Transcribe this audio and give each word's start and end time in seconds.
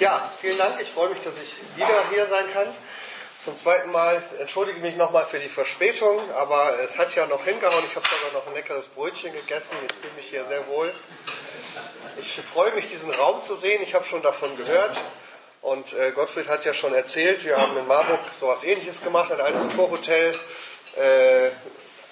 Ja, 0.00 0.32
vielen 0.40 0.56
Dank. 0.56 0.80
Ich 0.80 0.88
freue 0.88 1.10
mich, 1.10 1.20
dass 1.20 1.34
ich 1.36 1.54
wieder 1.76 2.08
hier 2.10 2.24
sein 2.24 2.50
kann. 2.54 2.74
Zum 3.44 3.54
zweiten 3.54 3.92
Mal 3.92 4.22
entschuldige 4.38 4.80
mich 4.80 4.96
nochmal 4.96 5.26
für 5.26 5.38
die 5.38 5.48
Verspätung, 5.48 6.18
aber 6.32 6.80
es 6.82 6.96
hat 6.96 7.14
ja 7.14 7.26
noch 7.26 7.44
hingehauen. 7.44 7.84
Ich 7.86 7.94
habe 7.96 8.06
sogar 8.08 8.32
noch 8.32 8.46
ein 8.48 8.54
leckeres 8.54 8.88
Brötchen 8.88 9.30
gegessen. 9.34 9.76
Ich 9.86 9.94
fühle 9.96 10.12
mich 10.14 10.30
hier 10.30 10.46
sehr 10.46 10.66
wohl. 10.68 10.90
Ich 12.16 12.40
freue 12.50 12.72
mich, 12.72 12.88
diesen 12.88 13.10
Raum 13.10 13.42
zu 13.42 13.54
sehen. 13.54 13.82
Ich 13.82 13.94
habe 13.94 14.06
schon 14.06 14.22
davon 14.22 14.56
gehört. 14.56 14.98
Und 15.60 15.92
äh, 15.92 16.12
Gottfried 16.12 16.48
hat 16.48 16.64
ja 16.64 16.72
schon 16.72 16.94
erzählt, 16.94 17.44
wir 17.44 17.58
haben 17.58 17.76
in 17.76 17.86
Marburg 17.86 18.20
sowas 18.32 18.64
ähnliches 18.64 19.02
gemacht, 19.02 19.30
ein 19.30 19.40
altes 19.42 19.68
Torhotel. 19.68 20.34
Äh, 20.96 21.50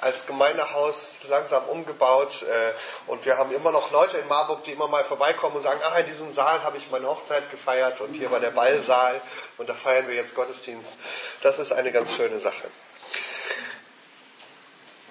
als 0.01 0.27
Gemeindehaus 0.27 1.21
langsam 1.29 1.65
umgebaut 1.65 2.43
äh, 2.43 3.11
und 3.11 3.25
wir 3.25 3.37
haben 3.37 3.53
immer 3.53 3.73
noch 3.73 3.91
Leute 3.91 4.19
in 4.19 4.29
Marburg, 4.29 4.65
die 4.65 4.73
immer 4.73 4.89
mal 4.89 5.05
vorbeikommen 5.05 5.57
und 5.57 5.63
sagen, 5.63 5.81
ah, 5.83 5.99
in 5.99 6.07
diesem 6.07 6.31
Saal 6.31 6.63
habe 6.63 6.79
ich 6.79 6.91
meine 6.91 7.07
Hochzeit 7.07 7.51
gefeiert 7.51 8.01
und 8.01 8.15
hier 8.15 8.31
war 8.31 8.41
der 8.41 8.51
Ballsaal 8.51 9.21
und 9.57 9.69
da 9.69 9.75
feiern 9.75 10.09
wir 10.09 10.15
jetzt 10.15 10.35
Gottesdienst. 10.35 10.99
Das 11.43 11.59
ist 11.59 11.73
eine 11.73 11.93
ganz 11.93 12.15
schöne 12.15 12.39
Sache. 12.39 12.71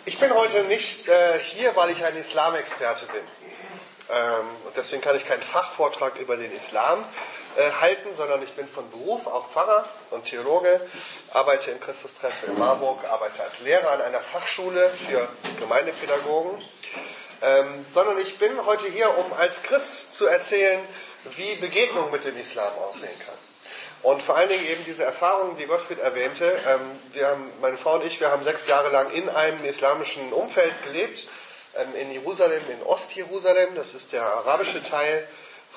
Ich 0.06 0.20
bin 0.20 0.34
heute 0.34 0.64
nicht 0.64 1.08
äh, 1.10 1.40
hier, 1.40 1.76
weil 1.76 1.90
ich 1.90 2.06
ein 2.06 2.16
Islamexperte 2.16 3.08
bin. 3.08 3.24
Ähm, 4.10 4.46
und 4.66 4.78
deswegen 4.78 5.02
kann 5.02 5.18
ich 5.18 5.26
keinen 5.26 5.42
Fachvortrag 5.44 6.16
über 6.18 6.38
den 6.38 6.56
Islam 6.56 7.04
äh, 7.58 7.72
halten, 7.82 8.10
sondern 8.16 8.44
ich 8.44 8.54
bin 8.54 8.68
von 8.68 8.88
Beruf 8.92 9.26
auch 9.26 9.50
Pfarrer 9.50 9.90
und 10.12 10.26
Theologe, 10.26 10.80
arbeite 11.32 11.72
im 11.72 11.80
Christustreffen 11.80 12.50
in 12.50 12.60
Marburg, 12.60 13.04
arbeite 13.06 13.42
als 13.42 13.62
Lehrer 13.62 13.92
an 13.94 14.02
einer 14.02 14.20
Fachschule 14.20 14.92
für 15.08 15.28
Gemeindepädagogen, 15.60 16.64
ähm, 17.42 17.86
sondern 17.92 18.20
ich 18.20 18.38
bin 18.38 18.64
heute 18.66 18.88
hier, 18.88 19.10
um 19.18 19.34
als 19.34 19.64
Christ 19.64 20.14
zu 20.14 20.28
erzählen, 20.28 20.80
wie 21.36 21.56
Begegnung 21.56 22.12
mit 22.12 22.26
dem 22.26 22.38
Islam 22.38 22.72
aussehen 22.88 23.18
kann. 23.26 23.36
Und 24.04 24.22
vor 24.22 24.38
allen 24.38 24.50
Dingen 24.50 24.68
eben 24.68 24.86
diese 24.86 25.04
Erfahrungen, 25.04 25.58
die 25.58 25.66
Gottfried 25.66 26.00
erwähnte. 26.00 26.46
Ähm, 26.68 27.00
wir 27.14 27.28
haben, 27.28 27.52
meine 27.60 27.78
Frau 27.78 27.96
und 27.96 28.06
ich, 28.06 28.20
wir 28.20 28.30
haben 28.30 28.44
sechs 28.44 28.68
Jahre 28.68 28.92
lang 28.92 29.10
in 29.12 29.28
einem 29.30 29.66
islamischen 29.66 30.32
Umfeld 30.32 30.74
gelebt, 30.86 31.28
ähm, 31.76 31.88
in 32.00 32.12
Jerusalem, 32.12 32.62
in 32.70 32.84
Ostjerusalem, 32.84 33.74
das 33.74 33.96
ist 33.96 34.14
der 34.14 34.22
arabische 34.22 34.84
Teil 34.84 35.28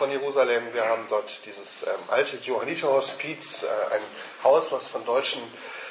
von 0.00 0.10
Jerusalem. 0.10 0.72
Wir 0.72 0.86
haben 0.86 1.04
dort 1.10 1.44
dieses 1.44 1.82
ähm, 1.82 1.90
alte 2.08 2.38
Johanniterhospiz, 2.38 3.64
äh, 3.64 3.66
ein 3.94 4.00
Haus, 4.42 4.72
was 4.72 4.88
von 4.88 5.04
deutschen 5.04 5.42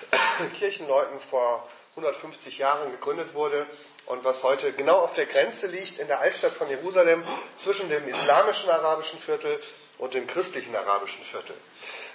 Kirchenleuten 0.57 1.19
vor 1.19 1.69
150 1.95 2.57
Jahren 2.57 2.89
gegründet 2.89 3.35
wurde 3.35 3.67
und 4.07 4.23
was 4.23 4.41
heute 4.41 4.73
genau 4.73 4.95
auf 4.95 5.13
der 5.13 5.27
Grenze 5.27 5.67
liegt 5.67 5.99
in 5.99 6.07
der 6.07 6.21
Altstadt 6.21 6.53
von 6.53 6.67
Jerusalem 6.71 7.23
zwischen 7.55 7.87
dem 7.89 8.07
islamischen 8.07 8.71
arabischen 8.71 9.19
Viertel 9.19 9.61
und 9.99 10.15
dem 10.15 10.25
christlichen 10.25 10.75
arabischen 10.75 11.23
Viertel. 11.23 11.53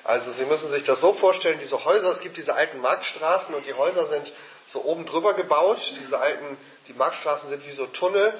Also 0.02 0.32
Sie 0.32 0.46
müssen 0.46 0.70
sich 0.70 0.82
das 0.82 1.00
so 1.00 1.12
vorstellen, 1.12 1.60
diese 1.60 1.84
Häuser, 1.84 2.10
es 2.10 2.22
gibt 2.22 2.36
diese 2.38 2.56
alten 2.56 2.80
Marktstraßen 2.80 3.54
und 3.54 3.68
die 3.68 3.74
Häuser 3.74 4.06
sind 4.06 4.32
so 4.66 4.82
oben 4.82 5.06
drüber 5.06 5.34
gebaut. 5.34 5.94
Diese 6.00 6.18
alten, 6.18 6.58
die 6.88 6.92
Marktstraßen 6.92 7.50
sind 7.50 7.64
wie 7.68 7.72
so 7.72 7.86
Tunnel 7.86 8.36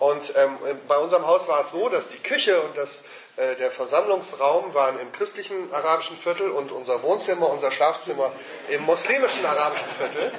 und 0.00 0.32
ähm, 0.34 0.56
bei 0.88 0.96
unserem 0.96 1.26
Haus 1.26 1.46
war 1.46 1.60
es 1.60 1.72
so, 1.72 1.90
dass 1.90 2.08
die 2.08 2.18
Küche 2.18 2.58
und 2.62 2.74
das, 2.76 3.02
äh, 3.36 3.54
der 3.56 3.70
Versammlungsraum 3.70 4.72
waren 4.72 4.98
im 4.98 5.12
christlichen 5.12 5.72
arabischen 5.74 6.16
Viertel 6.16 6.50
und 6.50 6.72
unser 6.72 7.02
Wohnzimmer, 7.02 7.50
unser 7.50 7.70
Schlafzimmer 7.70 8.32
im 8.70 8.82
muslimischen 8.84 9.44
arabischen 9.44 9.88
Viertel. 9.88 10.32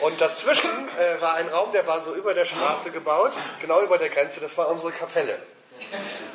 Und 0.00 0.20
dazwischen 0.20 0.68
äh, 0.68 1.22
war 1.22 1.34
ein 1.34 1.48
Raum, 1.48 1.70
der 1.72 1.86
war 1.86 2.00
so 2.00 2.12
über 2.12 2.34
der 2.34 2.44
Straße 2.44 2.90
gebaut, 2.90 3.32
genau 3.60 3.80
über 3.82 3.98
der 3.98 4.08
Grenze, 4.08 4.40
das 4.40 4.58
war 4.58 4.68
unsere 4.68 4.90
Kapelle. 4.90 5.38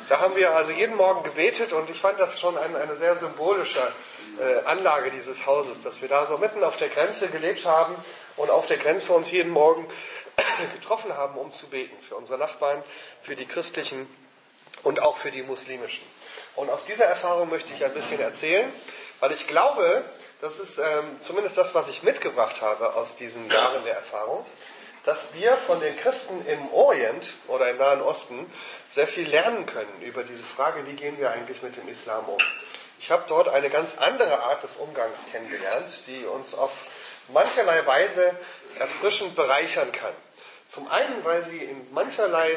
Da 0.08 0.20
haben 0.20 0.34
wir 0.34 0.54
also 0.56 0.72
jeden 0.72 0.96
Morgen 0.96 1.22
gebetet 1.24 1.74
und 1.74 1.90
ich 1.90 2.00
fand 2.00 2.18
das 2.18 2.40
schon 2.40 2.56
ein, 2.56 2.74
eine 2.76 2.96
sehr 2.96 3.14
symbolische 3.16 3.80
äh, 4.40 4.64
Anlage 4.64 5.10
dieses 5.10 5.44
Hauses, 5.44 5.82
dass 5.82 6.00
wir 6.00 6.08
da 6.08 6.24
so 6.24 6.38
mitten 6.38 6.64
auf 6.64 6.78
der 6.78 6.88
Grenze 6.88 7.28
gelebt 7.28 7.66
haben 7.66 7.94
und 8.36 8.50
auf 8.50 8.66
der 8.66 8.78
Grenze 8.78 9.12
uns 9.12 9.30
jeden 9.30 9.50
Morgen 9.50 9.86
getroffen 10.74 11.16
haben, 11.16 11.38
um 11.38 11.52
zu 11.52 11.66
beten 11.66 11.96
für 12.02 12.16
unsere 12.16 12.38
Nachbarn, 12.38 12.82
für 13.22 13.36
die 13.36 13.46
christlichen 13.46 14.08
und 14.82 15.00
auch 15.00 15.16
für 15.16 15.30
die 15.30 15.42
muslimischen. 15.42 16.04
Und 16.56 16.70
aus 16.70 16.84
dieser 16.84 17.04
Erfahrung 17.04 17.50
möchte 17.50 17.72
ich 17.72 17.84
ein 17.84 17.94
bisschen 17.94 18.20
erzählen, 18.20 18.72
weil 19.20 19.32
ich 19.32 19.46
glaube, 19.46 20.04
das 20.40 20.58
ist 20.58 20.78
ähm, 20.78 21.20
zumindest 21.20 21.58
das, 21.58 21.74
was 21.74 21.88
ich 21.88 22.02
mitgebracht 22.02 22.62
habe 22.62 22.94
aus 22.94 23.16
diesen 23.16 23.50
Jahren 23.50 23.84
der 23.84 23.94
Erfahrung, 23.94 24.44
dass 25.04 25.34
wir 25.34 25.56
von 25.56 25.80
den 25.80 25.96
Christen 25.96 26.44
im 26.46 26.68
Orient 26.72 27.34
oder 27.46 27.70
im 27.70 27.78
Nahen 27.78 28.02
Osten 28.02 28.50
sehr 28.90 29.08
viel 29.08 29.28
lernen 29.28 29.66
können 29.66 30.02
über 30.02 30.22
diese 30.22 30.42
Frage, 30.42 30.86
wie 30.86 30.94
gehen 30.94 31.18
wir 31.18 31.30
eigentlich 31.30 31.62
mit 31.62 31.76
dem 31.76 31.88
Islam 31.88 32.24
um. 32.28 32.38
Ich 33.00 33.10
habe 33.10 33.24
dort 33.28 33.48
eine 33.48 33.70
ganz 33.70 33.96
andere 33.98 34.42
Art 34.42 34.62
des 34.62 34.76
Umgangs 34.76 35.26
kennengelernt, 35.30 36.02
die 36.06 36.24
uns 36.26 36.54
auf 36.54 36.72
mancherlei 37.28 37.86
Weise 37.86 38.36
erfrischend 38.78 39.34
bereichern 39.36 39.92
kann. 39.92 40.12
Zum 40.68 40.86
einen, 40.90 41.24
weil 41.24 41.42
sie 41.42 41.56
in 41.56 41.92
mancherlei, 41.92 42.50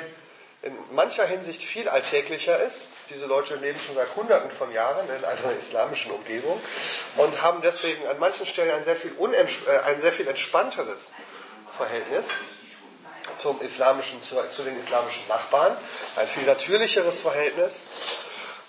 in 0.64 0.78
mancher 0.92 1.26
Hinsicht 1.26 1.64
viel 1.64 1.88
alltäglicher 1.88 2.62
ist. 2.62 2.92
Diese 3.10 3.26
Leute 3.26 3.56
leben 3.56 3.80
schon 3.80 3.96
seit 3.96 4.14
Hunderten 4.16 4.52
von 4.52 4.72
Jahren 4.74 5.08
in 5.10 5.24
einer 5.24 5.58
islamischen 5.58 6.12
Umgebung 6.12 6.62
und 7.16 7.42
haben 7.42 7.62
deswegen 7.62 8.06
an 8.08 8.20
manchen 8.20 8.46
Stellen 8.46 8.72
ein 8.72 8.84
sehr 8.84 8.98
viel, 8.98 9.12
äh, 9.12 9.80
ein 9.86 10.02
sehr 10.02 10.12
viel 10.12 10.28
entspannteres 10.28 11.14
Verhältnis 11.76 12.30
zum 13.38 13.62
islamischen, 13.62 14.22
zu, 14.24 14.36
zu 14.54 14.64
den 14.64 14.78
islamischen 14.80 15.28
Nachbarn, 15.30 15.76
ein 16.18 16.28
viel 16.28 16.44
natürlicheres 16.44 17.22
Verhältnis. 17.22 17.82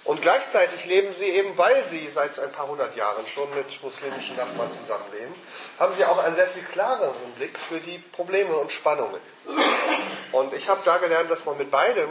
Und 0.05 0.21
gleichzeitig 0.21 0.85
leben 0.85 1.13
sie 1.13 1.29
eben, 1.29 1.57
weil 1.57 1.85
sie 1.85 2.09
seit 2.11 2.39
ein 2.41 2.51
paar 2.51 2.67
hundert 2.67 2.97
Jahren 2.97 3.25
schon 3.27 3.49
mit 3.55 3.83
muslimischen 3.83 4.37
Nachbarn 4.37 4.73
zusammenleben, 4.73 5.33
haben 5.79 5.95
sie 5.95 6.05
auch 6.05 6.19
einen 6.19 6.35
sehr 6.35 6.49
viel 6.49 6.65
klareren 6.65 7.33
Blick 7.37 7.57
für 7.57 7.79
die 7.79 7.99
Probleme 7.99 8.55
und 8.57 8.73
Spannungen. 8.73 9.21
Und 10.33 10.55
ich 10.55 10.69
habe 10.69 10.81
da 10.85 10.99
gelernt, 10.99 11.31
dass 11.31 11.45
man 11.45 11.57
mit 11.57 11.71
beidem 11.71 12.09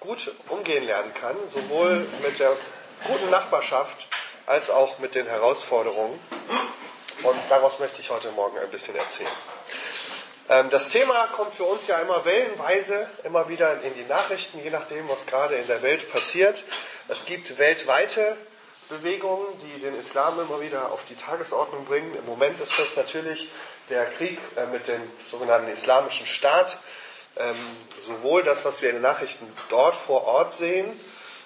gut 0.00 0.32
umgehen 0.48 0.84
lernen 0.86 1.14
kann, 1.14 1.36
sowohl 1.50 2.06
mit 2.22 2.40
der 2.40 2.56
guten 3.06 3.30
Nachbarschaft 3.30 4.08
als 4.46 4.68
auch 4.68 4.98
mit 4.98 5.14
den 5.14 5.26
Herausforderungen. 5.26 6.18
Und 7.22 7.38
daraus 7.48 7.78
möchte 7.78 8.00
ich 8.00 8.10
heute 8.10 8.30
Morgen 8.32 8.58
ein 8.58 8.70
bisschen 8.70 8.96
erzählen. 8.96 9.30
Ähm, 10.50 10.68
das 10.68 10.88
Thema 10.88 11.28
kommt 11.28 11.54
für 11.54 11.62
uns 11.62 11.86
ja 11.86 11.98
immer 12.00 12.24
wellenweise, 12.24 13.08
immer 13.22 13.48
wieder 13.48 13.82
in 13.82 13.94
die 13.94 14.04
Nachrichten, 14.04 14.58
je 14.62 14.70
nachdem, 14.70 15.08
was 15.08 15.26
gerade 15.26 15.54
in 15.54 15.68
der 15.68 15.80
Welt 15.80 16.10
passiert. 16.10 16.64
Es 17.06 17.24
gibt 17.24 17.56
weltweite 17.56 18.36
Bewegungen, 18.88 19.46
die 19.60 19.80
den 19.80 19.94
Islam 19.98 20.40
immer 20.40 20.60
wieder 20.60 20.90
auf 20.90 21.04
die 21.04 21.14
Tagesordnung 21.14 21.84
bringen. 21.84 22.16
Im 22.16 22.26
Moment 22.26 22.60
ist 22.60 22.76
das 22.76 22.96
natürlich 22.96 23.48
der 23.90 24.06
Krieg 24.06 24.40
äh, 24.56 24.66
mit 24.66 24.88
dem 24.88 25.00
sogenannten 25.30 25.70
Islamischen 25.70 26.26
Staat. 26.26 26.78
Ähm, 27.36 27.54
sowohl 28.04 28.42
das, 28.42 28.64
was 28.64 28.82
wir 28.82 28.88
in 28.88 28.96
den 28.96 29.02
Nachrichten 29.02 29.46
dort 29.68 29.94
vor 29.94 30.24
Ort 30.24 30.52
sehen, 30.52 30.98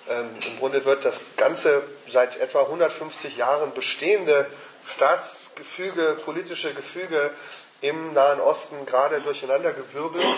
ähm, 0.09 0.31
im 0.47 0.59
Grunde 0.59 0.87
wird 0.87 1.05
das 1.05 1.21
ganze 1.37 1.83
seit 2.11 2.39
etwa 2.41 2.63
150 2.63 3.37
Jahren 3.37 3.75
bestehende 3.75 4.51
Staatsgefüge, 4.89 6.21
politische 6.25 6.73
Gefüge 6.73 7.33
im 7.81 8.13
Nahen 8.13 8.41
Osten 8.41 8.87
gerade 8.87 9.21
durcheinandergewirbelt 9.21 10.37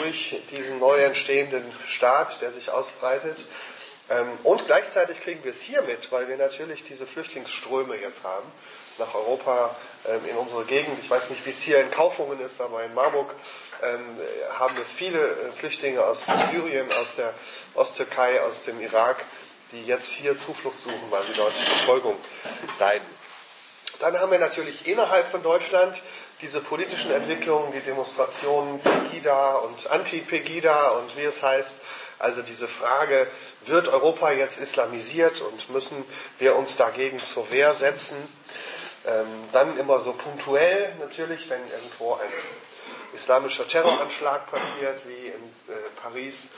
durch 0.00 0.40
diesen 0.50 0.78
neu 0.78 0.96
entstehenden 0.96 1.64
Staat, 1.86 2.40
der 2.40 2.52
sich 2.52 2.70
ausbreitet. 2.70 3.38
Ähm, 4.08 4.26
und 4.42 4.66
gleichzeitig 4.66 5.20
kriegen 5.20 5.44
wir 5.44 5.52
es 5.52 5.60
hier 5.60 5.82
mit, 5.82 6.10
weil 6.10 6.28
wir 6.28 6.36
natürlich 6.36 6.84
diese 6.84 7.06
Flüchtlingsströme 7.06 7.96
jetzt 7.96 8.24
haben 8.24 8.46
nach 8.98 9.14
Europa, 9.14 9.74
ähm, 10.06 10.20
in 10.28 10.36
unsere 10.36 10.64
Gegend. 10.64 10.98
Ich 11.02 11.10
weiß 11.10 11.30
nicht, 11.30 11.44
wie 11.44 11.50
es 11.50 11.60
hier 11.60 11.80
in 11.80 11.90
Kaufungen 11.90 12.40
ist, 12.40 12.60
aber 12.60 12.84
in 12.84 12.94
Marburg 12.94 13.34
ähm, 13.82 14.18
haben 14.58 14.76
wir 14.76 14.84
viele 14.84 15.18
äh, 15.18 15.52
Flüchtlinge 15.52 16.04
aus 16.04 16.26
Syrien, 16.52 16.86
aus 17.00 17.16
der 17.16 17.34
Osttürkei, 17.74 18.40
aus 18.42 18.62
dem 18.62 18.80
Irak, 18.80 19.24
die 19.72 19.84
jetzt 19.84 20.10
hier 20.10 20.36
Zuflucht 20.36 20.80
suchen, 20.80 21.10
weil 21.10 21.22
sie 21.24 21.32
dort 21.32 21.52
Verfolgung 21.52 22.16
leiden. 22.78 23.06
Dann 24.00 24.18
haben 24.18 24.30
wir 24.32 24.38
natürlich 24.38 24.86
innerhalb 24.86 25.26
von 25.26 25.42
Deutschland 25.42 26.00
diese 26.42 26.60
politischen 26.60 27.10
Entwicklungen, 27.12 27.72
die 27.72 27.80
Demonstrationen 27.80 28.80
Pegida 28.80 29.56
und 29.56 29.90
Anti-Pegida 29.90 30.90
und 30.90 31.16
wie 31.16 31.22
es 31.22 31.42
heißt, 31.42 31.80
also 32.18 32.42
diese 32.42 32.68
Frage, 32.68 33.26
wird 33.62 33.88
Europa 33.88 34.30
jetzt 34.30 34.58
islamisiert 34.60 35.40
und 35.40 35.70
müssen 35.70 36.04
wir 36.38 36.56
uns 36.56 36.76
dagegen 36.76 37.22
zur 37.22 37.50
Wehr 37.50 37.72
setzen? 37.74 38.16
Ähm, 39.06 39.26
dann 39.52 39.78
immer 39.78 40.00
so 40.00 40.12
punktuell 40.12 40.94
natürlich, 40.98 41.48
wenn 41.48 41.66
irgendwo 41.70 42.14
ein 42.14 42.32
islamischer 43.14 43.66
Terroranschlag 43.66 44.50
passiert, 44.50 45.06
wie 45.08 45.26
in 45.28 45.74
äh, 45.74 45.78
Paris, 46.02 46.48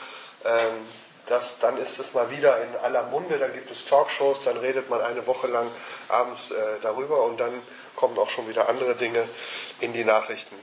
ähm, 0.45 0.87
das, 1.33 1.59
dann 1.61 1.79
ist 1.79 1.99
es 1.99 2.13
mal 2.13 2.31
wieder 2.31 2.63
in 2.63 2.77
aller 2.77 3.05
Munde, 3.05 3.39
dann 3.39 3.55
gibt 3.55 3.71
es 3.71 3.87
Talkshows, 3.87 4.45
dann 4.45 4.59
redet 4.59 4.91
man 4.91 5.01
eine 5.01 5.27
Woche 5.27 5.47
lang 5.47 5.71
abends 6.09 6.51
äh, 6.51 6.79
darüber 6.83 7.23
und 7.23 7.41
dann 7.41 7.63
kommen 7.97 8.19
auch 8.19 8.29
schon 8.29 8.47
wieder 8.49 8.69
andere 8.69 8.97
Dinge 8.97 9.27
in 9.81 9.95
die 9.95 10.05
Nachrichten. 10.05 10.55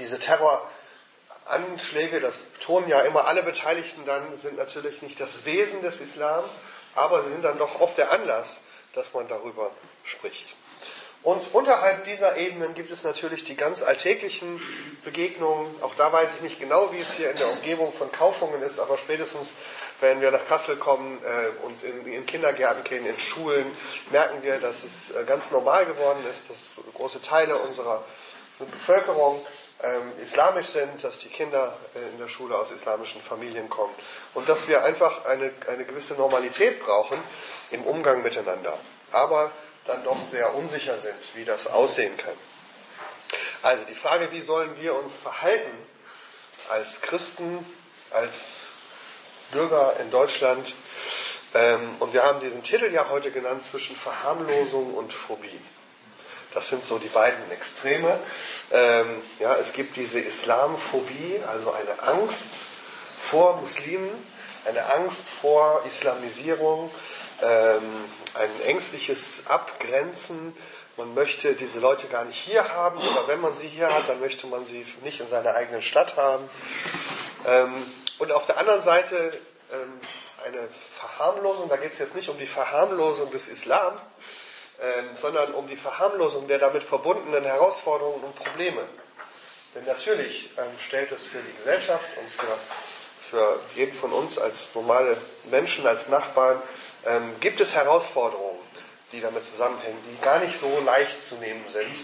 Diese 0.00 0.18
Terroranschläge, 0.18 2.20
das 2.20 2.46
tun 2.60 2.88
ja 2.88 3.02
immer 3.02 3.26
alle 3.26 3.44
Beteiligten 3.44 4.04
dann, 4.06 4.36
sind 4.36 4.56
natürlich 4.56 5.02
nicht 5.02 5.20
das 5.20 5.44
Wesen 5.44 5.82
des 5.82 6.00
Islam, 6.00 6.42
aber 6.96 7.22
sie 7.22 7.30
sind 7.30 7.44
dann 7.44 7.58
doch 7.58 7.80
oft 7.80 7.96
der 7.96 8.10
Anlass, 8.10 8.58
dass 8.94 9.14
man 9.14 9.28
darüber 9.28 9.70
spricht. 10.02 10.56
Und 11.22 11.42
unterhalb 11.52 12.04
dieser 12.04 12.38
Ebenen 12.38 12.72
gibt 12.72 12.90
es 12.90 13.04
natürlich 13.04 13.44
die 13.44 13.54
ganz 13.54 13.82
alltäglichen 13.82 14.60
Begegnungen. 15.04 15.74
Auch 15.82 15.94
da 15.94 16.10
weiß 16.10 16.30
ich 16.36 16.40
nicht 16.40 16.58
genau, 16.58 16.92
wie 16.92 17.00
es 17.00 17.12
hier 17.12 17.30
in 17.30 17.36
der 17.36 17.50
Umgebung 17.50 17.92
von 17.92 18.10
Kaufungen 18.10 18.62
ist, 18.62 18.80
aber 18.80 18.96
spätestens, 18.96 19.54
wenn 20.00 20.22
wir 20.22 20.30
nach 20.30 20.46
Kassel 20.48 20.76
kommen 20.76 21.20
äh, 21.22 21.66
und 21.66 21.82
in, 21.82 22.10
in, 22.10 22.24
Kindergärten 22.24 22.84
gehen, 22.84 23.04
in 23.04 23.18
Schulen, 23.20 23.66
merken 24.10 24.42
wir, 24.42 24.60
dass 24.60 24.82
es 24.82 25.10
äh, 25.10 25.24
ganz 25.24 25.50
normal 25.50 25.84
geworden 25.84 26.24
ist, 26.30 26.48
dass 26.48 26.76
große 26.94 27.20
Teile 27.20 27.58
unserer 27.58 28.02
Bevölkerung 28.58 29.44
ähm, 29.82 30.12
islamisch 30.24 30.68
sind, 30.68 31.04
dass 31.04 31.18
die 31.18 31.28
Kinder 31.28 31.76
äh, 31.94 32.12
in 32.12 32.18
der 32.18 32.28
Schule 32.28 32.56
aus 32.56 32.70
islamischen 32.70 33.20
Familien 33.20 33.68
kommen 33.68 33.94
und 34.32 34.48
dass 34.48 34.68
wir 34.68 34.84
einfach 34.84 35.26
eine, 35.26 35.52
eine 35.68 35.84
gewisse 35.84 36.14
Normalität 36.14 36.80
brauchen 36.80 37.18
im 37.70 37.82
Umgang 37.84 38.22
miteinander. 38.22 38.78
Aber 39.12 39.50
dann 39.90 40.04
doch 40.04 40.22
sehr 40.22 40.54
unsicher 40.54 40.98
sind, 40.98 41.18
wie 41.34 41.44
das 41.44 41.66
aussehen 41.66 42.16
kann. 42.16 42.34
Also 43.62 43.84
die 43.84 43.94
Frage, 43.94 44.28
wie 44.30 44.40
sollen 44.40 44.70
wir 44.80 44.94
uns 44.94 45.16
verhalten 45.16 45.72
als 46.68 47.02
Christen, 47.02 47.64
als 48.10 48.52
Bürger 49.50 49.94
in 50.00 50.10
Deutschland? 50.10 50.74
Ähm, 51.54 51.96
und 51.98 52.12
wir 52.12 52.22
haben 52.22 52.40
diesen 52.40 52.62
Titel 52.62 52.92
ja 52.92 53.08
heute 53.08 53.32
genannt 53.32 53.64
zwischen 53.64 53.96
Verharmlosung 53.96 54.94
und 54.94 55.12
Phobie. 55.12 55.60
Das 56.54 56.68
sind 56.68 56.84
so 56.84 56.98
die 56.98 57.08
beiden 57.08 57.50
Extreme. 57.50 58.18
Ähm, 58.70 59.06
ja, 59.40 59.54
es 59.56 59.72
gibt 59.72 59.96
diese 59.96 60.20
Islamphobie, 60.20 61.40
also 61.46 61.72
eine 61.72 62.02
Angst 62.02 62.54
vor 63.20 63.56
Muslimen, 63.60 64.10
eine 64.64 64.92
Angst 64.92 65.28
vor 65.28 65.84
Islamisierung, 65.88 66.90
ein 67.42 68.62
ängstliches 68.66 69.46
Abgrenzen. 69.46 70.54
Man 70.96 71.14
möchte 71.14 71.54
diese 71.54 71.80
Leute 71.80 72.08
gar 72.08 72.24
nicht 72.24 72.36
hier 72.36 72.68
haben 72.74 72.98
oder 72.98 73.26
wenn 73.26 73.40
man 73.40 73.54
sie 73.54 73.66
hier 73.66 73.92
hat, 73.92 74.08
dann 74.08 74.20
möchte 74.20 74.46
man 74.46 74.66
sie 74.66 74.86
nicht 75.02 75.20
in 75.20 75.28
seiner 75.28 75.54
eigenen 75.54 75.82
Stadt 75.82 76.16
haben. 76.16 76.48
Ähm, 77.46 77.72
und 78.18 78.32
auf 78.32 78.46
der 78.46 78.58
anderen 78.58 78.82
Seite 78.82 79.32
ähm, 79.72 80.00
eine 80.44 80.68
Verharmlosung, 80.98 81.68
da 81.68 81.76
geht 81.76 81.92
es 81.92 81.98
jetzt 81.98 82.14
nicht 82.14 82.28
um 82.28 82.38
die 82.38 82.46
Verharmlosung 82.46 83.30
des 83.30 83.48
Islam, 83.48 83.94
ähm, 84.80 85.04
sondern 85.14 85.54
um 85.54 85.66
die 85.68 85.76
Verharmlosung 85.76 86.48
der 86.48 86.58
damit 86.58 86.82
verbundenen 86.82 87.44
Herausforderungen 87.44 88.22
und 88.22 88.34
Probleme. 88.34 88.82
Denn 89.74 89.84
natürlich 89.84 90.50
ähm, 90.58 90.64
stellt 90.78 91.12
es 91.12 91.26
für 91.26 91.38
die 91.38 91.56
Gesellschaft 91.58 92.08
und 92.18 92.32
für, 92.32 92.58
für 93.20 93.60
jeden 93.74 93.94
von 93.94 94.12
uns 94.12 94.38
als 94.38 94.74
normale 94.74 95.16
Menschen, 95.50 95.86
als 95.86 96.08
Nachbarn, 96.08 96.60
ähm, 97.06 97.38
gibt 97.40 97.60
es 97.60 97.74
Herausforderungen, 97.74 98.58
die 99.12 99.20
damit 99.20 99.44
zusammenhängen, 99.44 99.98
die 100.10 100.22
gar 100.22 100.38
nicht 100.38 100.58
so 100.58 100.80
leicht 100.80 101.24
zu 101.24 101.36
nehmen 101.36 101.64
sind 101.66 101.96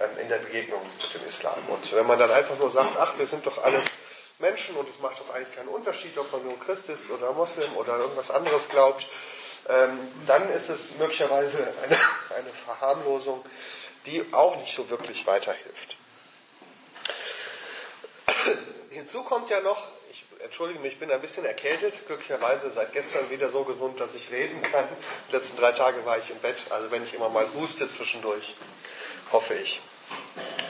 ähm, 0.00 0.10
in 0.20 0.28
der 0.28 0.38
Begegnung 0.38 0.80
mit 0.82 1.14
dem 1.14 1.28
Islam. 1.28 1.58
Und 1.68 1.92
wenn 1.92 2.06
man 2.06 2.18
dann 2.18 2.30
einfach 2.30 2.58
nur 2.58 2.70
sagt, 2.70 2.96
ach, 2.98 3.18
wir 3.18 3.26
sind 3.26 3.46
doch 3.46 3.62
alle 3.62 3.80
Menschen 4.38 4.76
und 4.76 4.88
es 4.88 4.98
macht 5.00 5.18
doch 5.20 5.34
eigentlich 5.34 5.54
keinen 5.54 5.68
Unterschied, 5.68 6.16
ob 6.16 6.30
man 6.32 6.44
nur 6.44 6.58
Christ 6.60 6.88
ist 6.88 7.10
oder 7.10 7.32
Muslim 7.32 7.72
oder 7.76 7.98
irgendwas 7.98 8.30
anderes 8.30 8.68
glaubt, 8.68 9.06
ähm, 9.68 9.98
dann 10.26 10.48
ist 10.50 10.68
es 10.68 10.96
möglicherweise 10.96 11.58
eine, 11.82 11.96
eine 12.38 12.50
Verharmlosung, 12.50 13.44
die 14.06 14.24
auch 14.32 14.56
nicht 14.56 14.74
so 14.74 14.88
wirklich 14.88 15.26
weiterhilft. 15.26 15.96
Hinzu 18.90 19.22
kommt 19.22 19.50
ja 19.50 19.60
noch, 19.60 19.86
entschuldige 20.44 20.80
mich, 20.80 20.92
ich 20.94 20.98
bin 20.98 21.10
ein 21.10 21.20
bisschen 21.20 21.44
erkältet, 21.44 22.06
glücklicherweise 22.06 22.70
seit 22.70 22.92
gestern 22.92 23.30
wieder 23.30 23.50
so 23.50 23.64
gesund, 23.64 24.00
dass 24.00 24.14
ich 24.14 24.30
reden 24.30 24.62
kann. 24.62 24.88
Die 25.28 25.36
letzten 25.36 25.56
drei 25.56 25.72
Tage 25.72 26.04
war 26.04 26.18
ich 26.18 26.30
im 26.30 26.38
Bett, 26.38 26.62
also 26.70 26.90
wenn 26.90 27.02
ich 27.02 27.14
immer 27.14 27.28
mal 27.28 27.46
huste 27.54 27.88
zwischendurch, 27.88 28.54
hoffe 29.32 29.54
ich, 29.54 29.82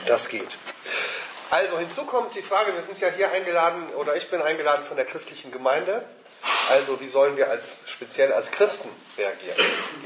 das 0.07 0.29
geht. 0.29 0.57
Also 1.51 1.79
hinzu 1.79 2.05
kommt 2.05 2.35
die 2.35 2.43
Frage, 2.43 2.73
wir 2.75 2.81
sind 2.81 2.99
ja 2.99 3.09
hier 3.09 3.31
eingeladen 3.31 3.89
oder 3.95 4.15
ich 4.15 4.29
bin 4.29 4.41
eingeladen 4.41 4.85
von 4.85 4.97
der 4.97 5.05
christlichen 5.05 5.51
Gemeinde. 5.51 6.03
Also 6.69 7.01
wie 7.01 7.07
sollen 7.07 7.35
wir 7.37 7.49
als 7.49 7.79
speziell 7.87 8.31
als 8.31 8.51
Christen 8.51 8.89
reagieren? 9.17 9.57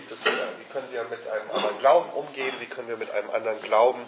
Es, 0.09 0.25
äh, 0.25 0.29
wie 0.59 0.71
können 0.71 0.87
wir 0.91 1.03
mit 1.03 1.27
einem 1.27 1.51
anderen 1.51 1.79
Glauben 1.79 2.09
umgehen? 2.11 2.53
Wie 2.59 2.65
können 2.65 2.87
wir 2.87 2.97
mit 2.97 3.11
einem 3.11 3.29
anderen 3.31 3.61
Glauben 3.61 4.01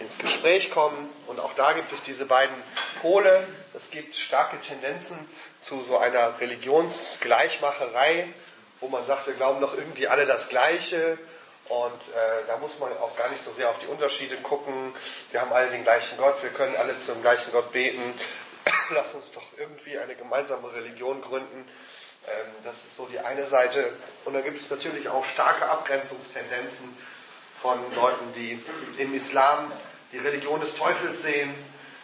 ins 0.00 0.18
Gespräch 0.18 0.70
kommen? 0.70 1.08
Und 1.26 1.40
auch 1.40 1.54
da 1.54 1.72
gibt 1.72 1.92
es 1.92 2.02
diese 2.02 2.26
beiden 2.26 2.54
Pole. 3.00 3.46
Es 3.74 3.90
gibt 3.90 4.16
starke 4.16 4.60
Tendenzen 4.60 5.18
zu 5.60 5.82
so 5.82 5.98
einer 5.98 6.38
Religionsgleichmacherei, 6.40 8.28
wo 8.80 8.88
man 8.88 9.04
sagt, 9.06 9.26
wir 9.26 9.34
glauben 9.34 9.60
doch 9.60 9.74
irgendwie 9.74 10.08
alle 10.08 10.26
das 10.26 10.48
Gleiche. 10.48 11.18
Und 11.68 11.92
äh, 12.14 12.46
da 12.46 12.58
muss 12.58 12.78
man 12.78 12.92
auch 12.98 13.16
gar 13.16 13.28
nicht 13.30 13.44
so 13.44 13.50
sehr 13.52 13.68
auf 13.68 13.78
die 13.80 13.86
Unterschiede 13.86 14.36
gucken. 14.36 14.94
Wir 15.32 15.40
haben 15.40 15.52
alle 15.52 15.68
den 15.68 15.82
gleichen 15.82 16.16
Gott, 16.16 16.42
wir 16.42 16.50
können 16.50 16.76
alle 16.76 16.98
zum 17.00 17.22
gleichen 17.22 17.50
Gott 17.52 17.72
beten 17.72 18.14
lass 18.90 19.14
uns 19.14 19.32
doch 19.32 19.44
irgendwie 19.56 19.98
eine 19.98 20.14
gemeinsame 20.14 20.72
Religion 20.72 21.20
gründen. 21.20 21.68
Ähm, 22.26 22.52
das 22.64 22.76
ist 22.84 22.96
so 22.96 23.06
die 23.06 23.18
eine 23.18 23.46
Seite. 23.46 23.92
Und 24.24 24.34
dann 24.34 24.44
gibt 24.44 24.60
es 24.60 24.70
natürlich 24.70 25.08
auch 25.08 25.24
starke 25.24 25.68
Abgrenzungstendenzen 25.68 26.96
von 27.66 27.78
Leuten, 27.96 28.32
die 28.36 28.62
im 29.02 29.12
Islam 29.12 29.72
die 30.12 30.18
Religion 30.18 30.60
des 30.60 30.74
Teufels 30.74 31.22
sehen 31.22 31.52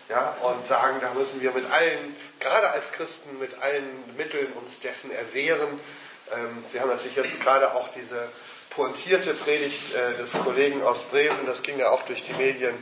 ja, 0.09 0.37
und 0.43 0.67
sagen, 0.67 0.99
da 1.01 1.15
müssen 1.15 1.41
wir 1.41 1.53
mit 1.53 1.71
allen, 1.71 2.17
gerade 2.41 2.71
als 2.71 2.91
Christen, 2.91 3.39
mit 3.39 3.63
allen 3.63 4.17
Mitteln 4.17 4.53
uns 4.55 4.81
dessen 4.81 5.13
erwehren. 5.13 5.79
Ähm, 6.33 6.65
Sie 6.67 6.81
haben 6.81 6.89
natürlich 6.91 7.15
jetzt 7.15 7.41
gerade 7.41 7.75
auch 7.77 7.89
diese 7.95 8.29
pointierte 8.71 9.35
Predigt 9.35 9.95
äh, 9.95 10.17
des 10.17 10.33
Kollegen 10.33 10.83
aus 10.83 11.05
Bremen, 11.05 11.47
das 11.47 11.63
ging 11.63 11.79
ja 11.79 11.91
auch 11.91 12.03
durch 12.03 12.25
die 12.25 12.33
Medien, 12.33 12.75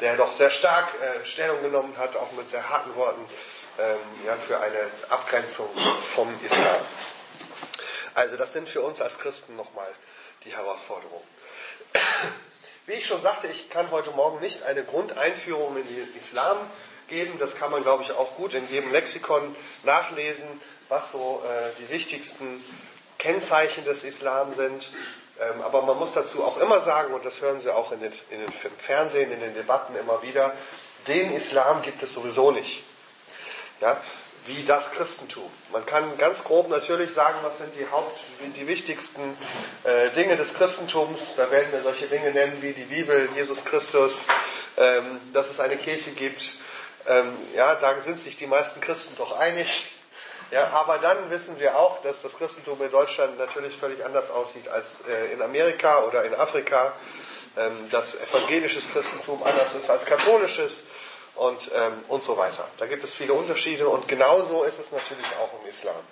der 0.00 0.16
doch 0.16 0.30
sehr 0.30 0.50
stark 0.50 0.86
äh, 1.02 1.26
Stellung 1.26 1.60
genommen 1.60 1.98
hat, 1.98 2.14
auch 2.14 2.30
mit 2.32 2.48
sehr 2.48 2.70
harten 2.70 2.94
Worten, 2.94 3.24
ähm, 3.80 3.96
ja, 4.24 4.36
für 4.36 4.60
eine 4.60 4.78
Abgrenzung 5.08 5.70
vom 6.14 6.32
Islam. 6.44 6.76
Also 8.14 8.36
das 8.36 8.52
sind 8.52 8.68
für 8.68 8.82
uns 8.82 9.00
als 9.00 9.18
Christen 9.18 9.56
nochmal 9.56 9.92
die 10.44 10.54
Herausforderungen. 10.54 11.37
Wie 12.86 12.92
ich 12.92 13.06
schon 13.06 13.20
sagte, 13.20 13.46
ich 13.48 13.68
kann 13.70 13.90
heute 13.90 14.10
Morgen 14.12 14.40
nicht 14.40 14.62
eine 14.62 14.82
Grundeinführung 14.82 15.76
in 15.76 15.86
den 15.86 16.16
Islam 16.16 16.56
geben. 17.08 17.38
Das 17.38 17.56
kann 17.56 17.70
man, 17.70 17.82
glaube 17.82 18.02
ich, 18.02 18.12
auch 18.12 18.36
gut 18.36 18.54
in 18.54 18.68
jedem 18.68 18.92
Lexikon 18.92 19.54
nachlesen, 19.82 20.48
was 20.88 21.12
so 21.12 21.42
äh, 21.46 21.70
die 21.78 21.90
wichtigsten 21.90 22.64
Kennzeichen 23.18 23.84
des 23.84 24.04
Islam 24.04 24.52
sind. 24.52 24.90
Ähm, 25.40 25.60
aber 25.62 25.82
man 25.82 25.98
muss 25.98 26.12
dazu 26.12 26.44
auch 26.44 26.58
immer 26.58 26.80
sagen, 26.80 27.12
und 27.12 27.24
das 27.24 27.40
hören 27.40 27.60
Sie 27.60 27.72
auch 27.74 27.92
in 27.92 28.00
den, 28.00 28.12
in 28.30 28.40
den 28.40 28.52
Fernsehen, 28.78 29.32
in 29.32 29.40
den 29.40 29.54
Debatten 29.54 29.94
immer 29.96 30.22
wieder, 30.22 30.54
den 31.06 31.34
Islam 31.34 31.82
gibt 31.82 32.02
es 32.02 32.12
sowieso 32.12 32.50
nicht. 32.50 32.82
Ja, 33.80 34.00
wie 34.48 34.64
das 34.64 34.90
Christentum. 34.92 35.48
Man 35.72 35.84
kann 35.86 36.16
ganz 36.16 36.42
grob 36.42 36.68
natürlich 36.68 37.12
sagen, 37.12 37.38
was 37.42 37.58
sind 37.58 37.74
die 37.76 37.86
Haupt, 37.90 38.18
die 38.56 38.66
wichtigsten 38.66 39.36
äh, 39.84 40.10
Dinge 40.10 40.36
des 40.36 40.54
Christentums. 40.54 41.36
Da 41.36 41.50
werden 41.50 41.70
wir 41.70 41.82
solche 41.82 42.06
Dinge 42.06 42.32
nennen 42.32 42.56
wie 42.60 42.72
die 42.72 42.84
Bibel, 42.84 43.28
Jesus 43.36 43.64
Christus, 43.64 44.26
ähm, 44.78 45.20
dass 45.32 45.50
es 45.50 45.60
eine 45.60 45.76
Kirche 45.76 46.12
gibt. 46.12 46.54
Ähm, 47.06 47.36
ja, 47.54 47.74
da 47.74 48.00
sind 48.00 48.20
sich 48.20 48.36
die 48.36 48.46
meisten 48.46 48.80
Christen 48.80 49.14
doch 49.16 49.38
einig. 49.38 49.86
Ja, 50.50 50.68
aber 50.70 50.96
dann 50.96 51.30
wissen 51.30 51.60
wir 51.60 51.78
auch, 51.78 52.00
dass 52.02 52.22
das 52.22 52.38
Christentum 52.38 52.80
in 52.82 52.90
Deutschland 52.90 53.38
natürlich 53.38 53.76
völlig 53.76 54.02
anders 54.02 54.30
aussieht 54.30 54.66
als 54.68 55.02
äh, 55.06 55.34
in 55.34 55.42
Amerika 55.42 56.04
oder 56.04 56.24
in 56.24 56.34
Afrika. 56.34 56.94
Ähm, 57.58 57.90
dass 57.90 58.14
evangelisches 58.14 58.88
Christentum 58.92 59.42
anders 59.42 59.74
ist 59.74 59.90
als 59.90 60.04
katholisches 60.04 60.84
und, 61.38 61.70
ähm, 61.74 62.04
und 62.08 62.22
so 62.24 62.36
weiter. 62.36 62.66
Da 62.78 62.86
gibt 62.86 63.04
es 63.04 63.14
viele 63.14 63.32
Unterschiede 63.32 63.88
und 63.88 64.08
genauso 64.08 64.64
ist 64.64 64.78
es 64.78 64.92
natürlich 64.92 65.26
auch 65.40 65.62
im 65.62 65.68
Islam. 65.68 66.02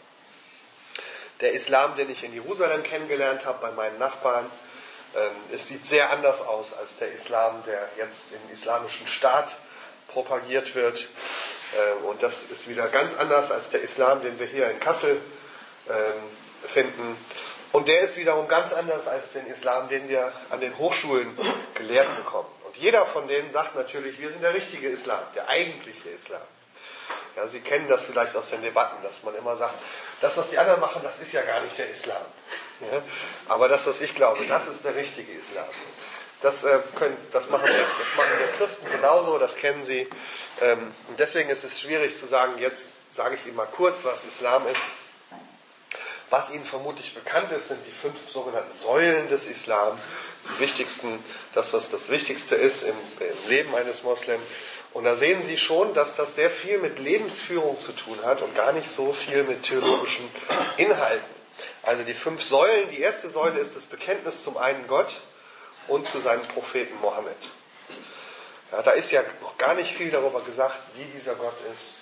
Der 1.40 1.52
Islam, 1.52 1.97
den 1.97 2.09
ich 2.11 2.25
in 2.25 2.33
Jerusalem 2.33 2.83
kennengelernt 2.83 3.45
habe 3.45 3.59
bei 3.61 3.71
meinen 3.73 3.99
Nachbarn, 3.99 4.50
ähm, 5.14 5.30
es 5.52 5.66
sieht 5.66 5.85
sehr 5.85 6.11
anders 6.11 6.40
aus 6.40 6.73
als 6.73 6.97
der 6.99 7.12
Islam, 7.12 7.62
der 7.66 7.88
jetzt 7.99 8.33
im 8.33 8.54
islamischen 8.54 9.06
Staat 9.06 9.50
propagiert 10.09 10.75
wird. 10.75 11.09
Ähm, 11.76 12.04
und 12.04 12.23
das 12.23 12.45
ist 12.45 12.68
wieder 12.68 12.88
ganz 12.88 13.16
anders 13.16 13.50
als 13.50 13.71
der 13.71 13.83
Islam, 13.83 14.23
den 14.23 14.38
wir 14.38 14.47
hier 14.47 14.71
in 14.71 14.80
Kassel 14.80 15.21
ähm, 15.88 15.95
finden. 16.66 17.16
Und 17.73 17.88
der 17.88 18.00
ist 18.00 18.16
wiederum 18.16 18.49
ganz 18.49 18.73
anders 18.73 19.09
als 19.09 19.33
den 19.33 19.47
Islam, 19.47 19.88
den 19.88 20.09
wir 20.09 20.33
an 20.50 20.61
den 20.61 20.78
Hochschulen 20.78 21.37
gelehrt 21.75 22.09
bekommen. 22.16 22.49
Jeder 22.78 23.06
von 23.06 23.28
denen 23.28 23.50
sagt 23.50 23.75
natürlich, 23.75 24.18
wir 24.21 24.30
sind 24.30 24.42
der 24.42 24.54
richtige 24.54 24.88
Islam, 24.88 25.21
der 25.35 25.49
eigentliche 25.49 26.09
Islam. 26.09 26.42
Ja, 27.37 27.47
Sie 27.47 27.61
kennen 27.61 27.88
das 27.88 28.04
vielleicht 28.04 28.35
aus 28.37 28.50
den 28.50 28.62
Debatten, 28.62 29.02
dass 29.02 29.23
man 29.23 29.35
immer 29.35 29.56
sagt, 29.56 29.75
das, 30.21 30.37
was 30.37 30.50
die 30.50 30.59
anderen 30.59 30.80
machen, 30.80 31.02
das 31.02 31.18
ist 31.18 31.33
ja 31.33 31.42
gar 31.42 31.61
nicht 31.61 31.76
der 31.76 31.90
Islam. 31.90 32.23
Ja? 32.80 33.02
Aber 33.49 33.68
das, 33.68 33.87
was 33.87 34.00
ich 34.00 34.14
glaube, 34.14 34.47
das 34.47 34.66
ist 34.66 34.85
der 34.85 34.95
richtige 34.95 35.30
Islam. 35.33 35.66
Das, 36.40 36.64
äh, 36.64 36.78
können, 36.95 37.16
das, 37.33 37.49
machen, 37.49 37.66
wir, 37.66 37.75
das 37.75 38.16
machen 38.16 38.38
wir 38.38 38.49
Christen 38.59 38.90
genauso, 38.90 39.38
das 39.38 39.56
kennen 39.56 39.85
Sie. 39.85 40.09
Ähm, 40.61 40.95
und 41.09 41.18
deswegen 41.18 41.50
ist 41.50 41.64
es 41.64 41.80
schwierig 41.80 42.16
zu 42.16 42.26
sagen, 42.26 42.59
jetzt 42.59 42.90
sage 43.11 43.37
ich 43.37 43.47
Ihnen 43.47 43.56
mal 43.56 43.66
kurz, 43.66 44.04
was 44.04 44.25
Islam 44.25 44.66
ist. 44.66 44.92
Was 46.28 46.50
Ihnen 46.50 46.64
vermutlich 46.64 47.14
bekannt 47.14 47.52
ist, 47.52 47.68
sind 47.68 47.87
die 47.87 47.92
fünf 47.92 48.16
sogenannten 48.30 48.76
Säulen 48.76 49.28
des 49.28 49.47
Islam. 49.47 49.99
Wichtigsten, 50.59 51.23
das, 51.55 51.73
was 51.73 51.91
das 51.91 52.09
Wichtigste 52.09 52.55
ist 52.55 52.83
im, 52.83 52.95
im 53.21 53.49
Leben 53.49 53.75
eines 53.75 54.03
Moslem. 54.03 54.41
Und 54.93 55.05
da 55.05 55.17
sehen 55.17 55.43
Sie 55.43 55.59
schon, 55.59 55.93
dass 55.95 56.17
das 56.17 56.35
sehr 56.35 56.50
viel 56.50 56.79
mit 56.79 56.99
Lebensführung 56.99 57.79
zu 57.79 57.93
tun 57.93 58.19
hat 58.25 58.43
und 58.43 58.55
gar 58.55 58.73
nicht 58.73 58.88
so 58.88 59.12
viel 59.12 59.45
mit 59.45 59.65
theologischen 59.65 60.29
Inhalten. 60.76 61.37
Also 61.83 62.03
die 62.05 62.15
fünf 62.15 62.43
Säulen, 62.43 62.91
die 62.91 63.00
erste 63.00 63.29
Säule 63.29 63.59
ist 63.59 63.76
das 63.76 63.85
Bekenntnis 63.85 64.43
zum 64.43 64.57
einen 64.57 64.87
Gott 64.87 65.21
und 65.88 66.09
zu 66.09 66.19
seinem 66.21 66.43
Propheten 66.43 66.99
Mohammed. 67.00 67.37
Ja, 68.73 68.83
da 68.83 68.91
ist 68.93 69.12
ja 69.12 69.23
noch 69.43 69.57
gar 69.59 69.75
nicht 69.75 69.93
viel 69.93 70.11
darüber 70.11 70.43
gesagt, 70.43 70.79
wie 70.97 71.05
dieser 71.17 71.35
Gott 71.35 71.55
ist, 71.73 72.00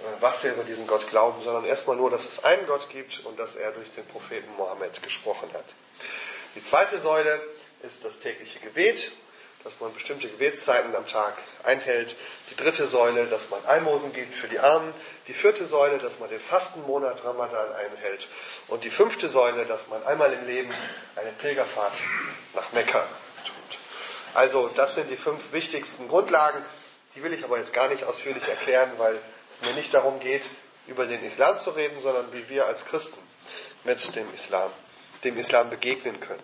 äh, 0.00 0.20
was 0.20 0.42
wir 0.42 0.52
über 0.52 0.64
diesen 0.64 0.86
Gott 0.86 1.08
glauben, 1.08 1.40
sondern 1.42 1.64
erstmal 1.64 1.96
nur, 1.96 2.10
dass 2.10 2.26
es 2.26 2.42
einen 2.44 2.66
Gott 2.66 2.88
gibt 2.90 3.24
und 3.24 3.38
dass 3.38 3.54
er 3.54 3.70
durch 3.72 3.90
den 3.92 4.04
Propheten 4.06 4.48
Mohammed 4.56 5.02
gesprochen 5.02 5.48
hat. 5.54 5.64
Die 6.56 6.62
zweite 6.62 6.98
Säule 6.98 7.40
ist 7.82 8.04
das 8.04 8.20
tägliche 8.20 8.58
Gebet, 8.60 9.12
dass 9.64 9.78
man 9.80 9.92
bestimmte 9.92 10.28
Gebetszeiten 10.28 10.94
am 10.94 11.06
Tag 11.06 11.34
einhält. 11.64 12.16
Die 12.50 12.56
dritte 12.56 12.86
Säule, 12.86 13.26
dass 13.26 13.50
man 13.50 13.64
Almosen 13.66 14.12
gibt 14.12 14.34
für 14.34 14.48
die 14.48 14.58
Armen. 14.58 14.94
Die 15.28 15.34
vierte 15.34 15.64
Säule, 15.66 15.98
dass 15.98 16.18
man 16.18 16.30
den 16.30 16.40
Fastenmonat 16.40 17.24
Ramadan 17.24 17.72
einhält. 17.72 18.28
Und 18.68 18.84
die 18.84 18.90
fünfte 18.90 19.28
Säule, 19.28 19.66
dass 19.66 19.88
man 19.88 20.02
einmal 20.04 20.32
im 20.32 20.46
Leben 20.46 20.72
eine 21.16 21.32
Pilgerfahrt 21.32 21.92
nach 22.54 22.72
Mekka 22.72 23.06
tut. 23.44 23.78
Also 24.34 24.70
das 24.74 24.94
sind 24.94 25.10
die 25.10 25.16
fünf 25.16 25.52
wichtigsten 25.52 26.08
Grundlagen. 26.08 26.64
Die 27.14 27.22
will 27.22 27.32
ich 27.32 27.44
aber 27.44 27.58
jetzt 27.58 27.72
gar 27.72 27.88
nicht 27.88 28.04
ausführlich 28.04 28.46
erklären, 28.48 28.90
weil 28.96 29.18
es 29.52 29.68
mir 29.68 29.74
nicht 29.74 29.92
darum 29.92 30.20
geht, 30.20 30.42
über 30.86 31.06
den 31.06 31.22
Islam 31.24 31.58
zu 31.58 31.70
reden, 31.70 32.00
sondern 32.00 32.32
wie 32.32 32.48
wir 32.48 32.66
als 32.66 32.86
Christen 32.86 33.18
mit 33.84 34.14
dem 34.16 34.32
Islam, 34.32 34.70
dem 35.24 35.36
Islam 35.36 35.68
begegnen 35.70 36.18
können. 36.20 36.42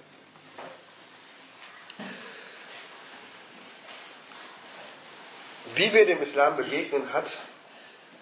Wie 5.75 5.93
wir 5.93 6.07
dem 6.07 6.23
Islam 6.23 6.57
begegnen, 6.57 7.13
hat 7.13 7.27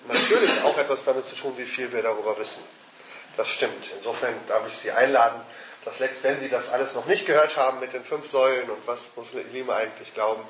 natürlich 0.08 0.50
auch 0.62 0.76
etwas 0.78 1.04
damit 1.04 1.26
zu 1.26 1.36
tun, 1.36 1.54
wie 1.56 1.64
viel 1.64 1.92
wir 1.92 2.02
darüber 2.02 2.38
wissen. 2.38 2.62
Das 3.36 3.48
stimmt. 3.48 3.90
Insofern 3.96 4.34
darf 4.48 4.66
ich 4.68 4.76
Sie 4.76 4.90
einladen, 4.90 5.40
dass 5.84 6.00
wenn 6.00 6.38
Sie 6.38 6.48
das 6.48 6.70
alles 6.70 6.94
noch 6.94 7.06
nicht 7.06 7.26
gehört 7.26 7.56
haben 7.56 7.80
mit 7.80 7.92
den 7.92 8.04
fünf 8.04 8.28
Säulen 8.28 8.70
und 8.70 8.86
was 8.86 9.04
Muslime 9.16 9.74
eigentlich 9.74 10.14
glauben, 10.14 10.42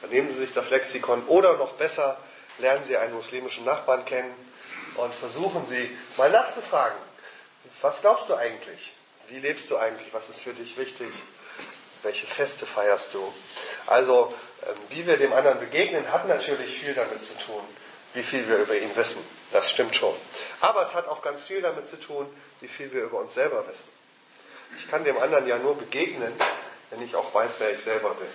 dann 0.00 0.10
nehmen 0.10 0.28
Sie 0.28 0.38
sich 0.38 0.52
das 0.52 0.70
Lexikon 0.70 1.22
oder 1.24 1.56
noch 1.56 1.72
besser, 1.72 2.18
lernen 2.58 2.84
Sie 2.84 2.96
einen 2.96 3.14
muslimischen 3.14 3.64
Nachbarn 3.64 4.04
kennen 4.04 4.34
und 4.96 5.14
versuchen 5.14 5.66
Sie 5.66 5.96
mal 6.16 6.30
nachzufragen, 6.30 6.98
was 7.80 8.00
glaubst 8.00 8.28
du 8.28 8.34
eigentlich? 8.34 8.92
Wie 9.28 9.38
lebst 9.38 9.70
du 9.70 9.76
eigentlich? 9.76 10.12
Was 10.12 10.28
ist 10.28 10.40
für 10.40 10.52
dich 10.52 10.76
wichtig? 10.76 11.08
Welche 12.04 12.26
Feste 12.26 12.66
feierst 12.66 13.14
du? 13.14 13.34
Also 13.86 14.32
ähm, 14.62 14.76
wie 14.90 15.06
wir 15.06 15.16
dem 15.16 15.32
anderen 15.32 15.58
begegnen, 15.58 16.10
hat 16.12 16.28
natürlich 16.28 16.78
viel 16.78 16.94
damit 16.94 17.24
zu 17.24 17.36
tun, 17.38 17.62
wie 18.12 18.22
viel 18.22 18.48
wir 18.48 18.58
über 18.58 18.76
ihn 18.76 18.94
wissen. 18.94 19.24
Das 19.50 19.70
stimmt 19.70 19.96
schon. 19.96 20.14
Aber 20.60 20.82
es 20.82 20.94
hat 20.94 21.08
auch 21.08 21.22
ganz 21.22 21.44
viel 21.44 21.62
damit 21.62 21.88
zu 21.88 21.98
tun, 21.98 22.26
wie 22.60 22.68
viel 22.68 22.92
wir 22.92 23.02
über 23.04 23.18
uns 23.18 23.34
selber 23.34 23.64
wissen. 23.68 23.88
Ich 24.78 24.90
kann 24.90 25.04
dem 25.04 25.18
anderen 25.18 25.46
ja 25.46 25.58
nur 25.58 25.76
begegnen, 25.76 26.32
wenn 26.90 27.02
ich 27.02 27.14
auch 27.14 27.32
weiß, 27.34 27.56
wer 27.58 27.72
ich 27.72 27.80
selber 27.80 28.10
bin. 28.14 28.28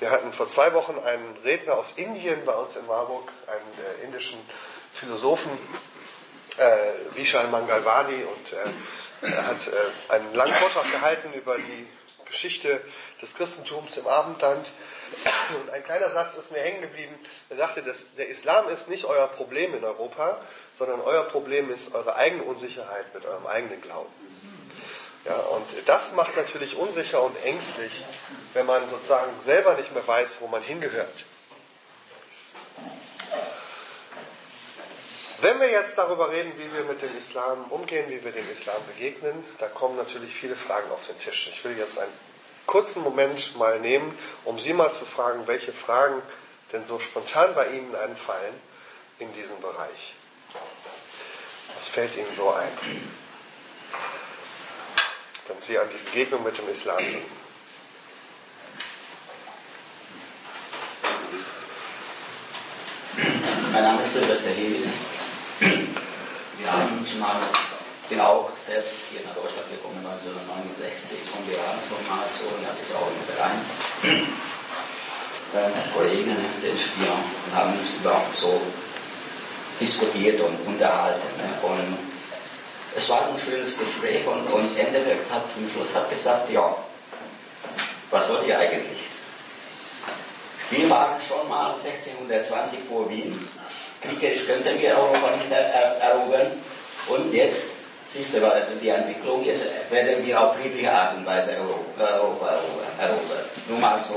Wir 0.00 0.10
hatten 0.10 0.32
vor 0.32 0.48
zwei 0.48 0.72
Wochen 0.72 0.98
einen 0.98 1.36
Redner 1.44 1.74
aus 1.74 1.92
Indien 1.96 2.44
bei 2.44 2.54
uns 2.54 2.76
in 2.76 2.86
Marburg, 2.86 3.30
einen 3.46 4.00
äh, 4.00 4.04
indischen 4.04 4.38
Philosophen, 4.94 5.50
äh, 6.56 7.16
Vishal 7.16 7.48
Mangalwadi, 7.48 8.24
und 8.24 8.52
äh, 8.52 9.30
er 9.34 9.46
hat 9.46 9.66
äh, 9.66 10.12
einen 10.12 10.34
langen 10.34 10.54
Vortrag 10.54 10.90
gehalten 10.90 11.32
über 11.34 11.58
die 11.58 11.86
Geschichte 12.30 12.80
des 13.20 13.34
Christentums 13.34 13.96
im 13.96 14.06
Abendland. 14.06 14.70
Und 15.60 15.70
ein 15.70 15.82
kleiner 15.84 16.10
Satz 16.10 16.36
ist 16.36 16.52
mir 16.52 16.60
hängen 16.60 16.82
geblieben. 16.82 17.14
Er 17.48 17.56
sagte, 17.56 17.82
dass 17.82 18.14
der 18.14 18.28
Islam 18.28 18.68
ist 18.68 18.88
nicht 18.88 19.04
euer 19.04 19.26
Problem 19.26 19.74
in 19.74 19.84
Europa, 19.84 20.40
sondern 20.78 21.00
euer 21.00 21.24
Problem 21.24 21.70
ist 21.70 21.94
eure 21.94 22.14
eigene 22.14 22.44
Unsicherheit 22.44 23.12
mit 23.12 23.26
eurem 23.26 23.46
eigenen 23.46 23.80
Glauben. 23.80 24.12
Ja, 25.24 25.36
und 25.36 25.66
das 25.86 26.12
macht 26.12 26.36
natürlich 26.36 26.76
unsicher 26.76 27.22
und 27.22 27.36
ängstlich, 27.44 28.04
wenn 28.54 28.64
man 28.64 28.88
sozusagen 28.88 29.32
selber 29.44 29.74
nicht 29.74 29.92
mehr 29.92 30.06
weiß, 30.06 30.38
wo 30.40 30.46
man 30.46 30.62
hingehört. 30.62 31.24
Wenn 35.42 35.58
wir 35.58 35.70
jetzt 35.70 35.96
darüber 35.96 36.30
reden, 36.30 36.52
wie 36.58 36.70
wir 36.74 36.84
mit 36.84 37.00
dem 37.00 37.16
Islam 37.16 37.64
umgehen, 37.70 38.10
wie 38.10 38.22
wir 38.22 38.30
dem 38.30 38.50
Islam 38.50 38.76
begegnen, 38.86 39.42
da 39.56 39.68
kommen 39.68 39.96
natürlich 39.96 40.34
viele 40.34 40.54
Fragen 40.54 40.90
auf 40.90 41.06
den 41.06 41.18
Tisch. 41.18 41.50
Ich 41.50 41.64
will 41.64 41.78
jetzt 41.78 41.98
einen 41.98 42.12
kurzen 42.66 43.02
Moment 43.02 43.56
mal 43.56 43.80
nehmen, 43.80 44.16
um 44.44 44.58
Sie 44.58 44.74
mal 44.74 44.92
zu 44.92 45.06
fragen, 45.06 45.46
welche 45.46 45.72
Fragen 45.72 46.20
denn 46.72 46.84
so 46.86 47.00
spontan 47.00 47.54
bei 47.54 47.68
Ihnen 47.68 47.94
einfallen 47.96 48.54
in 49.18 49.32
diesem 49.32 49.58
Bereich. 49.62 50.14
Was 51.74 51.88
fällt 51.88 52.14
Ihnen 52.16 52.36
so 52.36 52.50
ein? 52.52 52.68
Wenn 55.48 55.60
Sie 55.62 55.78
an 55.78 55.88
die 55.90 56.10
Begegnung 56.10 56.44
mit 56.44 56.58
dem 56.58 56.68
Islam 56.68 56.98
denken. 56.98 57.40
Mein 63.72 63.82
Name 63.82 64.02
ist 64.02 64.12
Silvester 64.12 64.50
Hewies. 64.50 64.86
Schon 66.70 67.18
mal, 67.18 67.34
bin 68.08 68.20
auch 68.20 68.50
selbst 68.56 68.94
hier 69.10 69.26
nach 69.26 69.34
Deutschland 69.34 69.66
gekommen 69.70 69.98
1969 70.06 71.18
und 71.34 71.50
wir 71.50 71.58
haben 71.66 71.82
schon 71.82 71.98
mal 72.06 72.22
so, 72.30 72.46
ich 72.46 72.62
habe 72.62 72.78
das 72.78 72.94
auch 72.94 73.10
im 73.10 73.26
Verein, 73.26 73.58
äh, 75.50 75.90
Kollegen, 75.92 76.36
den 76.62 76.78
Spion, 76.78 77.18
und 77.18 77.54
haben 77.56 77.74
uns 77.76 77.90
über 77.98 78.22
so 78.32 78.60
diskutiert 79.80 80.40
und 80.40 80.54
unterhalten. 80.64 81.26
Ne? 81.38 81.66
Und 81.66 81.98
es 82.94 83.10
war 83.10 83.26
ein 83.26 83.36
schönes 83.36 83.76
Gespräch 83.76 84.24
und, 84.28 84.46
und 84.46 84.78
Endeffekt 84.78 85.28
hat 85.32 85.50
zum 85.50 85.68
Schluss 85.68 85.96
hat 85.96 86.08
gesagt, 86.08 86.52
ja, 86.52 86.76
was 88.12 88.28
wollt 88.28 88.46
ihr 88.46 88.56
eigentlich? 88.56 89.10
Wir 90.70 90.88
waren 90.88 91.20
schon 91.20 91.48
mal 91.48 91.74
1620 91.74 92.78
vor 92.88 93.10
Wien 93.10 93.34
kriegerisch 94.00 94.46
könnten 94.46 94.80
wir 94.80 94.96
Europa 94.96 95.36
nicht 95.36 95.50
er 95.50 95.96
erobern. 96.00 96.52
Und 97.08 97.32
jetzt, 97.32 97.76
siehst 98.06 98.34
du, 98.34 98.40
die 98.82 98.88
Entwicklung, 98.88 99.44
jetzt 99.44 99.64
werden 99.90 100.24
wir 100.24 100.40
auf 100.40 100.56
friedliche 100.56 100.92
Art 100.92 101.16
und 101.16 101.26
Weise 101.26 101.56
Europa 101.98 102.58
erobern. 102.98 103.40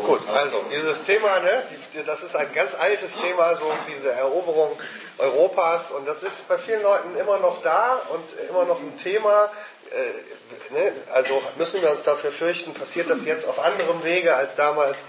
Gut, 0.06 0.28
also 0.30 0.63
dieses 0.72 1.04
Thema, 1.04 1.40
ne, 1.40 1.63
das 2.06 2.24
ist 2.24 2.36
ein 2.36 2.52
ganz 2.54 2.75
altes 2.75 3.18
Thema, 3.18 3.56
so 3.56 3.72
diese 3.88 4.12
Eroberung 4.12 4.72
Europas. 5.18 5.92
Und 5.92 6.08
das 6.08 6.24
ist 6.24 6.48
bei 6.48 6.58
vielen 6.58 6.82
Leuten 6.82 7.16
immer 7.18 7.40
noch 7.40 7.62
da 7.62 8.02
und 8.10 8.50
immer 8.50 8.66
noch 8.66 8.80
ein 8.80 8.98
Thema. 9.02 9.52
Äh, 9.92 10.74
ne, 10.74 10.92
also 11.13 11.42
müssen 11.58 11.82
wir 11.82 11.92
uns 11.92 12.04
dafür 12.04 12.32
fürchten, 12.32 12.74
passiert 12.74 13.10
das 13.10 13.25
jetzt 13.25 13.48
auf 13.48 13.60
anderem 13.60 14.04
Wege 14.04 14.36
als 14.36 14.56
damals? 14.56 15.00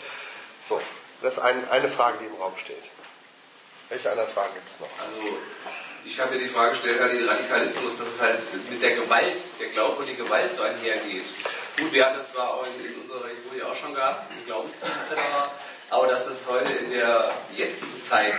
So, 0.63 0.81
das 1.23 1.35
ist 1.35 1.43
ein, 1.43 1.69
eine 1.71 1.89
Frage, 1.89 2.19
die 2.21 2.27
im 2.27 2.35
Raum 2.35 2.53
steht. 2.57 2.83
Welche 3.89 4.11
anderen 4.11 4.31
Fragen 4.31 4.55
gibt 4.55 4.69
es 4.69 4.81
noch? 4.81 4.91
Also, 4.99 5.37
ich 6.05 6.21
habe 6.21 6.35
mir 6.35 6.41
die 6.41 6.49
Frage 6.49 6.71
gestellt, 6.71 7.01
halt 7.01 7.13
den 7.13 7.29
Radikalismus, 7.29 7.97
dass 7.97 8.09
es 8.09 8.21
halt 8.21 8.39
mit 8.71 8.81
der 8.81 8.97
Gewalt, 8.97 9.39
der 9.59 9.69
Glaube 9.69 9.97
und 9.97 10.09
die 10.09 10.17
Gewalt 10.17 10.55
so 10.55 10.63
einhergeht. 10.63 11.25
Gut, 11.79 11.93
wir 11.93 12.07
haben 12.07 12.15
das 12.15 12.33
zwar 12.33 12.55
auch 12.55 12.67
in, 12.67 12.87
in 12.87 13.01
unserer 13.01 13.25
Region 13.25 13.59
ja 13.59 13.67
auch 13.67 13.75
schon 13.75 13.95
gehabt, 13.95 14.31
die 14.39 14.45
Glaubenskrieg 14.45 14.83
etc., 14.85 15.21
aber 15.91 16.07
dass 16.07 16.27
das 16.27 16.49
heute 16.49 16.73
in 16.73 16.91
der 16.91 17.33
jetzigen 17.57 18.01
Zeit 18.01 18.35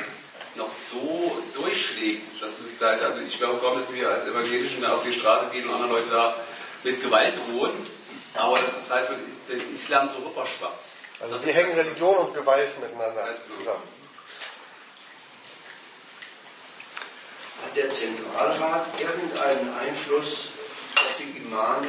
noch 0.56 0.72
so 0.72 1.42
durchschlägt, 1.54 2.42
dass 2.42 2.60
es 2.60 2.82
halt, 2.82 3.02
also 3.02 3.20
ich 3.20 3.38
glaube 3.38 3.60
kaum, 3.60 3.80
dass 3.80 3.94
wir 3.94 4.10
als 4.10 4.28
Evangelischen 4.28 4.82
da 4.82 4.94
auf 4.94 5.04
die 5.04 5.12
Straße 5.12 5.48
gehen 5.52 5.68
und 5.68 5.76
andere 5.76 6.00
Leute 6.00 6.10
da 6.10 6.36
mit 6.84 7.02
Gewalt 7.02 7.36
drohen, 7.38 7.72
aber 8.36 8.60
dass 8.60 8.80
es 8.80 8.90
halt 8.90 9.08
für 9.08 9.54
den 9.54 9.74
Islam 9.74 10.10
so 10.10 10.28
rüberschwappt. 10.28 10.86
Also 11.22 11.38
sie 11.38 11.52
hängen 11.52 11.74
Religion 11.74 12.16
und 12.18 12.34
Gewalt 12.34 12.70
miteinander 12.80 13.28
zusammen. 13.36 13.84
Hat 17.64 17.76
der 17.76 17.90
Zentralrat 17.90 18.88
irgendeinen 19.00 19.78
Einfluss 19.78 20.50
auf 20.98 21.16
die 21.18 21.38
Imame? 21.38 21.88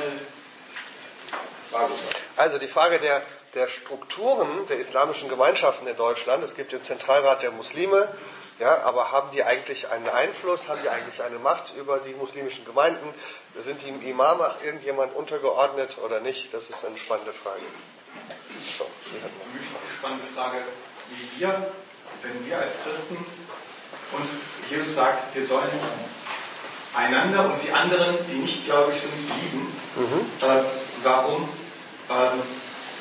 Also 2.36 2.58
die 2.58 2.68
Frage 2.68 2.98
der, 2.98 3.22
der 3.54 3.68
Strukturen 3.68 4.66
der 4.68 4.78
islamischen 4.78 5.28
Gemeinschaften 5.28 5.86
in 5.86 5.96
Deutschland. 5.96 6.44
Es 6.44 6.54
gibt 6.54 6.72
den 6.72 6.82
Zentralrat 6.82 7.42
der 7.42 7.50
Muslime, 7.50 8.14
ja, 8.58 8.82
aber 8.84 9.12
haben 9.12 9.30
die 9.32 9.44
eigentlich 9.44 9.88
einen 9.90 10.08
Einfluss, 10.08 10.68
haben 10.68 10.80
die 10.82 10.88
eigentlich 10.88 11.22
eine 11.22 11.38
Macht 11.38 11.74
über 11.76 11.98
die 11.98 12.14
muslimischen 12.14 12.64
Gemeinden? 12.64 13.12
Sind 13.58 13.82
die 13.82 13.88
Imame 14.08 14.54
irgendjemand 14.64 15.14
untergeordnet 15.14 15.98
oder 15.98 16.20
nicht? 16.20 16.54
Das 16.54 16.70
ist 16.70 16.84
eine 16.84 16.96
spannende 16.96 17.32
Frage. 17.32 17.60
So, 18.78 18.86
Für 19.02 19.16
mich 19.56 19.68
ist 19.68 19.80
die 19.86 19.94
spannende 19.98 20.24
Frage, 20.34 20.58
wie 21.10 21.40
wir, 21.40 21.72
wenn 22.22 22.46
wir 22.46 22.58
als 22.58 22.76
Christen 22.82 23.18
uns 24.12 24.30
Jesus 24.70 24.94
sagt, 24.94 25.34
wir 25.34 25.46
sollen 25.46 25.70
einander 26.94 27.44
und 27.44 27.62
die 27.62 27.70
anderen, 27.70 28.16
die 28.28 28.38
nicht 28.38 28.64
gläubig 28.64 28.96
sind, 28.98 29.12
lieben, 29.40 29.72
mhm. 29.96 30.26
äh, 30.40 30.62
warum 31.02 31.48
ähm, 32.10 32.42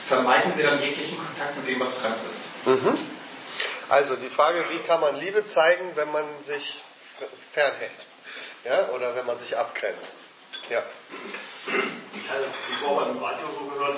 vermeiden 0.08 0.54
wir 0.56 0.66
dann 0.66 0.82
jeglichen 0.82 1.18
Kontakt 1.18 1.58
mit 1.58 1.68
dem, 1.68 1.80
was 1.80 1.90
fremd 1.94 2.18
ist? 2.30 2.68
Mhm. 2.68 2.98
Also 3.90 4.16
die 4.16 4.30
Frage, 4.30 4.66
wie 4.70 4.80
kann 4.80 5.00
man 5.00 5.16
Liebe 5.16 5.46
zeigen, 5.46 5.92
wenn 5.96 6.12
man 6.12 6.26
sich 6.46 6.84
fernhält? 7.52 7.92
Ja, 8.64 8.90
oder 8.90 9.16
wenn 9.16 9.26
man 9.26 9.38
sich 9.40 9.56
abgrenzt? 9.58 10.26
Ja. 10.70 10.82
Ich 11.68 12.30
hatte 12.30 12.46
bevor 12.68 13.06
beim 13.06 13.18
Radio 13.24 13.46
so 13.60 13.66
gehört, 13.66 13.98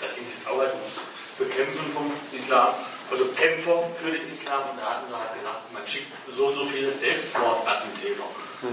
da 0.00 0.06
ging 0.14 0.24
es 0.24 0.34
jetzt 0.34 0.48
auch 0.48 0.58
halt 0.58 0.72
um 0.72 1.46
Bekämpfen 1.46 1.92
vom 1.94 2.12
Islam, 2.32 2.74
also 3.10 3.24
Kämpfer 3.36 3.90
für 4.02 4.10
den 4.10 4.28
Islam 4.30 4.70
und 4.70 4.80
da 4.80 4.96
hatten 4.96 5.06
sie 5.08 5.14
halt 5.14 5.34
gesagt, 5.34 5.72
man 5.72 5.86
schickt 5.86 6.12
so 6.30 6.46
und 6.48 6.54
so 6.54 6.64
viele 6.66 6.92
Selbstmordattentäter. 6.92 8.24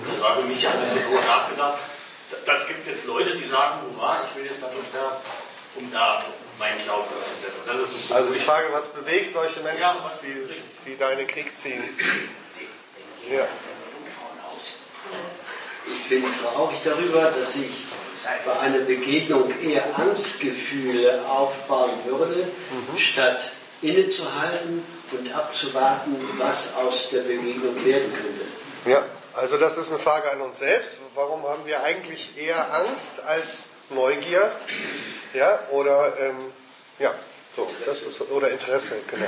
Das 0.10 0.22
war 0.22 0.36
für 0.38 0.44
mich, 0.44 0.58
ich 0.58 0.66
habe 0.66 0.80
darüber 0.80 1.22
nachgedacht, 1.22 1.78
das 2.46 2.68
gibt 2.68 2.82
es 2.82 2.88
jetzt 2.88 3.06
Leute, 3.06 3.36
die 3.36 3.48
sagen, 3.48 3.82
hurra, 3.96 4.24
ich 4.28 4.36
will 4.36 4.46
jetzt 4.46 4.62
dafür 4.62 4.84
sterben, 4.84 5.18
um 5.76 5.92
da 5.92 6.24
mein 6.58 6.84
Glauben 6.84 7.08
durchzusetzen. 7.10 7.62
Das 7.66 7.80
ist 7.80 8.08
so 8.08 8.14
also 8.14 8.34
die 8.34 8.40
Frage, 8.40 8.68
was 8.72 8.88
bewegt 8.88 9.34
solche 9.34 9.60
Menschen, 9.60 9.82
ja, 9.82 10.12
wie, 10.22 10.90
wie 10.90 10.96
deine 10.96 11.26
Krieg 11.26 11.56
ziehen? 11.56 11.84
Ja. 13.30 13.48
Ich 15.86 16.10
bin 16.10 16.24
traurig 16.42 16.80
darüber, 16.84 17.32
dass 17.32 17.56
ich 17.56 17.72
bei 18.46 18.60
einer 18.60 18.80
Begegnung 18.80 19.52
eher 19.62 19.84
Angstgefühle 19.98 21.26
aufbauen 21.28 21.92
würde, 22.06 22.48
mhm. 22.48 22.98
statt 22.98 23.52
innezuhalten 23.84 24.84
und 25.12 25.34
abzuwarten, 25.34 26.16
was 26.38 26.74
aus 26.76 27.10
der 27.10 27.22
Begegnung 27.22 27.76
werden 27.86 28.14
könnte. 28.14 28.46
Ja, 28.86 29.04
also 29.34 29.58
das 29.58 29.78
ist 29.78 29.90
eine 29.90 30.00
Frage 30.00 30.32
an 30.32 30.42
uns 30.42 30.60
selbst. 30.60 30.98
Warum 31.16 31.44
haben 31.48 31.66
wir 31.66 31.84
eigentlich 31.84 32.38
eher 32.38 32.74
Angst 32.74 33.22
als 33.28 33.66
Neugier? 33.90 34.52
Ja, 35.34 35.60
oder 35.72 36.18
ähm, 36.20 36.52
ja, 37.00 37.14
so, 37.56 37.70
das 37.86 38.02
ist 38.02 38.22
oder 38.32 38.50
Interesse, 38.50 38.96
genau. 39.08 39.26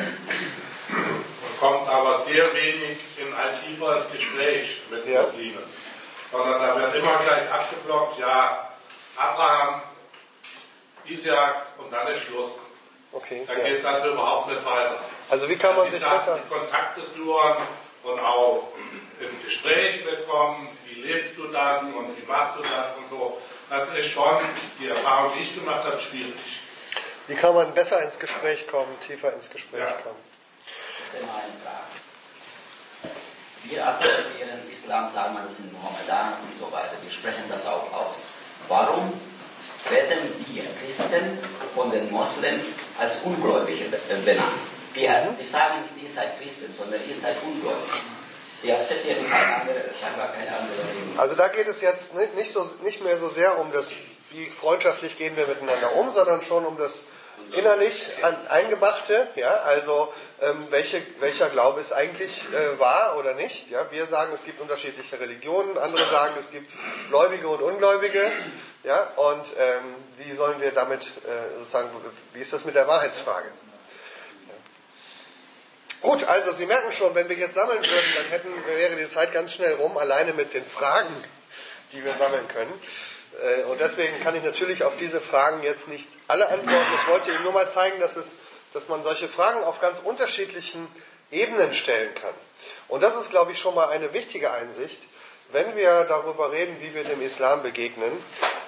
Man 0.89 1.59
kommt 1.59 1.87
aber 1.87 2.23
sehr 2.25 2.53
wenig 2.53 2.97
in 3.17 3.33
ein 3.33 3.53
tieferes 3.65 4.03
Gespräch 4.11 4.81
mit 4.89 5.07
ja. 5.07 5.23
Muslimen. 5.23 5.63
Sondern 6.31 6.59
da 6.59 6.81
wird 6.81 6.95
immer 6.95 7.17
gleich 7.25 7.51
abgeblockt, 7.51 8.19
ja, 8.19 8.69
Abraham, 9.15 9.81
Isaac 11.05 11.67
und 11.77 11.91
dann 11.91 12.07
ist 12.13 12.23
Schluss. 12.23 12.51
Okay, 13.15 13.43
da 13.47 13.53
ja. 13.53 13.63
geht 13.63 13.83
das 13.83 14.05
überhaupt 14.05 14.49
nicht 14.49 14.65
weiter. 14.65 14.99
Also 15.29 15.47
wie 15.47 15.55
kann 15.55 15.73
man 15.75 15.89
sich 15.89 16.03
besser... 16.03 16.37
Die 16.37 16.53
Kontakte 16.53 17.01
suchen 17.15 17.63
und 18.03 18.19
auch 18.19 18.67
ins 19.21 19.41
Gespräch 19.41 20.03
bekommen, 20.03 20.67
wie 20.85 21.01
lebst 21.01 21.37
du 21.37 21.47
das 21.47 21.81
und 21.83 22.17
wie 22.17 22.25
machst 22.27 22.57
du 22.57 22.61
das 22.61 22.97
und 22.97 23.09
so. 23.09 23.41
Das 23.69 23.87
ist 23.97 24.11
schon 24.11 24.37
die 24.79 24.89
Erfahrung, 24.89 25.31
die 25.37 25.43
ich 25.43 25.55
gemacht 25.55 25.85
habe, 25.85 25.97
schwierig. 25.97 26.59
Wie 27.27 27.35
kann 27.35 27.55
man 27.55 27.73
besser 27.73 28.03
ins 28.03 28.19
Gespräch 28.19 28.67
kommen, 28.67 28.99
tiefer 28.99 29.33
ins 29.33 29.49
Gespräch 29.49 29.79
ja. 29.79 29.93
kommen? 29.93 30.19
Wir 33.63 33.87
akzeptieren 33.87 34.59
Islam, 34.69 35.07
sagen 35.09 35.35
wir, 35.35 35.43
das 35.43 35.55
sind 35.55 35.71
Mohammedaner 35.71 36.37
und 36.43 36.59
so 36.59 36.69
weiter. 36.71 36.97
Wir 37.01 37.09
sprechen 37.09 37.45
das 37.49 37.65
auch 37.65 37.91
aus. 37.93 38.25
Warum 38.67 39.13
werden 39.89 40.19
die 40.47 40.61
Christen 40.83 41.39
von 41.73 41.91
den 41.91 42.11
Moslems 42.11 42.75
als 42.99 43.21
Ungläubige 43.23 43.85
benannt? 44.25 44.47
Die, 44.95 45.07
die 45.39 45.45
sagen 45.45 45.81
nicht, 45.81 46.03
ihr 46.05 46.09
seid 46.09 46.39
Christen, 46.39 46.73
sondern 46.73 47.01
ihr 47.07 47.15
seid 47.15 47.35
Ungläubige. 47.43 47.99
Die 48.63 48.71
akzeptieren 48.71 49.29
keine 49.29 49.61
andere, 49.61 49.83
scheinbar 49.99 50.31
keine 50.31 50.57
andere 50.57 50.79
Religion. 50.79 51.19
Also 51.19 51.35
da 51.35 51.49
geht 51.49 51.67
es 51.67 51.81
jetzt 51.81 52.15
nicht, 52.15 52.51
so, 52.51 52.67
nicht 52.83 53.03
mehr 53.03 53.17
so 53.17 53.27
sehr 53.27 53.59
um 53.59 53.71
das, 53.71 53.93
wie 54.31 54.45
freundschaftlich 54.49 55.17
gehen 55.17 55.35
wir 55.35 55.45
miteinander 55.47 55.95
um, 55.95 56.11
sondern 56.13 56.41
schon 56.41 56.65
um 56.65 56.77
das 56.77 57.03
innerlich 57.55 58.11
an, 58.21 58.35
eingemachte, 58.49 59.27
ja, 59.35 59.51
also 59.51 60.11
ähm, 60.41 60.67
welche, 60.69 61.01
welcher 61.19 61.49
Glaube 61.49 61.81
ist 61.81 61.93
eigentlich 61.93 62.43
äh, 62.53 62.79
wahr 62.79 63.17
oder 63.17 63.33
nicht. 63.35 63.69
Ja? 63.69 63.85
Wir 63.91 64.05
sagen, 64.05 64.31
es 64.33 64.43
gibt 64.43 64.59
unterschiedliche 64.59 65.19
Religionen, 65.19 65.77
andere 65.77 66.05
sagen, 66.05 66.33
es 66.39 66.51
gibt 66.51 66.73
Gläubige 67.09 67.47
und 67.47 67.61
Ungläubige. 67.61 68.31
Ja? 68.85 69.11
Und 69.15 69.45
ähm, 69.57 69.95
wie 70.17 70.35
sollen 70.35 70.61
wir 70.61 70.71
damit 70.71 71.07
äh, 71.07 71.57
sozusagen, 71.59 71.89
wie 72.33 72.41
ist 72.41 72.53
das 72.53 72.65
mit 72.65 72.75
der 72.75 72.87
Wahrheitsfrage? 72.87 73.49
Gut, 76.01 76.23
also 76.25 76.51
Sie 76.51 76.67
merken 76.67 76.91
schon, 76.91 77.15
wenn 77.15 77.27
wir 77.27 77.35
jetzt 77.35 77.55
sammeln 77.55 77.81
würden, 77.81 78.13
dann 78.15 78.25
hätten, 78.27 78.49
wäre 78.67 78.95
die 78.95 79.07
Zeit 79.07 79.33
ganz 79.33 79.53
schnell 79.53 79.73
rum, 79.73 79.97
alleine 79.97 80.33
mit 80.33 80.53
den 80.53 80.63
Fragen, 80.63 81.11
die 81.93 82.03
wir 82.03 82.13
sammeln 82.13 82.47
können. 82.47 82.73
Äh, 83.41 83.63
und 83.63 83.81
deswegen 83.81 84.21
kann 84.21 84.35
ich 84.35 84.43
natürlich 84.43 84.83
auf 84.83 84.97
diese 84.97 85.19
Fragen 85.19 85.63
jetzt 85.63 85.87
nicht 85.87 86.07
alle 86.27 86.47
antworten. 86.47 86.93
Ich 87.01 87.07
wollte 87.11 87.31
Ihnen 87.31 87.43
nur 87.43 87.53
mal 87.53 87.67
zeigen, 87.67 87.99
dass, 87.99 88.17
es, 88.17 88.33
dass 88.73 88.87
man 88.87 89.03
solche 89.03 89.27
Fragen 89.27 89.63
auf 89.63 89.81
ganz 89.81 89.99
unterschiedlichen 89.99 90.87
Ebenen 91.31 91.73
stellen 91.73 92.13
kann. 92.13 92.33
Und 92.87 93.01
das 93.01 93.15
ist, 93.15 93.31
glaube 93.31 93.51
ich, 93.51 93.59
schon 93.59 93.73
mal 93.73 93.89
eine 93.89 94.13
wichtige 94.13 94.51
Einsicht. 94.51 95.01
Wenn 95.55 95.73
wir 95.77 96.03
darüber 96.03 96.51
reden, 96.51 96.81
wie 96.81 96.93
wir 96.93 97.05
dem 97.05 97.21
Islam 97.21 97.63
begegnen, 97.63 98.11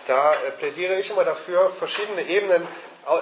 da 0.08 0.34
äh, 0.36 0.52
plädiere 0.52 0.98
ich 0.98 1.10
immer 1.10 1.26
dafür, 1.26 1.70
verschiedene 1.70 2.22
Ebenen 2.22 2.66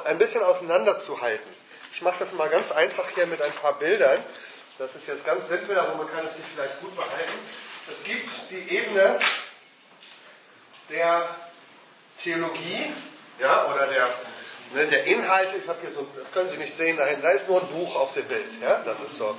ein 0.06 0.19
bisschen 0.19 0.43
auseinanderzuhalten. 0.43 1.51
Ich 1.91 2.04
mache 2.04 2.19
das 2.19 2.34
mal 2.34 2.47
ganz 2.47 2.71
einfach 2.71 3.10
hier 3.15 3.25
mit 3.25 3.41
ein 3.41 3.51
paar 3.54 3.80
Bildern. 3.80 4.23
Das 4.78 4.93
ist 4.93 5.08
jetzt 5.08 5.25
ganz 5.25 5.47
simpel, 5.47 5.80
aber 5.80 5.95
man 5.95 6.08
kann 6.08 6.23
es 6.28 6.36
sich 6.36 6.45
vielleicht 6.54 6.80
gut 6.80 6.95
behalten. 6.95 7.39
Es 7.91 8.04
gibt 8.04 8.30
die 8.51 8.75
Ebene 8.75 9.17
der 10.91 11.28
Theologie, 12.21 12.93
ja, 13.39 13.73
oder 13.73 13.88
der, 13.88 14.08
ne, 14.75 14.86
der 14.86 15.06
Inhalte. 15.06 15.58
Ich 15.58 15.67
habe 15.67 15.82
hier 15.82 15.91
so, 15.91 16.08
das 16.15 16.32
können 16.34 16.49
Sie 16.49 16.58
nicht 16.58 16.78
sehen 16.78 16.97
da 16.97 17.08
da 17.12 17.32
ist 17.32 17.49
nur 17.49 17.62
ein 17.62 17.67
Buch 17.69 17.95
auf 17.95 18.13
dem 18.13 18.25
Bild. 18.25 18.62
Ja, 18.62 18.84
das 18.86 18.99
ist 18.99 19.17
so. 19.17 19.36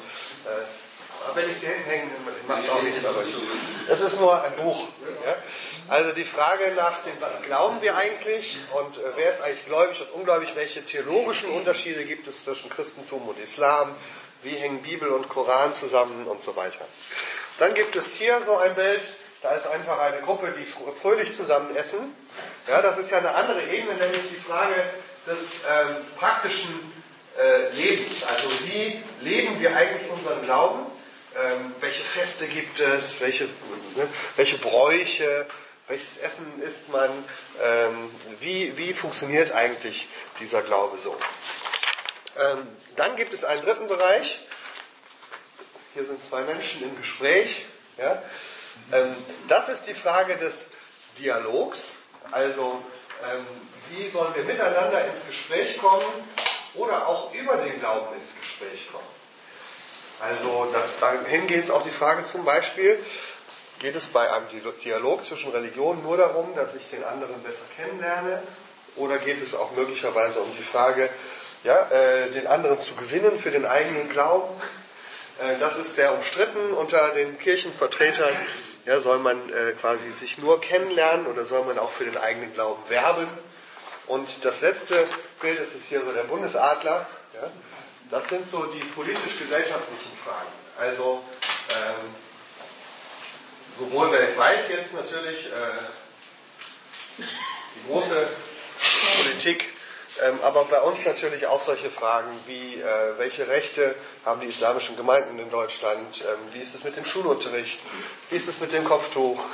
Äh, 0.46 0.85
wenn 1.34 1.50
ich 1.50 1.58
sie 1.58 1.66
hinhänge, 1.66 2.10
macht 2.46 2.64
es 2.64 2.70
auch 2.70 2.82
nichts, 2.82 3.04
aber 3.04 3.22
es 3.88 4.00
ist 4.00 4.20
nur 4.20 4.42
ein 4.42 4.54
Buch. 4.56 4.88
Ja? 5.24 5.34
Also 5.88 6.12
die 6.12 6.24
Frage 6.24 6.72
nach 6.76 7.02
dem, 7.02 7.14
was 7.20 7.42
glauben 7.42 7.80
wir 7.80 7.96
eigentlich 7.96 8.58
und 8.74 8.96
äh, 8.96 9.00
wer 9.16 9.30
ist 9.30 9.42
eigentlich 9.42 9.66
gläubig 9.66 10.00
und 10.00 10.20
ungläubig, 10.20 10.50
welche 10.54 10.84
theologischen 10.84 11.50
Unterschiede 11.50 12.04
gibt 12.04 12.26
es 12.26 12.44
zwischen 12.44 12.70
Christentum 12.70 13.28
und 13.28 13.38
Islam, 13.38 13.94
wie 14.42 14.54
hängen 14.56 14.82
Bibel 14.82 15.08
und 15.08 15.28
Koran 15.28 15.74
zusammen 15.74 16.26
und 16.26 16.42
so 16.42 16.56
weiter. 16.56 16.84
Dann 17.58 17.74
gibt 17.74 17.96
es 17.96 18.14
hier 18.16 18.40
so 18.42 18.58
ein 18.58 18.74
Bild, 18.74 19.00
da 19.42 19.54
ist 19.54 19.66
einfach 19.68 19.98
eine 19.98 20.20
Gruppe, 20.22 20.52
die 20.58 20.66
fröhlich 21.00 21.32
zusammen 21.32 21.74
essen. 21.76 22.14
Ja, 22.68 22.82
das 22.82 22.98
ist 22.98 23.10
ja 23.10 23.18
eine 23.18 23.34
andere 23.34 23.62
Ebene, 23.62 23.94
nämlich 23.94 24.28
die 24.28 24.40
Frage 24.40 24.74
des 25.26 25.54
ähm, 25.68 25.96
praktischen 26.16 26.92
äh, 27.38 27.70
Lebens. 27.74 28.24
Also 28.24 28.48
wie 28.64 29.02
leben 29.20 29.60
wir 29.60 29.76
eigentlich 29.76 30.10
unseren 30.10 30.42
Glauben? 30.42 30.85
Ähm, 31.38 31.74
welche 31.80 32.02
Feste 32.02 32.46
gibt 32.46 32.80
es? 32.80 33.20
Welche, 33.20 33.44
ne, 33.94 34.08
welche 34.36 34.56
Bräuche? 34.56 35.46
Welches 35.86 36.16
Essen 36.16 36.62
isst 36.62 36.88
man? 36.88 37.10
Ähm, 37.62 38.10
wie, 38.40 38.76
wie 38.78 38.94
funktioniert 38.94 39.52
eigentlich 39.52 40.08
dieser 40.40 40.62
Glaube 40.62 40.98
so? 40.98 41.16
Ähm, 42.38 42.66
dann 42.96 43.16
gibt 43.16 43.34
es 43.34 43.44
einen 43.44 43.62
dritten 43.62 43.86
Bereich. 43.86 44.40
Hier 45.94 46.04
sind 46.04 46.22
zwei 46.22 46.40
Menschen 46.40 46.82
im 46.82 46.96
Gespräch. 46.96 47.66
Ja? 47.98 48.22
Ähm, 48.92 49.14
das 49.48 49.68
ist 49.68 49.86
die 49.86 49.94
Frage 49.94 50.36
des 50.38 50.70
Dialogs. 51.18 51.96
Also, 52.30 52.82
ähm, 53.30 53.46
wie 53.90 54.08
sollen 54.10 54.34
wir 54.34 54.44
miteinander 54.44 55.04
ins 55.06 55.26
Gespräch 55.26 55.78
kommen 55.78 56.04
oder 56.74 57.06
auch 57.06 57.32
über 57.34 57.56
den 57.56 57.78
Glauben 57.78 58.18
ins 58.18 58.34
Gespräch 58.40 58.88
kommen? 58.90 59.15
Also, 60.20 60.68
das, 60.72 60.98
dahin 60.98 61.46
geht 61.46 61.64
es 61.64 61.70
auch 61.70 61.82
die 61.82 61.90
Frage 61.90 62.24
zum 62.24 62.44
Beispiel, 62.44 62.98
geht 63.78 63.94
es 63.94 64.06
bei 64.06 64.30
einem 64.32 64.46
Dialog 64.82 65.24
zwischen 65.24 65.50
Religionen 65.52 66.02
nur 66.02 66.16
darum, 66.16 66.54
dass 66.54 66.74
ich 66.74 66.88
den 66.90 67.04
anderen 67.04 67.42
besser 67.42 67.64
kennenlerne? 67.76 68.42
Oder 68.96 69.18
geht 69.18 69.42
es 69.42 69.54
auch 69.54 69.72
möglicherweise 69.72 70.40
um 70.40 70.50
die 70.56 70.62
Frage, 70.62 71.10
ja, 71.64 71.88
äh, 71.90 72.30
den 72.30 72.46
anderen 72.46 72.80
zu 72.80 72.94
gewinnen 72.94 73.38
für 73.38 73.50
den 73.50 73.66
eigenen 73.66 74.08
Glauben? 74.08 74.54
Äh, 75.38 75.58
das 75.60 75.76
ist 75.76 75.94
sehr 75.94 76.14
umstritten 76.14 76.72
unter 76.72 77.10
den 77.10 77.38
Kirchenvertretern. 77.38 78.34
Ja, 78.86 79.00
soll 79.00 79.18
man 79.18 79.36
äh, 79.50 79.72
quasi 79.72 80.12
sich 80.12 80.38
nur 80.38 80.60
kennenlernen 80.60 81.26
oder 81.26 81.44
soll 81.44 81.64
man 81.64 81.78
auch 81.78 81.90
für 81.90 82.04
den 82.04 82.16
eigenen 82.16 82.54
Glauben 82.54 82.82
werben? 82.88 83.26
Und 84.06 84.44
das 84.44 84.60
letzte 84.60 85.06
Bild 85.40 85.58
ist 85.58 85.74
hier 85.88 86.00
so 86.02 86.12
der 86.12 86.22
Bundesadler. 86.22 87.06
Ja? 87.34 87.50
Das 88.10 88.28
sind 88.28 88.48
so 88.48 88.66
die 88.66 88.84
politisch-gesellschaftlichen 88.84 90.12
Fragen. 90.24 90.52
Also 90.78 91.22
ähm, 91.70 92.14
sowohl 93.78 94.12
weltweit 94.12 94.68
jetzt 94.70 94.94
natürlich 94.94 95.46
äh, 95.46 95.82
die 97.18 97.90
große 97.90 98.28
Politik 99.22 99.76
ähm, 100.22 100.38
aber 100.42 100.64
bei 100.64 100.80
uns 100.80 101.04
natürlich 101.04 101.46
auch 101.46 101.60
solche 101.60 101.90
Fragen 101.90 102.30
wie, 102.46 102.80
äh, 102.80 103.18
welche 103.18 103.48
Rechte 103.48 103.94
haben 104.24 104.40
die 104.40 104.46
islamischen 104.46 104.96
Gemeinden 104.96 105.38
in 105.38 105.50
Deutschland? 105.50 106.24
Ähm, 106.24 106.38
wie 106.54 106.60
ist 106.60 106.74
es 106.74 106.84
mit 106.84 106.96
dem 106.96 107.04
Schulunterricht? 107.04 107.80
Wie 108.30 108.36
ist 108.36 108.48
es 108.48 108.60
mit 108.60 108.72
dem 108.72 108.84
Kopftuch? 108.84 109.44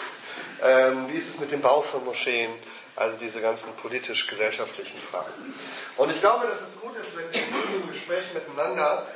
Ähm, 0.62 1.08
wie 1.08 1.18
ist 1.18 1.30
es 1.30 1.40
mit 1.40 1.50
dem 1.50 1.62
Bau 1.62 1.82
von 1.82 2.04
Moscheen? 2.04 2.50
Also 2.94 3.16
diese 3.16 3.40
ganzen 3.40 3.74
politisch-gesellschaftlichen 3.76 5.00
Fragen. 5.00 5.54
Und 5.96 6.12
ich 6.12 6.20
glaube, 6.20 6.46
dass 6.46 6.60
es 6.60 6.80
gut 6.80 6.94
ist, 6.96 7.16
wenn 7.16 7.32
wir 7.32 7.82
im 7.82 7.90
Gespräch 7.90 8.24
miteinander 8.34 9.06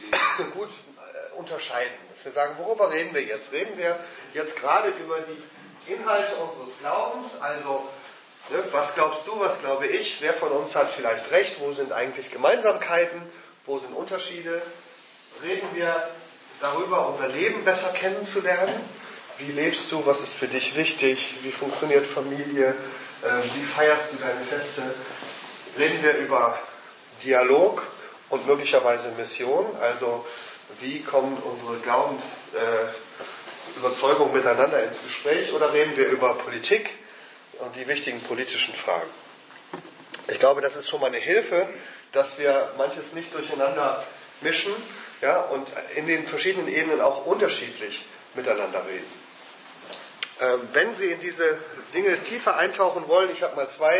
gut 0.54 0.70
äh, 0.70 1.38
unterscheiden. 1.38 1.94
Dass 2.12 2.24
wir 2.24 2.32
sagen, 2.32 2.56
worüber 2.58 2.90
reden 2.90 3.14
wir 3.14 3.22
jetzt? 3.22 3.52
Reden 3.52 3.78
wir 3.78 3.98
jetzt 4.34 4.56
gerade 4.56 4.88
über 4.88 5.18
die 5.20 5.92
Inhalte 5.92 6.34
unseres 6.36 6.78
Glaubens, 6.80 7.40
also 7.40 7.88
ne, 8.50 8.62
was 8.72 8.94
glaubst 8.94 9.26
du, 9.26 9.38
was 9.40 9.60
glaube 9.60 9.86
ich, 9.86 10.20
wer 10.20 10.34
von 10.34 10.50
uns 10.50 10.76
hat 10.76 10.90
vielleicht 10.90 11.30
recht, 11.30 11.60
wo 11.60 11.72
sind 11.72 11.92
eigentlich 11.92 12.30
Gemeinsamkeiten, 12.30 13.20
wo 13.64 13.78
sind 13.78 13.94
Unterschiede? 13.94 14.60
Reden 15.42 15.68
wir 15.74 16.08
darüber, 16.60 17.08
unser 17.08 17.28
Leben 17.28 17.64
besser 17.64 17.90
kennenzulernen? 17.90 18.74
Wie 19.38 19.52
lebst 19.52 19.90
du? 19.90 20.04
Was 20.04 20.20
ist 20.20 20.34
für 20.34 20.48
dich 20.48 20.76
wichtig? 20.76 21.36
Wie 21.42 21.52
funktioniert 21.52 22.04
Familie? 22.04 22.74
Ähm, 23.22 23.42
wie 23.54 23.64
feierst 23.64 24.12
du 24.12 24.16
deine 24.16 24.44
Feste? 24.44 24.82
Reden 25.78 26.02
wir 26.02 26.16
über 26.16 26.58
Dialog 27.22 27.86
und 28.30 28.46
möglicherweise 28.46 29.10
Mission, 29.10 29.66
also 29.80 30.24
wie 30.80 31.02
kommen 31.02 31.36
unsere 31.38 31.76
Glaubensüberzeugungen 31.78 34.32
äh, 34.32 34.36
miteinander 34.36 34.82
ins 34.82 35.02
Gespräch 35.02 35.52
oder 35.52 35.72
reden 35.72 35.96
wir 35.96 36.08
über 36.08 36.34
Politik 36.34 36.90
und 37.58 37.76
die 37.76 37.86
wichtigen 37.86 38.20
politischen 38.22 38.74
Fragen? 38.74 39.08
Ich 40.28 40.38
glaube, 40.38 40.62
das 40.62 40.76
ist 40.76 40.88
schon 40.88 41.00
mal 41.00 41.08
eine 41.08 41.18
Hilfe, 41.18 41.68
dass 42.12 42.38
wir 42.38 42.72
manches 42.78 43.12
nicht 43.12 43.34
durcheinander 43.34 44.02
mischen 44.40 44.72
ja, 45.20 45.42
und 45.42 45.68
in 45.96 46.06
den 46.06 46.26
verschiedenen 46.26 46.68
Ebenen 46.68 47.02
auch 47.02 47.26
unterschiedlich 47.26 48.06
miteinander 48.34 48.86
reden. 48.86 49.19
Ähm, 50.40 50.68
wenn 50.72 50.94
Sie 50.94 51.10
in 51.10 51.20
diese 51.20 51.58
Dinge 51.92 52.22
tiefer 52.22 52.56
eintauchen 52.56 53.08
wollen, 53.08 53.30
ich 53.30 53.42
habe 53.42 53.56
mal 53.56 53.68
zwei 53.68 53.98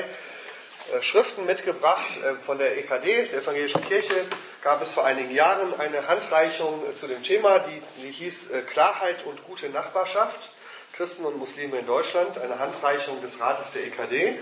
äh, 0.92 1.02
Schriften 1.02 1.44
mitgebracht 1.44 2.16
äh, 2.16 2.34
von 2.42 2.58
der 2.58 2.78
EKD, 2.78 3.26
der 3.26 3.42
Evangelischen 3.42 3.82
Kirche, 3.82 4.26
gab 4.62 4.80
es 4.82 4.90
vor 4.90 5.04
einigen 5.04 5.30
Jahren 5.30 5.78
eine 5.78 6.08
Handreichung 6.08 6.82
äh, 6.88 6.94
zu 6.94 7.06
dem 7.06 7.22
Thema, 7.22 7.58
die, 7.58 7.82
die 8.02 8.10
hieß 8.10 8.52
Klarheit 8.72 9.24
und 9.26 9.44
gute 9.44 9.68
Nachbarschaft, 9.68 10.50
Christen 10.96 11.24
und 11.24 11.36
Muslime 11.36 11.78
in 11.78 11.86
Deutschland, 11.86 12.38
eine 12.38 12.58
Handreichung 12.58 13.20
des 13.20 13.38
Rates 13.40 13.72
der 13.72 13.84
EKD. 13.84 14.38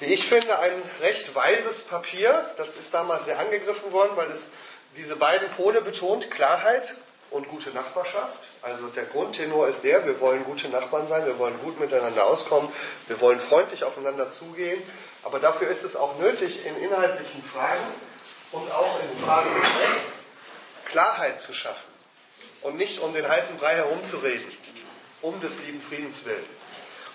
Wie 0.00 0.06
ich 0.06 0.26
finde, 0.26 0.58
ein 0.58 0.82
recht 1.00 1.34
weises 1.34 1.82
Papier, 1.82 2.50
das 2.56 2.76
ist 2.76 2.92
damals 2.92 3.24
sehr 3.24 3.38
angegriffen 3.38 3.92
worden, 3.92 4.12
weil 4.16 4.28
es 4.30 4.48
diese 4.96 5.16
beiden 5.16 5.48
Pole 5.50 5.82
betont, 5.82 6.30
Klarheit 6.30 6.96
und 7.36 7.48
gute 7.48 7.70
Nachbarschaft. 7.70 8.38
Also 8.62 8.88
der 8.88 9.04
Grundtenor 9.04 9.68
ist 9.68 9.84
der, 9.84 10.04
wir 10.06 10.18
wollen 10.20 10.44
gute 10.44 10.68
Nachbarn 10.68 11.06
sein, 11.06 11.26
wir 11.26 11.38
wollen 11.38 11.58
gut 11.62 11.78
miteinander 11.78 12.26
auskommen, 12.26 12.68
wir 13.06 13.20
wollen 13.20 13.40
freundlich 13.40 13.84
aufeinander 13.84 14.30
zugehen, 14.30 14.82
aber 15.22 15.38
dafür 15.38 15.68
ist 15.68 15.84
es 15.84 15.96
auch 15.96 16.18
nötig, 16.18 16.64
in 16.64 16.76
inhaltlichen 16.82 17.42
Fragen 17.44 17.84
und 18.52 18.70
auch 18.72 18.98
in 19.02 19.24
Fragen 19.24 19.54
des 19.54 19.64
Rechts 19.64 20.22
Klarheit 20.86 21.40
zu 21.40 21.52
schaffen 21.52 21.92
und 22.62 22.76
nicht 22.76 23.00
um 23.00 23.12
den 23.12 23.28
heißen 23.28 23.56
Brei 23.58 23.74
herumzureden, 23.74 24.46
um 25.20 25.40
des 25.40 25.60
lieben 25.66 25.80
Friedens 25.80 26.24
willen. 26.24 26.44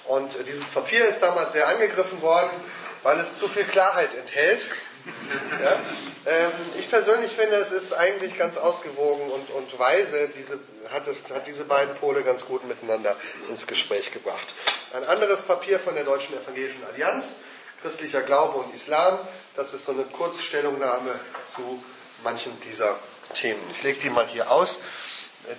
Und 0.06 0.32
dieses 0.48 0.68
Papier 0.68 1.06
ist 1.06 1.22
damals 1.22 1.54
sehr 1.54 1.68
angegriffen 1.68 2.22
worden, 2.22 2.52
weil 3.04 3.20
es 3.20 3.40
zu 3.40 3.48
viel 3.48 3.64
Klarheit 3.64 4.14
enthält 4.14 4.70
ja? 5.64 5.80
Ähm, 6.26 6.52
ich 6.78 6.90
persönlich 6.90 7.32
finde, 7.32 7.56
es 7.56 7.72
ist 7.72 7.94
eigentlich 7.94 8.38
ganz 8.38 8.58
ausgewogen 8.58 9.30
und, 9.32 9.50
und 9.50 9.80
weise, 9.80 10.30
diese, 10.36 10.60
hat, 10.92 11.08
es, 11.08 11.30
hat 11.30 11.48
diese 11.48 11.66
beiden 11.66 11.96
Pole 11.96 12.24
ganz 12.24 12.46
gut 12.46 12.68
miteinander 12.68 13.16
ins 13.50 13.68
Gespräch 13.68 14.12
gebracht. 14.12 14.54
Ein 14.94 15.04
anderes 15.06 15.42
Papier 15.42 15.80
von 15.80 15.96
der 15.96 16.04
Deutschen 16.04 16.36
Evangelischen 16.36 16.84
Allianz, 16.92 17.38
Christlicher 17.82 18.22
Glaube 18.22 18.60
und 18.60 18.74
Islam, 18.74 19.20
das 19.56 19.74
ist 19.74 19.86
so 19.86 19.92
eine 19.92 20.04
Kurzstellungnahme 20.04 21.20
zu 21.54 21.84
manchen 22.24 22.60
dieser 22.62 22.98
Themen. 23.34 23.62
Ich 23.72 23.84
lege 23.84 24.00
die 24.00 24.10
mal 24.10 24.28
hier 24.28 24.52
aus. 24.52 24.80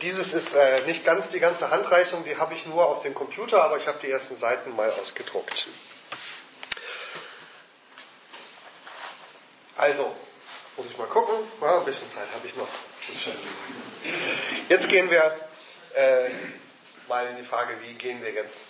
Dieses 0.00 0.32
ist 0.32 0.54
äh, 0.54 0.82
nicht 0.86 1.04
ganz 1.04 1.30
die 1.30 1.40
ganze 1.40 1.70
Handreichung, 1.70 2.24
die 2.24 2.36
habe 2.36 2.54
ich 2.54 2.66
nur 2.66 2.86
auf 2.86 3.02
dem 3.02 3.14
Computer, 3.14 3.64
aber 3.64 3.78
ich 3.78 3.88
habe 3.88 3.98
die 4.00 4.10
ersten 4.10 4.36
Seiten 4.36 4.76
mal 4.76 4.92
ausgedruckt. 5.02 5.66
Also, 9.76 10.12
muss 10.76 10.86
ich 10.90 10.98
mal 10.98 11.06
gucken. 11.06 11.34
Ja, 11.60 11.78
ein 11.78 11.84
bisschen 11.84 12.08
Zeit 12.10 12.26
habe 12.34 12.46
ich 12.46 12.54
noch. 12.56 12.68
Jetzt 14.68 14.88
gehen 14.88 15.10
wir 15.10 15.34
äh, 15.94 16.30
mal 17.08 17.26
in 17.26 17.36
die 17.36 17.42
Frage, 17.42 17.74
wie 17.82 17.94
gehen 17.94 18.22
wir 18.22 18.32
jetzt 18.32 18.64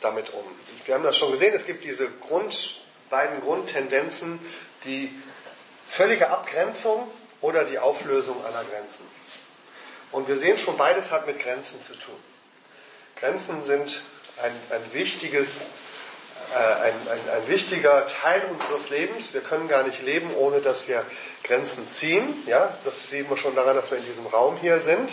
damit 0.00 0.32
um? 0.32 0.44
Wir 0.84 0.94
haben 0.94 1.04
das 1.04 1.16
schon 1.16 1.30
gesehen, 1.32 1.54
es 1.54 1.66
gibt 1.66 1.84
diese 1.84 2.10
Grund, 2.10 2.80
beiden 3.08 3.40
Grundtendenzen, 3.40 4.38
die 4.84 5.12
völlige 5.88 6.30
Abgrenzung 6.30 7.10
oder 7.40 7.64
die 7.64 7.78
Auflösung 7.78 8.44
aller 8.44 8.64
Grenzen. 8.64 9.06
Und 10.12 10.28
wir 10.28 10.38
sehen 10.38 10.58
schon, 10.58 10.76
beides 10.76 11.10
hat 11.10 11.26
mit 11.26 11.38
Grenzen 11.38 11.80
zu 11.80 11.94
tun. 11.94 12.16
Grenzen 13.16 13.62
sind 13.62 14.02
ein, 14.42 14.52
ein 14.70 14.92
wichtiges 14.92 15.66
ein, 16.54 16.92
ein, 17.08 17.42
ein, 17.42 17.48
wichtiger 17.48 18.06
Teil 18.06 18.42
unseres 18.50 18.90
Lebens. 18.90 19.32
Wir 19.32 19.40
können 19.40 19.68
gar 19.68 19.82
nicht 19.82 20.02
leben, 20.02 20.34
ohne 20.34 20.60
dass 20.60 20.88
wir 20.88 21.04
Grenzen 21.44 21.88
ziehen. 21.88 22.42
Ja, 22.46 22.76
das 22.84 23.08
sehen 23.08 23.28
wir 23.28 23.36
schon 23.36 23.54
daran, 23.54 23.76
dass 23.76 23.90
wir 23.90 23.98
in 23.98 24.04
diesem 24.04 24.26
Raum 24.26 24.56
hier 24.60 24.80
sind. 24.80 25.10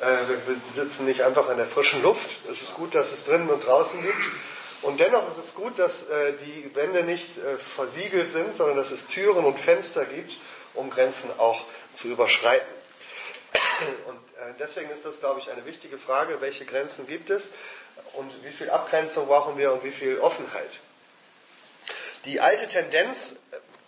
Äh, 0.00 0.04
wir 0.46 0.82
sitzen 0.82 1.06
nicht 1.06 1.22
einfach 1.22 1.48
in 1.50 1.56
der 1.56 1.66
frischen 1.66 2.02
Luft. 2.02 2.38
Es 2.48 2.62
ist 2.62 2.74
gut, 2.74 2.94
dass 2.94 3.12
es 3.12 3.24
drinnen 3.24 3.50
und 3.50 3.64
draußen 3.64 4.00
gibt. 4.02 4.24
Und 4.82 5.00
dennoch 5.00 5.28
ist 5.28 5.38
es 5.38 5.54
gut, 5.54 5.78
dass 5.78 6.08
äh, 6.08 6.34
die 6.44 6.74
Wände 6.74 7.02
nicht 7.02 7.28
versiegelt 7.76 8.30
sind, 8.30 8.56
sondern 8.56 8.76
dass 8.76 8.90
es 8.90 9.06
Türen 9.06 9.44
und 9.44 9.58
Fenster 9.58 10.04
gibt, 10.04 10.36
um 10.74 10.90
Grenzen 10.90 11.30
auch 11.38 11.64
zu 11.92 12.08
überschreiten. 12.08 12.68
Und 14.06 14.18
deswegen 14.58 14.90
ist 14.90 15.04
das, 15.04 15.20
glaube 15.20 15.40
ich, 15.40 15.50
eine 15.50 15.66
wichtige 15.66 15.98
Frage, 15.98 16.40
welche 16.40 16.64
Grenzen 16.64 17.06
gibt 17.06 17.30
es 17.30 17.50
und 18.14 18.44
wie 18.44 18.50
viel 18.50 18.70
Abgrenzung 18.70 19.26
brauchen 19.26 19.56
wir 19.58 19.72
und 19.72 19.84
wie 19.84 19.90
viel 19.90 20.18
Offenheit. 20.18 20.80
Die 22.24 22.40
alte 22.40 22.68
Tendenz 22.68 23.36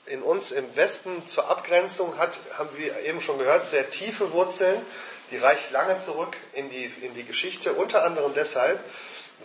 in 0.07 0.23
uns 0.23 0.53
im 0.53 0.75
Westen 0.75 1.27
zur 1.29 1.51
Abgrenzung 1.51 2.19
hat, 2.19 2.39
haben 2.59 2.71
wir 2.77 2.99
eben 3.01 3.21
schon 3.21 3.39
gehört, 3.39 3.67
sehr 3.67 3.91
tiefe 3.91 4.33
Wurzeln. 4.33 4.81
Die 5.31 5.39
reicht 5.39 5.71
lange 5.71 5.99
zurück 5.99 6.37
in 6.53 6.69
die, 6.71 6.85
in 6.85 7.15
die 7.15 7.25
Geschichte, 7.25 7.73
unter 7.73 8.05
anderem 8.05 8.35
deshalb, 8.35 8.81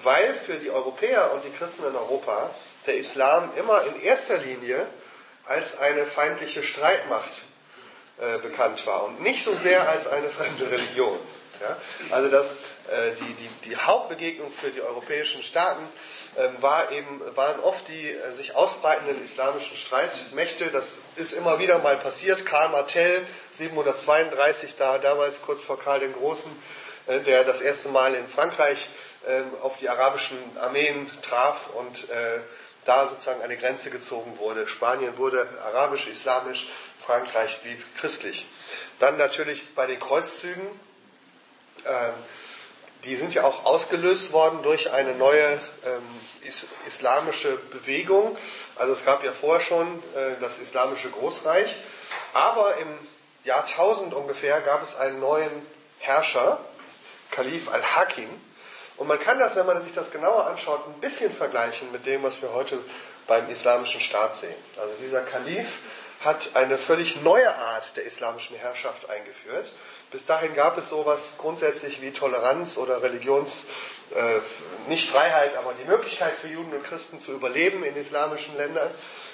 weil 0.03 0.33
für 0.33 0.55
die 0.55 0.69
Europäer 0.69 1.33
und 1.33 1.45
die 1.45 1.51
Christen 1.51 1.85
in 1.85 1.95
Europa 1.95 2.49
der 2.85 2.97
Islam 2.97 3.49
immer 3.57 3.83
in 3.85 4.01
erster 4.01 4.37
Linie 4.37 4.85
als 5.45 5.77
eine 5.79 6.05
feindliche 6.05 6.63
Streitmacht 6.63 7.41
äh, 8.19 8.37
bekannt 8.39 8.85
war 8.85 9.05
und 9.05 9.21
nicht 9.21 9.43
so 9.43 9.55
sehr 9.55 9.87
als 9.87 10.07
eine 10.07 10.29
fremde 10.29 10.69
Religion. 10.69 11.19
Ja? 11.61 11.77
Also 12.11 12.29
das 12.29 12.57
die, 13.19 13.33
die, 13.33 13.69
die 13.69 13.75
Hauptbegegnung 13.75 14.51
für 14.51 14.69
die 14.69 14.81
europäischen 14.81 15.43
Staaten 15.43 15.83
ähm, 16.37 16.55
war 16.61 16.91
eben, 16.91 17.19
waren 17.35 17.59
oft 17.61 17.87
die 17.87 18.11
äh, 18.11 18.31
sich 18.33 18.55
ausbreitenden 18.55 19.23
islamischen 19.23 19.75
Streitmächte. 19.75 20.67
Das 20.67 20.99
ist 21.15 21.33
immer 21.33 21.57
wieder 21.57 21.79
mal 21.79 21.97
passiert. 21.97 22.45
Karl 22.45 22.69
Martell, 22.69 23.25
732, 23.53 24.75
da, 24.75 24.99
damals 24.99 25.41
kurz 25.41 25.63
vor 25.63 25.79
Karl 25.79 25.99
den 25.99 26.13
Großen, 26.13 26.51
äh, 27.07 27.21
der 27.21 27.43
das 27.43 27.61
erste 27.61 27.89
Mal 27.89 28.13
in 28.13 28.27
Frankreich 28.27 28.87
ähm, 29.25 29.51
auf 29.63 29.77
die 29.79 29.89
arabischen 29.89 30.37
Armeen 30.59 31.09
traf 31.23 31.69
und 31.73 32.07
da 32.85 33.05
sozusagen 33.07 33.41
eine 33.41 33.57
Grenze 33.57 33.89
gezogen 33.89 34.37
wurde. 34.37 34.65
Spanien 34.65 35.17
wurde 35.17 35.45
arabisch, 35.65 36.07
islamisch, 36.07 36.69
Frankreich 37.05 37.61
blieb 37.61 37.83
christlich. 37.99 38.45
Dann 38.99 39.17
natürlich 39.17 39.75
bei 39.75 39.87
den 39.87 39.99
Kreuzzügen. 39.99 40.67
Die 43.03 43.15
sind 43.15 43.33
ja 43.33 43.43
auch 43.43 43.65
ausgelöst 43.65 44.33
worden 44.33 44.63
durch 44.63 44.91
eine 44.91 45.13
neue 45.13 45.43
ähm, 45.85 46.01
is 46.41 46.65
islamische 46.87 47.57
Bewegung. 47.71 48.37
Also 48.75 48.93
es 48.93 49.05
gab 49.05 49.23
ja 49.23 49.31
vorher 49.31 49.61
schon 49.61 49.87
äh, 50.15 50.39
das 50.41 50.59
islamische 50.59 51.09
Großreich, 51.09 51.75
aber 52.33 52.77
im 52.77 52.87
Jahr 53.43 53.61
1000 53.63 54.13
ungefähr 54.13 54.61
gab 54.61 54.83
es 54.83 54.97
einen 54.97 55.19
neuen 55.19 55.51
Herrscher, 55.99 56.59
Kalif 57.31 57.69
al-Hakim. 57.71 58.29
Und 58.97 59.07
man 59.07 59.19
kann 59.19 59.37
das, 59.37 59.55
wenn 59.55 59.65
man 59.65 59.81
sich 59.81 59.93
das 59.93 60.11
genauer 60.11 60.47
anschaut, 60.47 60.81
ein 60.87 60.99
bisschen 60.99 61.31
vergleichen 61.31 61.91
mit 61.91 62.05
dem, 62.05 62.23
was 62.23 62.41
wir 62.41 62.53
heute 62.53 62.79
beim 63.27 63.49
islamischen 63.49 64.01
Staat 64.01 64.35
sehen. 64.35 64.55
Also 64.77 64.93
dieser 65.01 65.21
Kalif 65.21 65.77
hat 66.23 66.55
eine 66.55 66.77
völlig 66.77 67.21
neue 67.21 67.53
Art 67.55 67.95
der 67.95 68.05
islamischen 68.05 68.55
Herrschaft 68.57 69.09
eingeführt. 69.09 69.71
Bis 70.11 70.25
dahin 70.25 70.55
gab 70.55 70.77
es 70.77 70.89
sowas 70.89 71.33
grundsätzlich 71.37 72.01
wie 72.01 72.11
Toleranz 72.11 72.77
oder 72.77 73.03
Religions, 73.03 73.65
äh, 74.15 74.39
nicht 74.89 75.09
Freiheit, 75.09 75.57
aber 75.57 75.73
die 75.73 75.85
Möglichkeit 75.85 76.33
für 76.33 76.47
Juden 76.47 76.73
und 76.73 76.83
Christen 76.83 77.19
zu 77.19 77.33
überleben 77.33 77.83
in 77.83 77.95
islamischen 77.95 78.55
Ländern. 78.55 78.89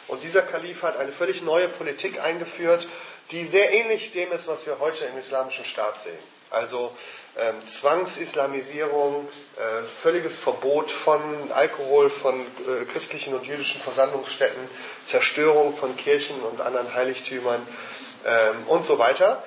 Und 0.08 0.24
dieser 0.24 0.42
Kalif 0.42 0.82
hat 0.82 0.98
eine 0.98 1.12
völlig 1.12 1.44
neue 1.44 1.68
Politik 1.68 2.22
eingeführt, 2.22 2.88
die 3.32 3.46
sehr 3.46 3.72
ähnlich 3.72 4.12
dem 4.12 4.32
ist, 4.32 4.48
was 4.48 4.66
wir 4.66 4.80
heute 4.80 5.06
im 5.06 5.18
islamischen 5.18 5.66
Staat 5.66 6.00
sehen. 6.00 6.20
Also 6.54 6.92
ähm, 7.36 7.66
Zwangsislamisierung, 7.66 9.28
äh, 9.58 9.84
völliges 9.88 10.38
Verbot 10.38 10.92
von 10.92 11.20
Alkohol, 11.52 12.12
von 12.12 12.40
äh, 12.40 12.86
christlichen 12.86 13.34
und 13.34 13.46
jüdischen 13.46 13.82
Versammlungsstätten, 13.82 14.62
Zerstörung 15.04 15.74
von 15.74 15.98
Kirchen 15.98 16.40
und 16.42 16.62
anderen 16.62 16.94
Heiligtümern 16.94 17.66
ähm, 18.26 18.68
und 18.68 18.86
so 18.86 19.00
weiter. 19.00 19.44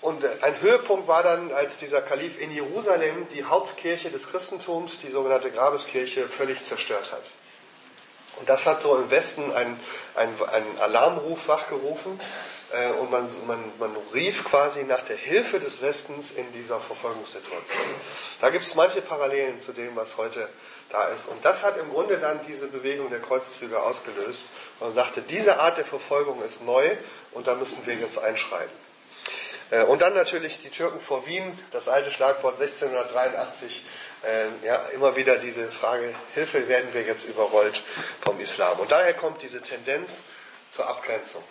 Und 0.00 0.24
ein 0.42 0.60
Höhepunkt 0.62 1.08
war 1.08 1.22
dann, 1.22 1.52
als 1.52 1.76
dieser 1.76 2.00
Kalif 2.00 2.40
in 2.40 2.52
Jerusalem 2.52 3.26
die 3.34 3.44
Hauptkirche 3.44 4.10
des 4.10 4.28
Christentums, 4.28 4.98
die 5.02 5.10
sogenannte 5.10 5.50
Grabeskirche, 5.50 6.26
völlig 6.28 6.62
zerstört 6.62 7.12
hat. 7.12 7.24
Und 8.36 8.48
das 8.48 8.64
hat 8.64 8.80
so 8.80 8.96
im 8.96 9.10
Westen 9.10 9.52
einen, 9.52 9.78
einen, 10.14 10.34
einen 10.48 10.78
Alarmruf 10.78 11.48
wachgerufen 11.48 12.18
äh, 12.18 12.59
und 13.00 13.10
man, 13.10 13.28
man, 13.46 13.58
man 13.80 13.96
rief 14.14 14.44
quasi 14.44 14.84
nach 14.84 15.02
der 15.02 15.16
Hilfe 15.16 15.58
des 15.58 15.82
Westens 15.82 16.30
in 16.30 16.52
dieser 16.52 16.78
Verfolgungssituation. 16.80 17.82
Da 18.40 18.50
gibt 18.50 18.64
es 18.64 18.76
manche 18.76 19.02
Parallelen 19.02 19.60
zu 19.60 19.72
dem, 19.72 19.96
was 19.96 20.16
heute 20.16 20.48
da 20.90 21.08
ist. 21.08 21.26
Und 21.28 21.44
das 21.44 21.62
hat 21.62 21.76
im 21.78 21.90
Grunde 21.90 22.18
dann 22.18 22.40
diese 22.46 22.66
Bewegung 22.66 23.10
der 23.10 23.20
Kreuzzüge 23.20 23.82
ausgelöst. 23.82 24.46
Man 24.80 24.94
sagte, 24.94 25.22
diese 25.22 25.58
Art 25.58 25.78
der 25.78 25.84
Verfolgung 25.84 26.42
ist 26.42 26.62
neu 26.62 26.90
und 27.32 27.46
da 27.46 27.54
müssen 27.54 27.84
wir 27.86 27.94
jetzt 27.94 28.18
einschreiten. 28.18 28.76
Äh, 29.70 29.84
und 29.84 30.02
dann 30.02 30.14
natürlich 30.14 30.60
die 30.60 30.70
Türken 30.70 31.00
vor 31.00 31.26
Wien, 31.26 31.58
das 31.70 31.88
alte 31.88 32.10
Schlagwort 32.10 32.60
1683, 32.60 33.84
äh, 34.22 34.66
ja, 34.66 34.76
immer 34.94 35.16
wieder 35.16 35.36
diese 35.36 35.70
Frage, 35.70 36.14
Hilfe 36.34 36.68
werden 36.68 36.92
wir 36.92 37.02
jetzt 37.02 37.24
überrollt 37.24 37.82
vom 38.20 38.38
Islam. 38.40 38.78
Und 38.80 38.90
daher 38.90 39.14
kommt 39.14 39.42
diese 39.42 39.62
Tendenz 39.62 40.22
zur 40.70 40.88
Abgrenzung. 40.88 41.42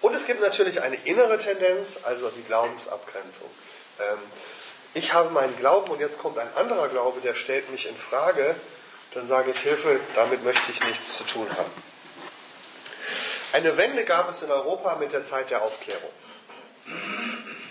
Und 0.00 0.14
es 0.14 0.26
gibt 0.26 0.40
natürlich 0.40 0.82
eine 0.82 0.96
innere 1.04 1.38
Tendenz, 1.38 1.98
also 2.02 2.28
die 2.30 2.42
Glaubensabgrenzung. 2.44 3.50
Ähm, 4.00 4.18
ich 4.94 5.12
habe 5.12 5.30
meinen 5.30 5.56
Glauben 5.58 5.90
und 5.90 6.00
jetzt 6.00 6.18
kommt 6.18 6.38
ein 6.38 6.48
anderer 6.54 6.88
Glaube, 6.88 7.20
der 7.20 7.34
stellt 7.34 7.70
mich 7.70 7.86
in 7.88 7.96
Frage, 7.96 8.56
dann 9.14 9.26
sage 9.26 9.50
ich 9.50 9.58
Hilfe, 9.58 10.00
damit 10.14 10.44
möchte 10.44 10.70
ich 10.70 10.82
nichts 10.84 11.16
zu 11.16 11.24
tun 11.24 11.48
haben. 11.50 11.70
Eine 13.52 13.76
Wende 13.76 14.04
gab 14.04 14.30
es 14.30 14.42
in 14.42 14.50
Europa 14.50 14.96
mit 14.96 15.12
der 15.12 15.24
Zeit 15.24 15.50
der 15.50 15.62
Aufklärung. 15.62 16.10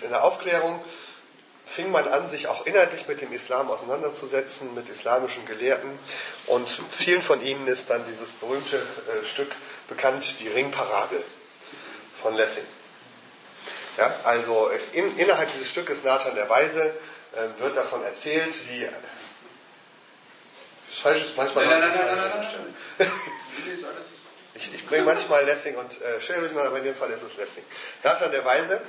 In 0.02 0.10
der 0.10 0.24
Aufklärung 0.24 0.84
fing 1.66 1.90
man 1.90 2.08
an, 2.08 2.28
sich 2.28 2.48
auch 2.48 2.66
inhaltlich 2.66 3.06
mit 3.06 3.20
dem 3.20 3.32
Islam 3.32 3.70
auseinanderzusetzen, 3.70 4.74
mit 4.74 4.88
islamischen 4.88 5.46
Gelehrten. 5.46 5.98
Und 6.46 6.80
vielen 6.90 7.22
von 7.22 7.42
ihnen 7.42 7.66
ist 7.66 7.90
dann 7.90 8.04
dieses 8.08 8.32
berühmte 8.32 8.76
äh, 8.76 9.26
Stück 9.26 9.54
bekannt, 9.88 10.36
die 10.40 10.48
Ringparabel 10.48 11.22
von 12.22 12.34
Lessing. 12.34 12.66
Ja, 13.96 14.14
also 14.24 14.70
in, 14.92 15.16
innerhalb 15.16 15.52
dieses 15.52 15.70
Stückes 15.70 16.04
Nathan 16.04 16.34
der 16.34 16.48
Weise 16.48 16.94
äh, 17.32 17.60
wird 17.60 17.76
davon 17.76 18.02
erzählt, 18.04 18.54
wie 18.68 18.86
falsch 20.92 21.22
ist 21.22 21.36
manchmal. 21.36 21.66
Nein, 21.66 21.80
nein, 21.80 21.90
nein, 21.94 22.16
nein, 22.16 22.48
nein, 22.98 23.10
Ich, 24.56 24.72
ich 24.72 24.86
bringe 24.86 25.04
manchmal 25.04 25.44
Lessing 25.44 25.76
und 25.76 26.00
äh, 26.00 26.18
Schellrichmann, 26.18 26.66
aber 26.66 26.78
in 26.78 26.84
dem 26.84 26.94
Fall 26.94 27.10
ist 27.10 27.22
es 27.22 27.36
Lessing. 27.36 27.62
Nathan 28.02 28.30
der 28.30 28.42
Weise. 28.42 28.80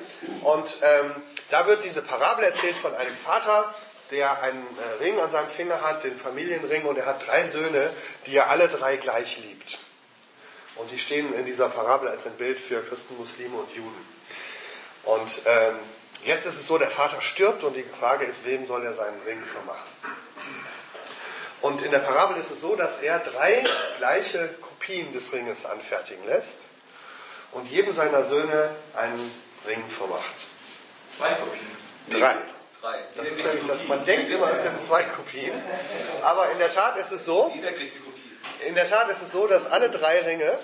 Und 0.42 0.78
ähm, 0.82 1.12
da 1.50 1.68
wird 1.68 1.84
diese 1.84 2.02
Parabel 2.02 2.46
erzählt 2.46 2.78
von 2.78 2.96
einem 2.96 3.16
Vater, 3.18 3.76
der 4.12 4.42
einen 4.42 4.63
äh, 4.63 5.04
Ring 5.04 5.20
an 5.20 5.30
seinem 5.30 5.50
Finger 5.50 5.82
hat, 5.82 6.06
den 6.06 6.16
Familienring, 6.16 6.84
und 6.84 6.98
er 6.98 7.06
hat 7.06 7.28
drei 7.28 7.46
Söhne, 7.46 7.90
die 8.26 8.38
er 8.38 8.50
alle 8.50 8.70
drei 8.70 8.96
gleich 8.96 9.40
liebt. 9.40 9.80
Und 10.78 10.92
die 10.92 11.00
stehen 11.00 11.34
in 11.34 11.46
dieser 11.46 11.70
Parabel 11.70 12.10
als 12.10 12.26
ein 12.26 12.34
Bild 12.34 12.60
für 12.60 12.82
Christen, 12.84 13.18
Muslime 13.18 13.58
und 13.58 13.72
Juden. 13.76 14.18
Und 15.04 15.42
ähm, 15.46 15.76
jetzt 16.26 16.46
ist 16.46 16.56
es 16.56 16.68
so, 16.68 16.78
der 16.78 16.90
Vater 16.90 17.22
stirbt 17.22 17.63
und 17.63 17.76
die 17.76 17.84
Frage 17.84 18.26
ist, 18.26 18.46
wem 18.46 18.68
soll 18.68 18.84
er 18.86 18.94
seinen 18.94 19.22
Ring 19.24 19.42
vermachen? 19.44 19.88
Und 21.62 21.82
in 21.82 21.92
der 21.92 22.00
Parabel 22.00 22.38
ist 22.38 22.52
es 22.52 22.62
so, 22.62 22.76
dass 22.76 23.02
er 23.02 23.20
drei 23.20 23.63
gleiche 23.98 24.50
Kopien 24.62 25.12
des 25.13 25.34
Ringes 25.34 25.66
anfertigen 25.66 26.26
lässt 26.28 26.62
und 27.52 27.68
jedem 27.68 27.94
seiner 27.94 28.24
Söhne 28.24 28.70
einen 28.94 29.32
Ring 29.68 29.84
vermacht. 29.90 30.36
Zwei 31.10 31.34
Kopien? 31.34 31.68
Drei. 32.10 32.36
Drei. 32.82 33.00
Das 33.16 33.28
ist 33.28 33.44
nämlich, 33.44 33.66
dass 33.66 33.88
man 33.88 34.06
denkt 34.06 34.30
immer, 34.30 34.52
es 34.52 34.62
sind 34.62 34.80
zwei 34.82 35.04
Kopien. 35.04 35.54
Aber 36.22 36.52
in 36.52 36.60
der 36.60 36.70
Tat 36.70 36.96
ist 36.98 37.12
es 37.12 37.26
so. 37.26 37.52
Jeder 37.56 37.72
kriegt 37.72 37.96
die 37.96 38.00
Kopie 38.00 38.27
in 38.65 38.76
der 38.76 38.89
Tat 38.89 39.10
ist 39.10 39.22
es 39.22 39.32
so, 39.32 39.48
dass 39.48 39.70
alle 39.72 39.89
drei 39.89 40.20
Ringe 40.22 40.58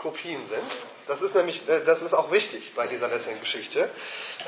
Kopien 0.00 0.46
sind. 0.46 0.62
Das 1.06 1.22
ist 1.22 1.34
nämlich, 1.34 1.68
äh, 1.68 1.84
das 1.84 2.02
ist 2.02 2.14
auch 2.14 2.30
wichtig 2.32 2.74
bei 2.74 2.86
dieser 2.86 3.08
Lessing-Geschichte, 3.08 3.90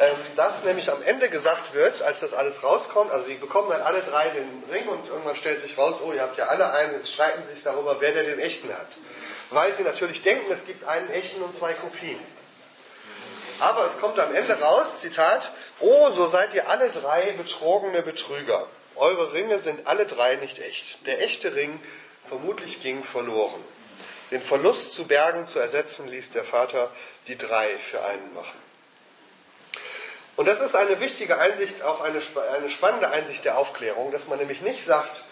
ähm, 0.01 0.17
dass 0.37 0.65
nämlich 0.65 0.91
am 0.91 1.03
Ende 1.03 1.29
gesagt 1.29 1.75
wird, 1.75 2.03
als 2.03 2.21
das 2.21 2.35
alles 2.35 2.63
rauskommt, 2.63 3.11
also 3.11 3.27
sie 3.27 3.35
bekommen 3.35 3.69
dann 3.71 3.83
alle 3.83 4.01
drei 4.01 4.29
den 4.29 4.65
Ring 4.73 4.87
und 4.89 5.09
irgendwann 5.09 5.37
stellt 5.37 5.61
sich 5.61 5.77
raus, 5.77 6.01
oh, 6.03 6.13
ihr 6.13 6.23
habt 6.23 6.39
ja 6.39 6.47
alle 6.47 6.73
einen, 6.73 6.95
jetzt 6.95 7.13
streiten 7.13 7.47
sich 7.47 7.63
darüber, 7.63 7.97
wer 8.01 8.13
der 8.13 8.25
den 8.25 8.39
echten 8.39 8.73
hat. 8.73 8.87
Weil 9.51 9.75
sie 9.75 9.83
natürlich 9.83 10.23
denken, 10.23 10.51
es 10.53 10.65
gibt 10.65 10.85
einen 10.85 11.11
echten 11.11 11.43
und 11.43 11.55
zwei 11.55 11.75
Kopien. 11.75 12.19
Aber 13.59 13.87
es 13.87 13.99
kommt 14.01 14.19
am 14.19 14.35
Ende 14.35 14.59
raus, 14.59 15.01
Zitat, 15.01 15.53
oh, 15.81 16.11
so 16.11 16.27
seid 16.27 16.55
ihr 16.55 16.69
alle 16.69 16.91
drei 16.91 17.33
betrogene 17.33 18.03
Betrüger. 18.03 18.67
Eure 18.97 19.33
Ringe 19.33 19.59
sind 19.59 19.87
alle 19.87 20.07
drei 20.07 20.37
nicht 20.37 20.59
echt. 20.59 21.07
Der 21.07 21.23
echte 21.23 21.55
Ring 21.55 21.81
vermutlich 22.33 22.81
ging 22.81 23.05
verloren. 23.05 23.63
Den 24.31 24.41
Verlust 24.41 24.95
zu 24.95 25.07
bergen, 25.07 25.47
zu 25.47 25.59
ersetzen, 25.59 26.09
ließ 26.09 26.31
der 26.31 26.45
Vater 26.45 26.91
die 27.29 27.37
drei 27.37 27.69
für 27.77 28.03
einen 28.03 28.33
machen. 28.33 28.59
Und 30.37 30.49
das 30.49 30.63
ist 30.63 30.75
eine 30.75 30.99
wichtige 31.01 31.39
Einsicht, 31.39 31.83
auch 31.83 32.01
eine, 32.01 32.23
eine 32.57 32.71
spannende 32.71 33.11
Einsicht 33.11 33.45
der 33.45 33.59
Aufklärung, 33.59 34.13
dass 34.13 34.29
man 34.29 34.39
nämlich 34.39 34.63
nicht 34.63 34.83
sagt, 34.83 35.25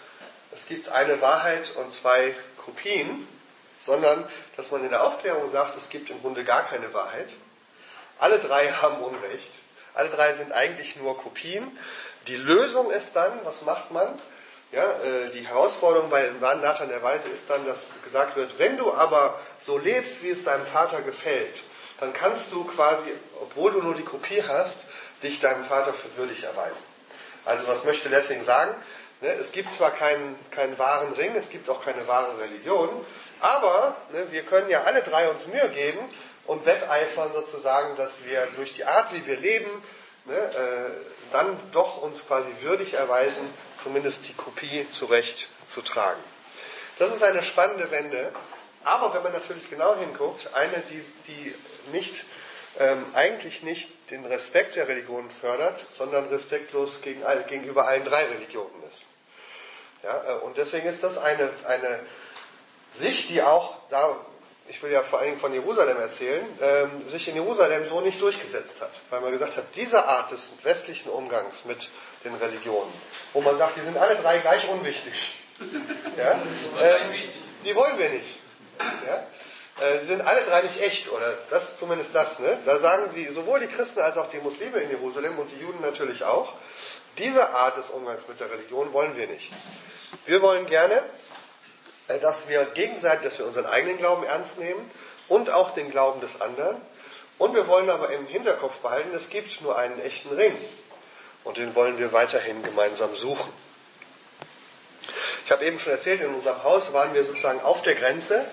es 0.51 0.67
gibt 0.67 0.89
eine 0.89 1.21
Wahrheit 1.21 1.71
und 1.75 1.91
zwei 1.91 2.35
Kopien, 2.63 3.27
sondern 3.79 4.29
dass 4.55 4.69
man 4.69 4.83
in 4.83 4.91
der 4.91 5.03
Aufklärung 5.03 5.49
sagt, 5.49 5.75
es 5.77 5.89
gibt 5.89 6.11
im 6.11 6.21
Grunde 6.21 6.43
gar 6.43 6.67
keine 6.67 6.93
Wahrheit. 6.93 7.29
Alle 8.19 8.37
drei 8.37 8.71
haben 8.83 9.01
Unrecht. 9.01 9.51
Alle 9.95 10.09
drei 10.09 10.33
sind 10.33 10.51
eigentlich 10.51 10.97
nur 10.97 11.17
Kopien. 11.17 11.75
Die 12.27 12.37
Lösung 12.37 12.91
ist 12.91 13.15
dann, 13.15 13.39
was 13.43 13.63
macht 13.63 13.89
man? 13.89 14.21
Ja, 14.71 14.85
äh, 14.85 15.31
die 15.33 15.45
Herausforderung 15.45 16.09
bei 16.09 16.29
Nathan 16.55 16.87
der 16.87 17.03
Weise 17.03 17.27
ist 17.27 17.49
dann, 17.49 17.65
dass 17.65 17.87
gesagt 18.05 18.37
wird, 18.37 18.57
wenn 18.57 18.77
du 18.77 18.93
aber 18.93 19.37
so 19.59 19.77
lebst, 19.77 20.23
wie 20.23 20.29
es 20.29 20.45
deinem 20.45 20.65
Vater 20.65 21.01
gefällt, 21.01 21.63
dann 21.99 22.13
kannst 22.13 22.51
du 22.53 22.63
quasi, 22.63 23.11
obwohl 23.41 23.71
du 23.73 23.81
nur 23.81 23.95
die 23.95 24.03
Kopie 24.03 24.43
hast, 24.47 24.85
dich 25.23 25.39
deinem 25.39 25.65
Vater 25.65 25.93
für 25.93 26.15
würdig 26.17 26.43
erweisen. 26.43 26.83
Also 27.43 27.67
was 27.67 27.83
möchte 27.83 28.09
Lessing 28.09 28.43
sagen? 28.43 28.73
Ne, 29.21 29.29
es 29.33 29.51
gibt 29.51 29.71
zwar 29.71 29.91
keinen, 29.91 30.35
keinen 30.51 30.79
wahren 30.79 31.13
Ring, 31.13 31.35
es 31.35 31.49
gibt 31.49 31.69
auch 31.69 31.83
keine 31.83 32.07
wahre 32.07 32.39
Religion, 32.39 32.89
aber 33.39 33.95
ne, 34.11 34.31
wir 34.31 34.43
können 34.43 34.69
ja 34.69 34.83
alle 34.83 35.03
drei 35.03 35.29
uns 35.29 35.47
Mühe 35.47 35.69
geben 35.69 35.99
und 36.47 36.65
wetteifern 36.65 37.31
sozusagen, 37.33 37.95
dass 37.97 38.25
wir 38.25 38.47
durch 38.55 38.73
die 38.73 38.85
Art, 38.85 39.13
wie 39.13 39.25
wir 39.25 39.37
leben, 39.37 39.69
ne, 40.25 40.35
äh, 40.35 41.20
dann 41.31 41.59
doch 41.71 41.97
uns 41.97 42.25
quasi 42.25 42.49
würdig 42.61 42.93
erweisen, 42.93 43.49
zumindest 43.75 44.27
die 44.27 44.33
Kopie 44.33 44.87
zurecht 44.89 45.47
zu 45.67 45.81
tragen. 45.81 46.21
Das 46.99 47.13
ist 47.13 47.23
eine 47.23 47.43
spannende 47.43 47.89
Wende, 47.91 48.31
aber 48.83 49.13
wenn 49.13 49.23
man 49.23 49.33
natürlich 49.33 49.69
genau 49.69 49.95
hinguckt, 49.95 50.53
eine, 50.53 50.83
die, 50.89 51.03
die 51.27 51.55
nicht, 51.91 52.25
ähm, 52.79 53.03
eigentlich 53.13 53.63
nicht 53.63 53.89
den 54.11 54.25
Respekt 54.25 54.75
der 54.75 54.87
Religion 54.87 55.29
fördert, 55.29 55.85
sondern 55.95 56.27
respektlos 56.27 57.01
gegen, 57.01 57.23
gegenüber 57.47 57.87
allen 57.87 58.05
drei 58.05 58.25
Religionen 58.25 58.83
ist. 58.91 59.07
Ja, 60.03 60.23
äh, 60.27 60.33
und 60.39 60.57
deswegen 60.57 60.87
ist 60.87 61.03
das 61.03 61.17
eine, 61.17 61.49
eine 61.67 62.05
Sicht, 62.93 63.29
die 63.29 63.41
auch 63.41 63.77
da 63.89 64.17
ich 64.71 64.81
will 64.81 64.91
ja 64.91 65.03
vor 65.03 65.19
allen 65.19 65.29
Dingen 65.29 65.39
von 65.39 65.53
Jerusalem 65.53 65.97
erzählen, 65.97 66.45
ähm, 66.61 67.09
sich 67.09 67.27
in 67.27 67.35
Jerusalem 67.35 67.85
so 67.89 67.99
nicht 67.99 68.21
durchgesetzt 68.21 68.81
hat. 68.81 68.91
Weil 69.09 69.19
man 69.19 69.33
gesagt 69.33 69.57
hat, 69.57 69.65
diese 69.75 70.05
Art 70.05 70.31
des 70.31 70.47
westlichen 70.63 71.09
Umgangs 71.09 71.65
mit 71.65 71.89
den 72.23 72.33
Religionen, 72.35 72.91
wo 73.33 73.41
man 73.41 73.57
sagt, 73.57 73.75
die 73.75 73.81
sind 73.81 73.97
alle 73.97 74.15
drei 74.15 74.37
gleich 74.37 74.67
unwichtig. 74.69 75.35
Ja? 76.17 76.39
Ähm, 76.81 77.21
die 77.65 77.75
wollen 77.75 77.99
wir 77.99 78.09
nicht. 78.09 78.39
Ja? 79.05 79.27
Äh, 79.85 79.99
die 79.99 80.05
sind 80.05 80.21
alle 80.21 80.41
drei 80.43 80.61
nicht 80.61 80.81
echt, 80.81 81.11
oder 81.11 81.37
das 81.49 81.77
zumindest 81.77 82.15
das. 82.15 82.39
Ne? 82.39 82.57
Da 82.65 82.79
sagen 82.79 83.11
sie, 83.11 83.25
sowohl 83.25 83.59
die 83.59 83.67
Christen 83.67 83.99
als 83.99 84.17
auch 84.17 84.29
die 84.29 84.39
Muslime 84.39 84.79
in 84.79 84.89
Jerusalem 84.89 85.37
und 85.37 85.51
die 85.51 85.61
Juden 85.61 85.81
natürlich 85.81 86.23
auch, 86.23 86.53
diese 87.17 87.49
Art 87.49 87.77
des 87.77 87.89
Umgangs 87.89 88.25
mit 88.29 88.39
der 88.39 88.49
Religion 88.49 88.93
wollen 88.93 89.17
wir 89.17 89.27
nicht. 89.27 89.51
Wir 90.25 90.41
wollen 90.41 90.65
gerne 90.65 91.03
dass 92.19 92.47
wir 92.47 92.65
gegenseitig, 92.65 93.23
dass 93.23 93.39
wir 93.39 93.45
unseren 93.45 93.65
eigenen 93.65 93.97
Glauben 93.97 94.23
ernst 94.23 94.59
nehmen 94.59 94.89
und 95.27 95.49
auch 95.49 95.71
den 95.71 95.91
Glauben 95.91 96.21
des 96.21 96.41
anderen. 96.41 96.77
Und 97.37 97.55
wir 97.55 97.67
wollen 97.67 97.89
aber 97.89 98.11
im 98.11 98.27
Hinterkopf 98.27 98.77
behalten, 98.77 99.09
es 99.15 99.29
gibt 99.29 99.61
nur 99.61 99.77
einen 99.77 99.99
echten 100.01 100.29
Ring. 100.29 100.55
Und 101.43 101.57
den 101.57 101.73
wollen 101.73 101.97
wir 101.97 102.13
weiterhin 102.13 102.61
gemeinsam 102.61 103.15
suchen. 103.15 103.51
Ich 105.45 105.51
habe 105.51 105.65
eben 105.65 105.79
schon 105.79 105.93
erzählt, 105.93 106.21
in 106.21 106.33
unserem 106.33 106.63
Haus 106.63 106.93
waren 106.93 107.13
wir 107.13 107.23
sozusagen 107.23 107.61
auf 107.61 107.81
der 107.81 107.95
Grenze. 107.95 108.45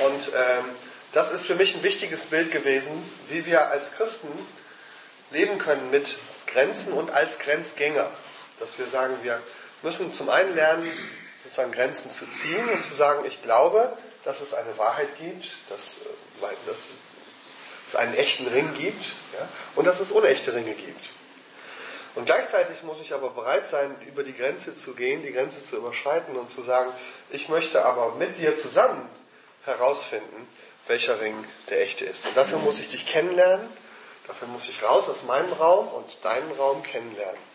Und 0.00 0.28
ähm, 0.34 0.64
das 1.12 1.32
ist 1.32 1.46
für 1.46 1.54
mich 1.54 1.74
ein 1.74 1.82
wichtiges 1.82 2.26
Bild 2.26 2.50
gewesen, 2.50 3.08
wie 3.28 3.44
wir 3.46 3.68
als 3.68 3.92
Christen 3.92 4.28
leben 5.30 5.58
können 5.58 5.90
mit 5.90 6.18
Grenzen 6.46 6.92
und 6.92 7.10
als 7.10 7.38
Grenzgänger. 7.38 8.10
Dass 8.58 8.78
wir 8.78 8.88
sagen, 8.88 9.16
wir 9.22 9.40
müssen 9.82 10.12
zum 10.12 10.30
einen 10.30 10.54
lernen, 10.54 10.90
sozusagen 11.54 11.72
Grenzen 11.72 12.10
zu 12.10 12.28
ziehen 12.28 12.68
und 12.68 12.82
zu 12.82 12.94
sagen, 12.94 13.24
ich 13.24 13.40
glaube, 13.42 13.96
dass 14.24 14.40
es 14.40 14.54
eine 14.54 14.76
Wahrheit 14.76 15.16
gibt, 15.18 15.56
dass, 15.68 15.98
äh, 15.98 16.46
dass 16.66 16.80
es 17.86 17.94
einen 17.94 18.14
echten 18.14 18.48
Ring 18.48 18.74
gibt 18.74 19.04
ja, 19.32 19.48
und 19.76 19.86
dass 19.86 20.00
es 20.00 20.10
unechte 20.10 20.52
Ringe 20.52 20.74
gibt. 20.74 21.10
Und 22.16 22.26
gleichzeitig 22.26 22.82
muss 22.82 23.00
ich 23.00 23.14
aber 23.14 23.30
bereit 23.30 23.68
sein, 23.68 23.94
über 24.06 24.24
die 24.24 24.36
Grenze 24.36 24.74
zu 24.74 24.94
gehen, 24.94 25.22
die 25.22 25.32
Grenze 25.32 25.62
zu 25.62 25.76
überschreiten 25.76 26.36
und 26.36 26.50
zu 26.50 26.62
sagen, 26.62 26.90
ich 27.30 27.48
möchte 27.48 27.84
aber 27.84 28.16
mit 28.16 28.38
dir 28.38 28.56
zusammen 28.56 29.08
herausfinden, 29.64 30.48
welcher 30.88 31.20
Ring 31.20 31.36
der 31.70 31.82
echte 31.82 32.04
ist. 32.04 32.26
Und 32.26 32.36
dafür 32.36 32.58
muss 32.58 32.80
ich 32.80 32.88
dich 32.88 33.06
kennenlernen, 33.06 33.68
dafür 34.26 34.48
muss 34.48 34.68
ich 34.68 34.82
raus 34.82 35.08
aus 35.08 35.22
meinem 35.24 35.52
Raum 35.52 35.86
und 35.88 36.24
deinen 36.24 36.50
Raum 36.52 36.82
kennenlernen. 36.82 37.53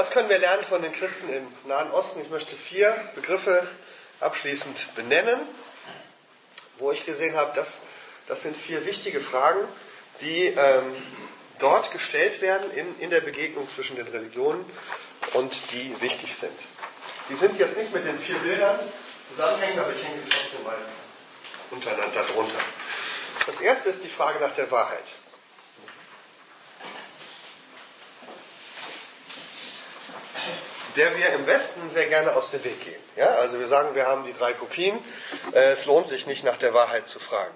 Was 0.00 0.10
können 0.10 0.30
wir 0.30 0.38
lernen 0.38 0.64
von 0.64 0.80
den 0.80 0.92
Christen 0.92 1.28
im 1.28 1.46
Nahen 1.68 1.90
Osten? 1.90 2.22
Ich 2.22 2.30
möchte 2.30 2.56
vier 2.56 2.90
Begriffe 3.14 3.68
abschließend 4.20 4.94
benennen, 4.94 5.38
wo 6.78 6.90
ich 6.90 7.04
gesehen 7.04 7.36
habe, 7.36 7.54
dass 7.54 7.80
das 8.26 8.40
sind 8.40 8.56
vier 8.56 8.86
wichtige 8.86 9.20
Fragen, 9.20 9.60
die 10.22 10.46
ähm, 10.46 10.96
dort 11.58 11.90
gestellt 11.90 12.40
werden 12.40 12.70
in, 12.70 12.98
in 12.98 13.10
der 13.10 13.20
Begegnung 13.20 13.68
zwischen 13.68 13.96
den 13.96 14.06
Religionen 14.06 14.64
und 15.34 15.70
die 15.70 15.94
wichtig 16.00 16.34
sind. 16.34 16.58
Die 17.28 17.36
sind 17.36 17.58
jetzt 17.58 17.76
nicht 17.76 17.92
mit 17.92 18.06
den 18.06 18.18
vier 18.18 18.38
Bildern 18.38 18.80
zusammenhängen, 19.30 19.80
aber 19.80 19.92
ich 19.92 20.02
hänge 20.02 20.16
sie 20.16 20.30
trotzdem 20.30 20.64
mal 20.64 20.78
untereinander 21.72 22.24
drunter. 22.24 22.60
Das 23.44 23.60
erste 23.60 23.90
ist 23.90 24.02
die 24.02 24.08
Frage 24.08 24.40
nach 24.40 24.54
der 24.54 24.70
Wahrheit. 24.70 25.04
Der 30.96 31.16
wir 31.16 31.30
im 31.34 31.46
Westen 31.46 31.88
sehr 31.88 32.06
gerne 32.06 32.34
aus 32.34 32.50
dem 32.50 32.64
Weg 32.64 32.84
gehen. 32.84 33.00
Ja, 33.16 33.34
also 33.36 33.58
wir 33.58 33.68
sagen, 33.68 33.94
wir 33.94 34.06
haben 34.06 34.24
die 34.24 34.32
drei 34.32 34.52
Kopien, 34.52 34.98
äh, 35.52 35.72
es 35.72 35.86
lohnt 35.86 36.08
sich 36.08 36.26
nicht 36.26 36.44
nach 36.44 36.56
der 36.56 36.74
Wahrheit 36.74 37.08
zu 37.08 37.18
fragen. 37.18 37.54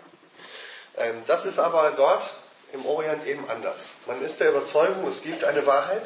Ähm, 0.96 1.22
das 1.26 1.44
ist 1.44 1.58
aber 1.58 1.92
dort 1.96 2.30
im 2.72 2.84
Orient 2.86 3.26
eben 3.26 3.48
anders. 3.48 3.90
Man 4.06 4.22
ist 4.22 4.40
der 4.40 4.50
Überzeugung, 4.50 5.06
es 5.08 5.22
gibt 5.22 5.44
eine 5.44 5.64
Wahrheit, 5.66 6.02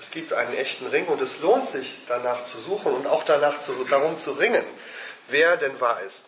es 0.00 0.10
gibt 0.10 0.32
einen 0.32 0.54
echten 0.54 0.86
Ring 0.86 1.06
und 1.06 1.20
es 1.22 1.40
lohnt 1.40 1.66
sich 1.66 2.02
danach 2.08 2.44
zu 2.44 2.58
suchen 2.58 2.92
und 2.92 3.06
auch 3.06 3.24
danach 3.24 3.58
zu, 3.60 3.72
darum 3.84 4.16
zu 4.16 4.32
ringen, 4.32 4.64
wer 5.28 5.56
denn 5.56 5.80
wahr 5.80 6.02
ist. 6.02 6.26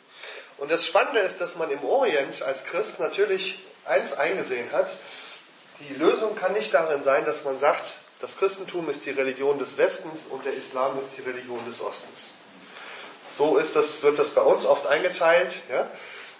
Und 0.58 0.70
das 0.70 0.86
Spannende 0.86 1.20
ist, 1.20 1.40
dass 1.40 1.56
man 1.56 1.70
im 1.70 1.84
Orient 1.84 2.42
als 2.42 2.64
Christ 2.64 2.98
natürlich 2.98 3.64
eins 3.84 4.12
eingesehen 4.14 4.72
hat, 4.72 4.88
die 5.80 5.94
Lösung 5.94 6.34
kann 6.34 6.52
nicht 6.54 6.74
darin 6.74 7.02
sein, 7.02 7.24
dass 7.24 7.44
man 7.44 7.58
sagt, 7.58 7.98
das 8.20 8.36
Christentum 8.36 8.88
ist 8.90 9.06
die 9.06 9.10
Religion 9.10 9.58
des 9.58 9.78
Westens 9.78 10.26
und 10.30 10.44
der 10.44 10.52
Islam 10.52 10.98
ist 10.98 11.10
die 11.16 11.22
Religion 11.22 11.64
des 11.66 11.80
Ostens. 11.80 12.32
So 13.28 13.56
ist 13.58 13.76
das, 13.76 14.02
wird 14.02 14.18
das 14.18 14.30
bei 14.30 14.40
uns 14.40 14.66
oft 14.66 14.86
eingeteilt. 14.86 15.54
Ja? 15.70 15.88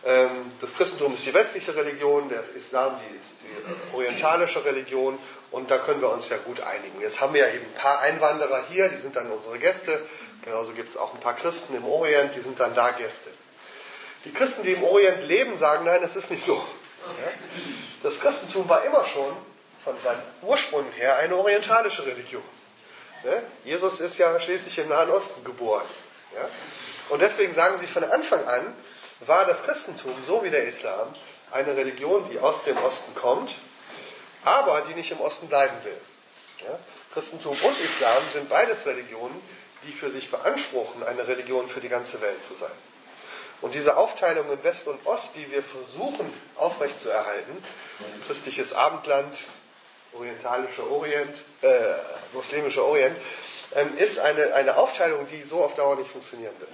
Ähm, 0.04 0.30
das 0.60 0.74
Christentum 0.74 1.14
ist 1.14 1.26
die 1.26 1.34
westliche 1.34 1.74
Religion, 1.76 2.28
der 2.28 2.42
Islam 2.56 2.98
die, 2.98 3.18
die 3.46 3.94
orientalische 3.94 4.64
Religion 4.64 5.18
und 5.50 5.70
da 5.70 5.78
können 5.78 6.00
wir 6.00 6.10
uns 6.10 6.28
ja 6.28 6.36
gut 6.38 6.60
einigen. 6.60 7.00
Jetzt 7.00 7.20
haben 7.20 7.34
wir 7.34 7.46
ja 7.46 7.54
eben 7.54 7.64
ein 7.64 7.80
paar 7.80 8.00
Einwanderer 8.00 8.64
hier, 8.68 8.88
die 8.88 8.98
sind 8.98 9.16
dann 9.16 9.30
unsere 9.30 9.58
Gäste. 9.58 10.02
Genauso 10.44 10.72
gibt 10.72 10.90
es 10.90 10.96
auch 10.96 11.14
ein 11.14 11.20
paar 11.20 11.36
Christen 11.36 11.76
im 11.76 11.84
Orient, 11.84 12.34
die 12.34 12.40
sind 12.40 12.58
dann 12.58 12.74
da 12.74 12.90
Gäste. 12.90 13.30
Die 14.24 14.32
Christen, 14.32 14.64
die 14.64 14.72
im 14.72 14.82
Orient 14.82 15.22
leben, 15.28 15.56
sagen, 15.56 15.84
nein, 15.84 16.00
das 16.02 16.16
ist 16.16 16.30
nicht 16.30 16.42
so. 16.42 16.62
Das 18.02 18.20
Christentum 18.20 18.68
war 18.68 18.84
immer 18.84 19.04
schon 19.04 19.34
von 19.88 20.00
seinem 20.02 20.20
Ursprung 20.42 20.84
her 20.92 21.16
eine 21.16 21.34
orientalische 21.34 22.04
Religion. 22.04 22.42
Jesus 23.64 24.00
ist 24.00 24.18
ja 24.18 24.38
schließlich 24.38 24.78
im 24.78 24.88
Nahen 24.88 25.10
Osten 25.10 25.42
geboren. 25.44 25.86
Und 27.08 27.22
deswegen 27.22 27.54
sagen 27.54 27.78
sie 27.78 27.86
von 27.86 28.04
Anfang 28.04 28.46
an, 28.46 28.76
war 29.20 29.46
das 29.46 29.62
Christentum, 29.62 30.14
so 30.24 30.44
wie 30.44 30.50
der 30.50 30.64
Islam, 30.64 31.14
eine 31.50 31.74
Religion, 31.74 32.28
die 32.30 32.38
aus 32.38 32.64
dem 32.64 32.76
Osten 32.76 33.14
kommt, 33.14 33.54
aber 34.44 34.82
die 34.82 34.94
nicht 34.94 35.10
im 35.10 35.20
Osten 35.20 35.48
bleiben 35.48 35.76
will. 35.84 35.96
Ja? 36.60 36.78
Christentum 37.14 37.56
und 37.62 37.80
Islam 37.80 38.22
sind 38.32 38.50
beides 38.50 38.84
Religionen, 38.84 39.40
die 39.84 39.92
für 39.92 40.10
sich 40.10 40.30
beanspruchen, 40.30 41.02
eine 41.02 41.26
Religion 41.26 41.66
für 41.66 41.80
die 41.80 41.88
ganze 41.88 42.20
Welt 42.20 42.44
zu 42.44 42.54
sein. 42.54 42.70
Und 43.62 43.74
diese 43.74 43.96
Aufteilung 43.96 44.52
in 44.52 44.62
West 44.62 44.86
und 44.86 45.04
Ost, 45.06 45.34
die 45.34 45.50
wir 45.50 45.62
versuchen 45.62 46.32
aufrechtzuerhalten, 46.56 47.64
christliches 48.26 48.74
Abendland, 48.74 49.34
orientalischer 50.12 50.90
Orient, 50.90 51.42
äh, 51.62 51.68
muslimischer 52.32 52.84
Orient, 52.84 53.16
ähm, 53.74 53.96
ist 53.98 54.18
eine, 54.18 54.54
eine 54.54 54.76
Aufteilung, 54.76 55.26
die 55.28 55.42
so 55.42 55.62
auf 55.62 55.74
Dauer 55.74 55.96
nicht 55.96 56.10
funktionieren 56.10 56.54
wird 56.58 56.70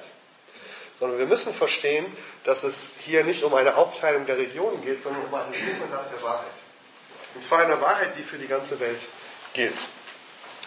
sondern 0.98 1.18
wir 1.18 1.26
müssen 1.26 1.52
verstehen, 1.52 2.06
dass 2.44 2.62
es 2.62 2.88
hier 3.00 3.24
nicht 3.24 3.42
um 3.42 3.54
eine 3.54 3.76
Aufteilung 3.76 4.26
der 4.26 4.38
Regionen 4.38 4.82
geht, 4.84 5.02
sondern 5.02 5.24
um 5.24 5.34
eine 5.34 5.52
Suche 5.52 5.90
nach 5.90 6.08
der 6.08 6.22
Wahrheit. 6.22 6.52
Und 7.34 7.44
zwar 7.44 7.60
eine 7.60 7.80
Wahrheit, 7.80 8.16
die 8.16 8.22
für 8.22 8.38
die 8.38 8.46
ganze 8.46 8.78
Welt 8.78 9.00
gilt. 9.52 9.76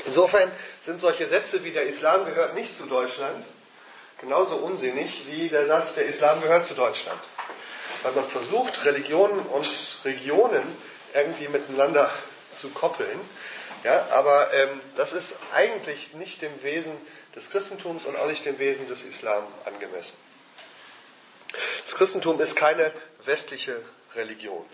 Insofern 0.05 0.51
sind 0.81 0.99
solche 0.99 1.25
Sätze 1.25 1.63
wie 1.63 1.71
der 1.71 1.83
Islam 1.83 2.25
gehört 2.25 2.55
nicht 2.55 2.77
zu 2.77 2.85
Deutschland 2.85 3.45
genauso 4.19 4.57
unsinnig 4.57 5.23
wie 5.27 5.47
der 5.47 5.65
Satz, 5.65 5.95
der 5.95 6.05
Islam 6.05 6.41
gehört 6.41 6.65
zu 6.65 6.73
Deutschland. 6.73 7.19
Weil 8.03 8.11
man 8.11 8.25
versucht, 8.25 8.83
Religionen 8.85 9.39
und 9.39 9.67
Regionen 10.03 10.63
irgendwie 11.13 11.47
miteinander 11.47 12.11
zu 12.59 12.69
koppeln. 12.69 13.19
Ja, 13.83 14.07
aber 14.11 14.53
ähm, 14.53 14.81
das 14.95 15.13
ist 15.13 15.35
eigentlich 15.53 16.13
nicht 16.13 16.41
dem 16.41 16.63
Wesen 16.63 16.97
des 17.35 17.49
Christentums 17.51 18.05
und 18.05 18.15
auch 18.17 18.27
nicht 18.27 18.45
dem 18.45 18.59
Wesen 18.59 18.87
des 18.87 19.03
Islam 19.03 19.45
angemessen. 19.65 20.17
Das 21.85 21.95
Christentum 21.95 22.39
ist 22.41 22.55
keine 22.55 22.91
westliche 23.23 23.81
Religion. 24.15 24.65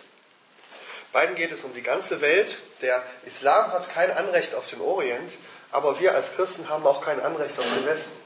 Beiden 1.11 1.35
geht 1.35 1.51
es 1.51 1.63
um 1.63 1.73
die 1.75 1.83
ganze 1.83 2.21
Welt. 2.21 2.57
Der 2.81 3.03
Islam 3.25 3.71
hat 3.71 3.93
kein 3.93 4.09
Anrecht 4.09 4.55
auf 4.55 4.67
den 4.69 4.81
Orient, 4.81 5.31
aber 5.71 5.99
wir 5.99 6.15
als 6.15 6.33
Christen 6.35 6.69
haben 6.69 6.87
auch 6.87 7.01
kein 7.05 7.19
Anrecht 7.19 7.57
auf 7.59 7.65
den 7.65 7.85
Westen. 7.85 8.23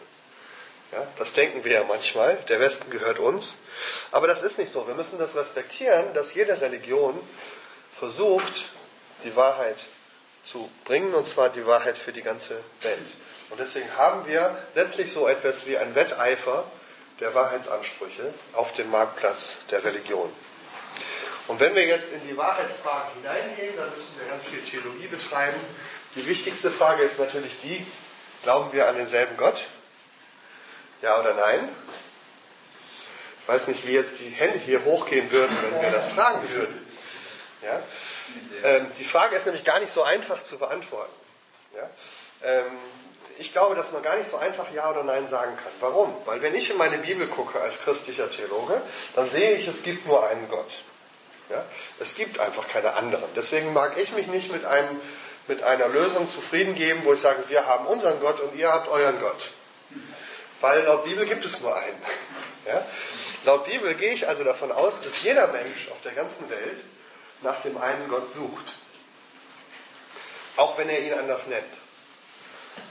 Ja, 0.94 1.06
das 1.18 1.34
denken 1.34 1.66
wir 1.66 1.74
ja 1.74 1.84
manchmal. 1.84 2.38
Der 2.48 2.62
Westen 2.62 2.90
gehört 2.90 3.20
uns. 3.20 3.56
Aber 4.12 4.28
das 4.28 4.42
ist 4.42 4.58
nicht 4.58 4.72
so. 4.72 4.88
Wir 4.88 4.96
müssen 4.96 5.20
das 5.20 5.36
respektieren, 5.36 6.14
dass 6.14 6.34
jede 6.34 6.62
Religion 6.62 7.20
versucht, 7.94 8.70
die 9.28 9.36
Wahrheit 9.36 9.78
zu 10.44 10.70
bringen, 10.86 11.14
und 11.14 11.28
zwar 11.28 11.50
die 11.50 11.66
Wahrheit 11.66 11.98
für 11.98 12.14
die 12.14 12.22
ganze 12.22 12.60
Welt. 12.82 13.08
Und 13.50 13.60
deswegen 13.60 13.90
haben 13.98 14.26
wir 14.28 14.58
letztlich 14.76 15.12
so 15.12 15.28
etwas 15.28 15.68
wie 15.68 15.78
ein 15.78 15.96
Wetteifer 15.96 16.66
der 17.20 17.34
Wahrheitsansprüche 17.34 18.34
auf 18.54 18.74
dem 18.74 18.90
Marktplatz 18.92 19.58
der 19.72 19.84
Religion. 19.84 20.32
Und 21.48 21.60
wenn 21.60 21.76
wir 21.76 21.86
jetzt 21.86 22.12
in 22.12 22.28
die 22.28 22.36
Wahrheitsfrage 22.38 23.14
hineingehen, 23.16 23.76
dann 23.78 23.90
müssen 23.90 24.20
wir 24.20 24.28
ganz 24.30 24.46
viel 24.46 24.62
Theologie 24.62 25.08
betreiben. 25.08 25.60
Die 26.16 26.26
wichtigste 26.28 26.72
Frage 26.72 27.04
ist 27.04 27.20
natürlich 27.20 27.54
die, 27.64 27.86
glauben 28.44 28.72
wir 28.74 28.88
an 28.88 28.98
denselben 28.98 29.38
Gott? 29.38 29.66
Ja 31.02 31.20
oder 31.20 31.34
nein? 31.34 31.70
Ich 33.42 33.48
weiß 33.48 33.68
nicht, 33.68 33.88
wie 33.88 33.94
jetzt 33.94 34.20
die 34.20 34.30
Hände 34.30 34.60
hier 34.60 34.84
hochgehen 34.84 35.32
würden, 35.32 35.56
wenn 35.62 35.82
wir 35.82 35.92
das 35.92 36.12
fragen 36.12 36.50
würden. 36.50 36.87
Ja? 37.62 37.82
Ähm, 38.64 38.88
die 38.98 39.04
Frage 39.04 39.36
ist 39.36 39.46
nämlich 39.46 39.64
gar 39.64 39.80
nicht 39.80 39.92
so 39.92 40.04
einfach 40.04 40.44
zu 40.44 40.58
beantworten. 40.58 41.14
Ja? 41.76 41.90
Ähm, 42.44 42.66
ich 43.40 43.52
glaube, 43.52 43.76
dass 43.76 43.92
man 43.92 44.02
gar 44.02 44.16
nicht 44.16 44.30
so 44.30 44.38
einfach 44.38 44.72
Ja 44.74 44.90
oder 44.90 45.04
Nein 45.04 45.28
sagen 45.28 45.56
kann. 45.56 45.72
Warum? 45.80 46.16
Weil 46.26 46.42
wenn 46.42 46.56
ich 46.56 46.70
in 46.70 46.78
meine 46.78 46.98
Bibel 46.98 47.28
gucke 47.28 47.60
als 47.60 47.80
christlicher 47.82 48.30
Theologe, 48.30 48.82
dann 49.16 49.30
sehe 49.30 49.54
ich, 49.54 49.68
es 49.68 49.84
gibt 49.84 50.08
nur 50.08 50.28
einen 50.28 50.50
Gott. 50.50 50.84
Ja? 51.50 51.64
Es 52.00 52.16
gibt 52.16 52.40
einfach 52.40 52.68
keine 52.68 52.94
anderen. 52.94 53.30
Deswegen 53.36 53.74
mag 53.74 53.98
ich 54.00 54.12
mich 54.12 54.28
nicht 54.28 54.52
mit, 54.52 54.66
einem, 54.66 55.00
mit 55.48 55.64
einer 55.64 55.88
Lösung 55.88 56.28
zufrieden 56.28 56.76
geben, 56.76 57.02
wo 57.04 57.14
ich 57.14 57.22
sage, 57.22 57.44
wir 57.48 57.66
haben 57.66 57.86
unseren 57.86 58.20
Gott 58.20 58.40
und 58.40 58.56
ihr 58.56 58.72
habt 58.72 58.88
euren 58.90 59.20
Gott. 59.20 59.50
Weil 60.62 60.84
laut 60.84 61.06
Bibel 61.06 61.26
gibt 61.26 61.46
es 61.46 61.62
nur 61.62 61.76
einen. 61.76 62.02
Ja? 62.66 62.86
Laut 63.46 63.66
Bibel 63.66 63.94
gehe 63.94 64.14
ich 64.14 64.28
also 64.28 64.44
davon 64.44 64.72
aus, 64.72 65.00
dass 65.02 65.22
jeder 65.22 65.48
Mensch 65.48 65.90
auf 65.92 66.02
der 66.02 66.14
ganzen 66.14 66.50
Welt 66.50 66.84
nach 67.42 67.62
dem 67.62 67.78
einen 67.78 68.08
Gott 68.10 68.32
sucht. 68.32 68.74
Auch 70.56 70.78
wenn 70.78 70.90
er 70.90 71.00
ihn 71.00 71.14
anders 71.14 71.48
nennt. 71.48 71.64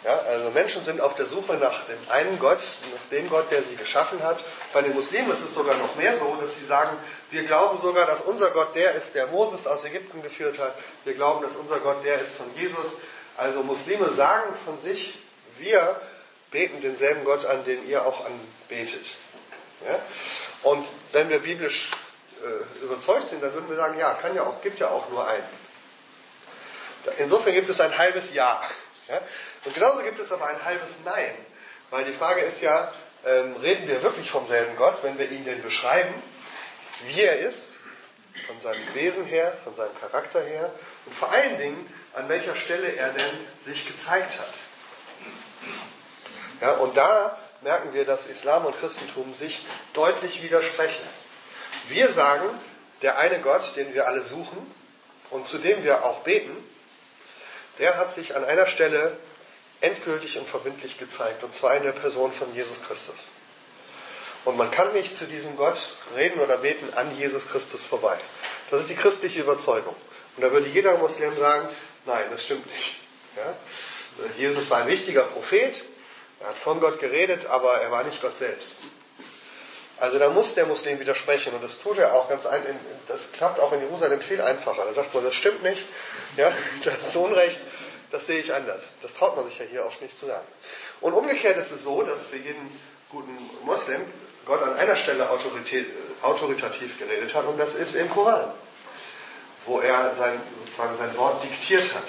Ja, 0.04 0.18
also 0.28 0.50
Menschen 0.50 0.84
sind 0.84 1.00
auf 1.00 1.14
der 1.14 1.26
Suche 1.26 1.54
nach 1.54 1.84
dem 1.84 1.98
einen 2.08 2.38
Gott, 2.38 2.60
nach 2.92 3.10
dem 3.10 3.28
Gott, 3.28 3.50
der 3.50 3.62
sie 3.62 3.76
geschaffen 3.76 4.22
hat. 4.22 4.44
Bei 4.72 4.82
den 4.82 4.94
Muslimen 4.94 5.32
ist 5.32 5.42
es 5.42 5.54
sogar 5.54 5.76
noch 5.76 5.96
mehr 5.96 6.16
so, 6.16 6.36
dass 6.40 6.56
sie 6.56 6.64
sagen, 6.64 6.96
wir 7.30 7.42
glauben 7.42 7.76
sogar, 7.78 8.06
dass 8.06 8.20
unser 8.20 8.50
Gott 8.50 8.74
der 8.74 8.94
ist, 8.94 9.14
der 9.14 9.26
Moses 9.28 9.66
aus 9.66 9.84
Ägypten 9.84 10.22
geführt 10.22 10.58
hat. 10.58 10.74
Wir 11.04 11.14
glauben, 11.14 11.42
dass 11.42 11.56
unser 11.56 11.80
Gott 11.80 12.04
der 12.04 12.20
ist 12.20 12.36
von 12.36 12.46
Jesus. 12.56 12.98
Also 13.36 13.62
Muslime 13.62 14.08
sagen 14.10 14.54
von 14.64 14.78
sich, 14.78 15.18
wir 15.58 16.00
beten 16.50 16.80
denselben 16.80 17.24
Gott 17.24 17.44
an, 17.44 17.64
den 17.64 17.88
ihr 17.88 18.06
auch 18.06 18.24
anbetet. 18.24 19.06
Ja? 19.86 19.98
Und 20.62 20.86
wenn 21.12 21.28
wir 21.28 21.40
biblisch 21.40 21.90
äh, 22.42 22.84
überzeugt 22.84 23.28
sind, 23.28 23.42
dann 23.42 23.52
würden 23.52 23.68
wir 23.68 23.76
sagen, 23.76 23.98
ja, 23.98 24.14
kann 24.14 24.34
ja 24.34 24.42
auch, 24.42 24.60
gibt 24.62 24.78
ja 24.78 24.88
auch 24.88 25.08
nur 25.10 25.26
einen. 25.26 25.66
Insofern 27.18 27.54
gibt 27.54 27.68
es 27.68 27.80
ein 27.80 27.96
halbes 27.96 28.34
Ja. 28.34 28.60
ja? 29.08 29.20
Und 29.64 29.74
genauso 29.74 30.02
gibt 30.02 30.18
es 30.18 30.32
aber 30.32 30.46
ein 30.46 30.64
halbes 30.64 30.98
Nein. 31.04 31.34
Weil 31.90 32.04
die 32.04 32.12
Frage 32.12 32.40
ist 32.40 32.62
ja, 32.62 32.92
ähm, 33.24 33.56
reden 33.62 33.86
wir 33.88 34.02
wirklich 34.02 34.30
vom 34.30 34.46
selben 34.46 34.76
Gott, 34.76 34.98
wenn 35.02 35.18
wir 35.18 35.30
ihn 35.30 35.44
denn 35.44 35.62
beschreiben, 35.62 36.14
wie 37.04 37.22
er 37.22 37.38
ist, 37.38 37.74
von 38.46 38.60
seinem 38.60 38.94
Wesen 38.94 39.24
her, 39.24 39.56
von 39.64 39.74
seinem 39.74 39.98
Charakter 40.00 40.40
her 40.40 40.70
und 41.06 41.14
vor 41.14 41.30
allen 41.30 41.58
Dingen, 41.58 41.92
an 42.12 42.28
welcher 42.28 42.56
Stelle 42.56 42.94
er 42.94 43.10
denn 43.10 43.46
sich 43.60 43.86
gezeigt 43.86 44.38
hat. 44.38 44.52
Ja, 46.60 46.72
und 46.72 46.96
da 46.96 47.38
merken 47.62 47.92
wir, 47.94 48.04
dass 48.04 48.26
Islam 48.26 48.64
und 48.64 48.78
Christentum 48.78 49.34
sich 49.34 49.64
deutlich 49.92 50.42
widersprechen. 50.42 51.04
Wir 51.88 52.08
sagen, 52.08 52.48
der 53.02 53.18
eine 53.18 53.40
Gott, 53.40 53.76
den 53.76 53.94
wir 53.94 54.06
alle 54.06 54.24
suchen 54.24 54.74
und 55.30 55.46
zu 55.46 55.58
dem 55.58 55.84
wir 55.84 56.04
auch 56.04 56.20
beten, 56.20 56.56
der 57.78 57.98
hat 57.98 58.12
sich 58.14 58.34
an 58.34 58.44
einer 58.44 58.66
Stelle 58.66 59.16
endgültig 59.80 60.38
und 60.38 60.48
verbindlich 60.48 60.98
gezeigt, 60.98 61.42
und 61.44 61.54
zwar 61.54 61.76
in 61.76 61.82
der 61.82 61.92
Person 61.92 62.32
von 62.32 62.54
Jesus 62.54 62.82
Christus. 62.86 63.30
Und 64.44 64.56
man 64.56 64.70
kann 64.70 64.92
nicht 64.92 65.16
zu 65.16 65.26
diesem 65.26 65.56
Gott 65.56 65.90
reden 66.16 66.40
oder 66.40 66.58
beten 66.58 66.94
an 66.94 67.14
Jesus 67.16 67.48
Christus 67.48 67.84
vorbei. 67.84 68.16
Das 68.70 68.80
ist 68.80 68.90
die 68.90 68.94
christliche 68.94 69.40
Überzeugung. 69.40 69.94
Und 70.36 70.42
da 70.42 70.52
würde 70.52 70.68
jeder 70.68 70.96
Muslim 70.98 71.36
sagen, 71.36 71.68
nein, 72.06 72.24
das 72.30 72.44
stimmt 72.44 72.66
nicht. 72.72 72.94
Ja? 73.36 73.54
Jesus 74.38 74.70
war 74.70 74.78
ein 74.78 74.88
wichtiger 74.88 75.22
Prophet, 75.24 75.82
er 76.40 76.48
hat 76.48 76.56
von 76.56 76.80
Gott 76.80 77.00
geredet, 77.00 77.46
aber 77.46 77.80
er 77.80 77.90
war 77.90 78.04
nicht 78.04 78.22
Gott 78.22 78.36
selbst. 78.36 78.76
Also 79.98 80.18
da 80.18 80.28
muss 80.28 80.54
der 80.54 80.66
Muslim 80.66 81.00
widersprechen 81.00 81.54
und 81.54 81.64
das 81.64 81.78
tut 81.78 81.96
er 81.98 82.12
auch 82.12 82.28
ganz 82.28 82.44
ein, 82.44 82.62
das 83.08 83.32
klappt 83.32 83.60
auch 83.60 83.72
in 83.72 83.80
Jerusalem 83.80 84.20
viel 84.20 84.42
einfacher. 84.42 84.84
Da 84.84 84.92
sagt 84.92 85.14
man, 85.14 85.24
das 85.24 85.34
stimmt 85.34 85.62
nicht, 85.62 85.86
ja, 86.36 86.52
das 86.84 87.08
ist 87.08 87.16
Unrecht, 87.16 87.60
das 88.10 88.26
sehe 88.26 88.40
ich 88.40 88.52
anders. 88.52 88.82
Das 89.00 89.14
traut 89.14 89.36
man 89.36 89.46
sich 89.46 89.58
ja 89.58 89.64
hier 89.64 89.86
oft 89.86 90.02
nicht 90.02 90.18
zu 90.18 90.26
sagen. 90.26 90.46
Und 91.00 91.14
umgekehrt 91.14 91.56
ist 91.56 91.70
es 91.70 91.84
so, 91.84 92.02
dass 92.02 92.24
für 92.26 92.36
jeden 92.36 92.70
guten 93.10 93.36
Muslim 93.64 94.02
Gott 94.44 94.62
an 94.62 94.74
einer 94.74 94.96
Stelle 94.96 95.28
autoritativ 95.30 96.98
geredet 96.98 97.34
hat 97.34 97.46
und 97.46 97.58
das 97.58 97.74
ist 97.74 97.94
im 97.96 98.10
Koran, 98.10 98.52
wo 99.64 99.80
er 99.80 100.14
sein, 100.16 100.40
sozusagen 100.64 100.96
sein 100.96 101.16
Wort 101.16 101.42
diktiert 101.42 101.94
hat. 101.94 102.04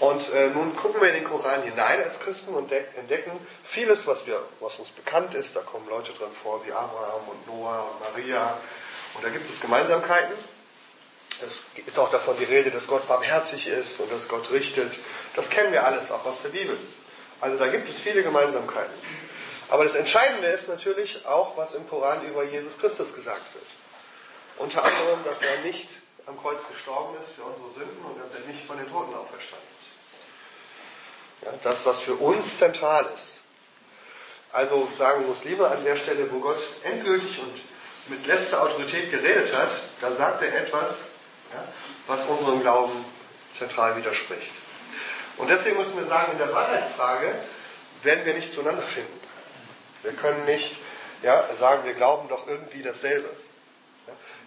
Und 0.00 0.32
äh, 0.32 0.50
nun 0.50 0.76
gucken 0.76 1.00
wir 1.00 1.08
in 1.08 1.14
den 1.16 1.24
Koran 1.24 1.62
hinein 1.62 2.02
als 2.04 2.20
Christen 2.20 2.54
und 2.54 2.70
entdecken 2.70 3.32
vieles, 3.64 4.06
was, 4.06 4.26
wir, 4.26 4.40
was 4.60 4.76
uns 4.76 4.90
bekannt 4.92 5.34
ist. 5.34 5.56
Da 5.56 5.60
kommen 5.60 5.88
Leute 5.88 6.12
drin 6.12 6.30
vor 6.30 6.64
wie 6.64 6.72
Abraham 6.72 7.28
und 7.28 7.46
Noah 7.48 7.90
und 7.90 8.00
Maria. 8.00 8.58
Und 9.14 9.24
da 9.24 9.28
gibt 9.28 9.50
es 9.50 9.60
Gemeinsamkeiten. 9.60 10.34
Es 11.40 11.62
ist 11.86 11.98
auch 11.98 12.10
davon 12.10 12.36
die 12.38 12.44
Rede, 12.44 12.70
dass 12.70 12.86
Gott 12.86 13.06
barmherzig 13.08 13.66
ist 13.66 14.00
und 14.00 14.10
dass 14.12 14.28
Gott 14.28 14.50
richtet. 14.50 14.92
Das 15.34 15.50
kennen 15.50 15.72
wir 15.72 15.84
alles 15.84 16.10
auch 16.10 16.24
aus 16.24 16.42
der 16.42 16.50
Bibel. 16.50 16.76
Also 17.40 17.56
da 17.56 17.66
gibt 17.68 17.88
es 17.88 17.98
viele 17.98 18.22
Gemeinsamkeiten. 18.22 18.94
Aber 19.70 19.84
das 19.84 19.94
Entscheidende 19.94 20.48
ist 20.48 20.68
natürlich 20.68 21.26
auch, 21.26 21.56
was 21.56 21.74
im 21.74 21.88
Koran 21.88 22.24
über 22.26 22.42
Jesus 22.44 22.78
Christus 22.78 23.14
gesagt 23.14 23.54
wird. 23.54 23.66
Unter 24.56 24.82
anderem, 24.84 25.22
dass 25.24 25.42
er 25.42 25.58
nicht 25.58 25.90
am 26.26 26.40
Kreuz 26.40 26.66
gestorben 26.68 27.16
ist 27.20 27.30
für 27.30 27.42
unsere 27.42 27.70
Sünden 27.70 28.04
und 28.04 28.20
dass 28.20 28.34
er 28.34 28.46
nicht 28.46 28.66
von 28.66 28.76
den 28.76 28.88
Toten 28.88 29.14
auferstanden 29.14 29.68
ist. 29.72 29.77
Ja, 31.42 31.52
das, 31.62 31.86
was 31.86 32.00
für 32.00 32.14
uns 32.14 32.58
zentral 32.58 33.06
ist. 33.14 33.34
Also 34.52 34.88
sagen 34.96 35.26
Muslime 35.26 35.68
an 35.68 35.84
der 35.84 35.96
Stelle, 35.96 36.30
wo 36.32 36.40
Gott 36.40 36.58
endgültig 36.82 37.38
und 37.38 37.60
mit 38.08 38.26
letzter 38.26 38.62
Autorität 38.62 39.10
geredet 39.10 39.54
hat, 39.54 39.70
da 40.00 40.12
sagt 40.12 40.42
er 40.42 40.54
etwas, 40.62 40.98
ja, 41.52 41.62
was 42.06 42.26
unserem 42.26 42.60
Glauben 42.60 43.04
zentral 43.52 43.96
widerspricht. 43.96 44.50
Und 45.36 45.50
deswegen 45.50 45.76
müssen 45.76 45.96
wir 45.96 46.06
sagen, 46.06 46.32
in 46.32 46.38
der 46.38 46.52
Wahrheitsfrage 46.52 47.34
werden 48.02 48.24
wir 48.24 48.34
nicht 48.34 48.52
zueinander 48.52 48.82
finden. 48.82 49.20
Wir 50.02 50.12
können 50.12 50.44
nicht 50.46 50.76
ja, 51.22 51.44
sagen, 51.58 51.84
wir 51.84 51.94
glauben 51.94 52.28
doch 52.28 52.46
irgendwie 52.48 52.82
dasselbe. 52.82 53.28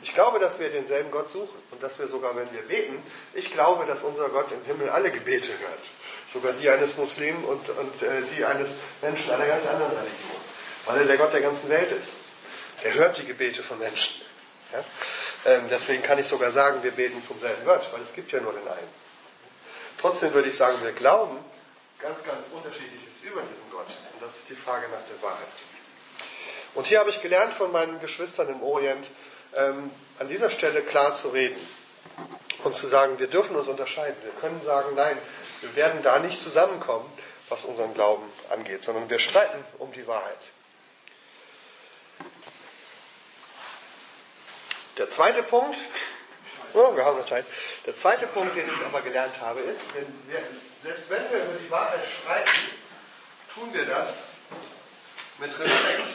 Ich 0.01 0.13
glaube, 0.15 0.39
dass 0.39 0.59
wir 0.59 0.69
denselben 0.69 1.11
Gott 1.11 1.29
suchen 1.29 1.55
und 1.69 1.83
dass 1.83 1.99
wir 1.99 2.07
sogar, 2.07 2.35
wenn 2.35 2.51
wir 2.51 2.63
beten, 2.63 3.01
ich 3.35 3.51
glaube, 3.51 3.85
dass 3.85 4.01
unser 4.01 4.29
Gott 4.29 4.51
im 4.51 4.63
Himmel 4.65 4.89
alle 4.89 5.11
Gebete 5.11 5.51
hört 5.59 6.00
sogar 6.33 6.53
die 6.53 6.69
eines 6.69 6.97
Muslimen 6.97 7.43
und, 7.43 7.69
und 7.69 8.01
äh, 8.01 8.21
die 8.35 8.45
eines 8.45 8.75
Menschen 9.01 9.31
einer 9.31 9.45
ganz 9.45 9.67
anderen 9.67 9.91
Religion, 9.91 10.41
weil 10.85 10.99
er 10.99 11.05
der 11.05 11.17
Gott 11.17 11.33
der 11.33 11.41
ganzen 11.41 11.69
Welt 11.69 11.91
ist. 11.91 12.15
Er 12.83 12.93
hört 12.93 13.17
die 13.17 13.25
Gebete 13.25 13.61
von 13.61 13.77
Menschen. 13.79 14.21
Ja? 14.73 14.83
Ähm, 15.45 15.65
deswegen 15.69 16.01
kann 16.01 16.19
ich 16.19 16.27
sogar 16.27 16.51
sagen, 16.51 16.83
wir 16.83 16.91
beten 16.91 17.21
zum 17.21 17.39
selben 17.39 17.65
Gott, 17.65 17.87
weil 17.91 18.01
es 18.01 18.13
gibt 18.13 18.31
ja 18.31 18.39
nur 18.39 18.53
den 18.53 18.67
einen. 18.67 19.01
Trotzdem 19.99 20.33
würde 20.33 20.49
ich 20.49 20.57
sagen, 20.57 20.77
wir 20.81 20.93
glauben 20.93 21.37
ganz, 21.99 22.23
ganz 22.23 22.47
unterschiedliches 22.51 23.23
über 23.23 23.41
diesen 23.41 23.69
Gott. 23.69 23.87
Und 24.13 24.21
das 24.21 24.37
ist 24.37 24.49
die 24.49 24.55
Frage 24.55 24.87
nach 24.89 25.05
der 25.07 25.21
Wahrheit. 25.21 25.47
Und 26.73 26.87
hier 26.87 26.99
habe 26.99 27.09
ich 27.09 27.21
gelernt 27.21 27.53
von 27.53 27.71
meinen 27.71 27.99
Geschwistern 27.99 28.49
im 28.49 28.63
Orient, 28.63 29.11
ähm, 29.55 29.91
an 30.19 30.29
dieser 30.29 30.49
Stelle 30.49 30.81
klar 30.81 31.13
zu 31.13 31.29
reden 31.29 31.59
und 32.63 32.75
zu 32.75 32.87
sagen, 32.87 33.19
wir 33.19 33.27
dürfen 33.27 33.55
uns 33.55 33.67
unterscheiden. 33.67 34.15
Wir 34.23 34.31
können 34.33 34.61
sagen, 34.61 34.95
nein, 34.95 35.17
wir 35.61 35.75
werden 35.75 36.01
da 36.03 36.19
nicht 36.19 36.41
zusammenkommen, 36.41 37.11
was 37.49 37.65
unseren 37.65 37.93
Glauben 37.93 38.23
angeht, 38.49 38.83
sondern 38.83 39.09
wir 39.09 39.19
streiten 39.19 39.63
um 39.77 39.91
die 39.93 40.05
Wahrheit. 40.07 40.39
Der 44.97 45.09
zweite 45.09 45.43
Punkt, 45.43 45.77
oh, 46.73 46.95
wir 46.95 47.05
haben 47.05 47.25
Zeit. 47.25 47.45
Der 47.85 47.95
zweite 47.95 48.27
Punkt, 48.27 48.55
den 48.55 48.65
ich 48.67 48.85
aber 48.85 49.01
gelernt 49.01 49.39
habe, 49.41 49.59
ist, 49.61 49.81
wir, 50.27 50.43
selbst 50.83 51.09
wenn 51.09 51.31
wir 51.31 51.43
über 51.43 51.59
die 51.59 51.71
Wahrheit 51.71 52.01
streiten, 52.05 52.51
tun 53.53 53.73
wir 53.73 53.85
das 53.85 54.23
mit 55.39 55.57
Respekt. 55.57 56.07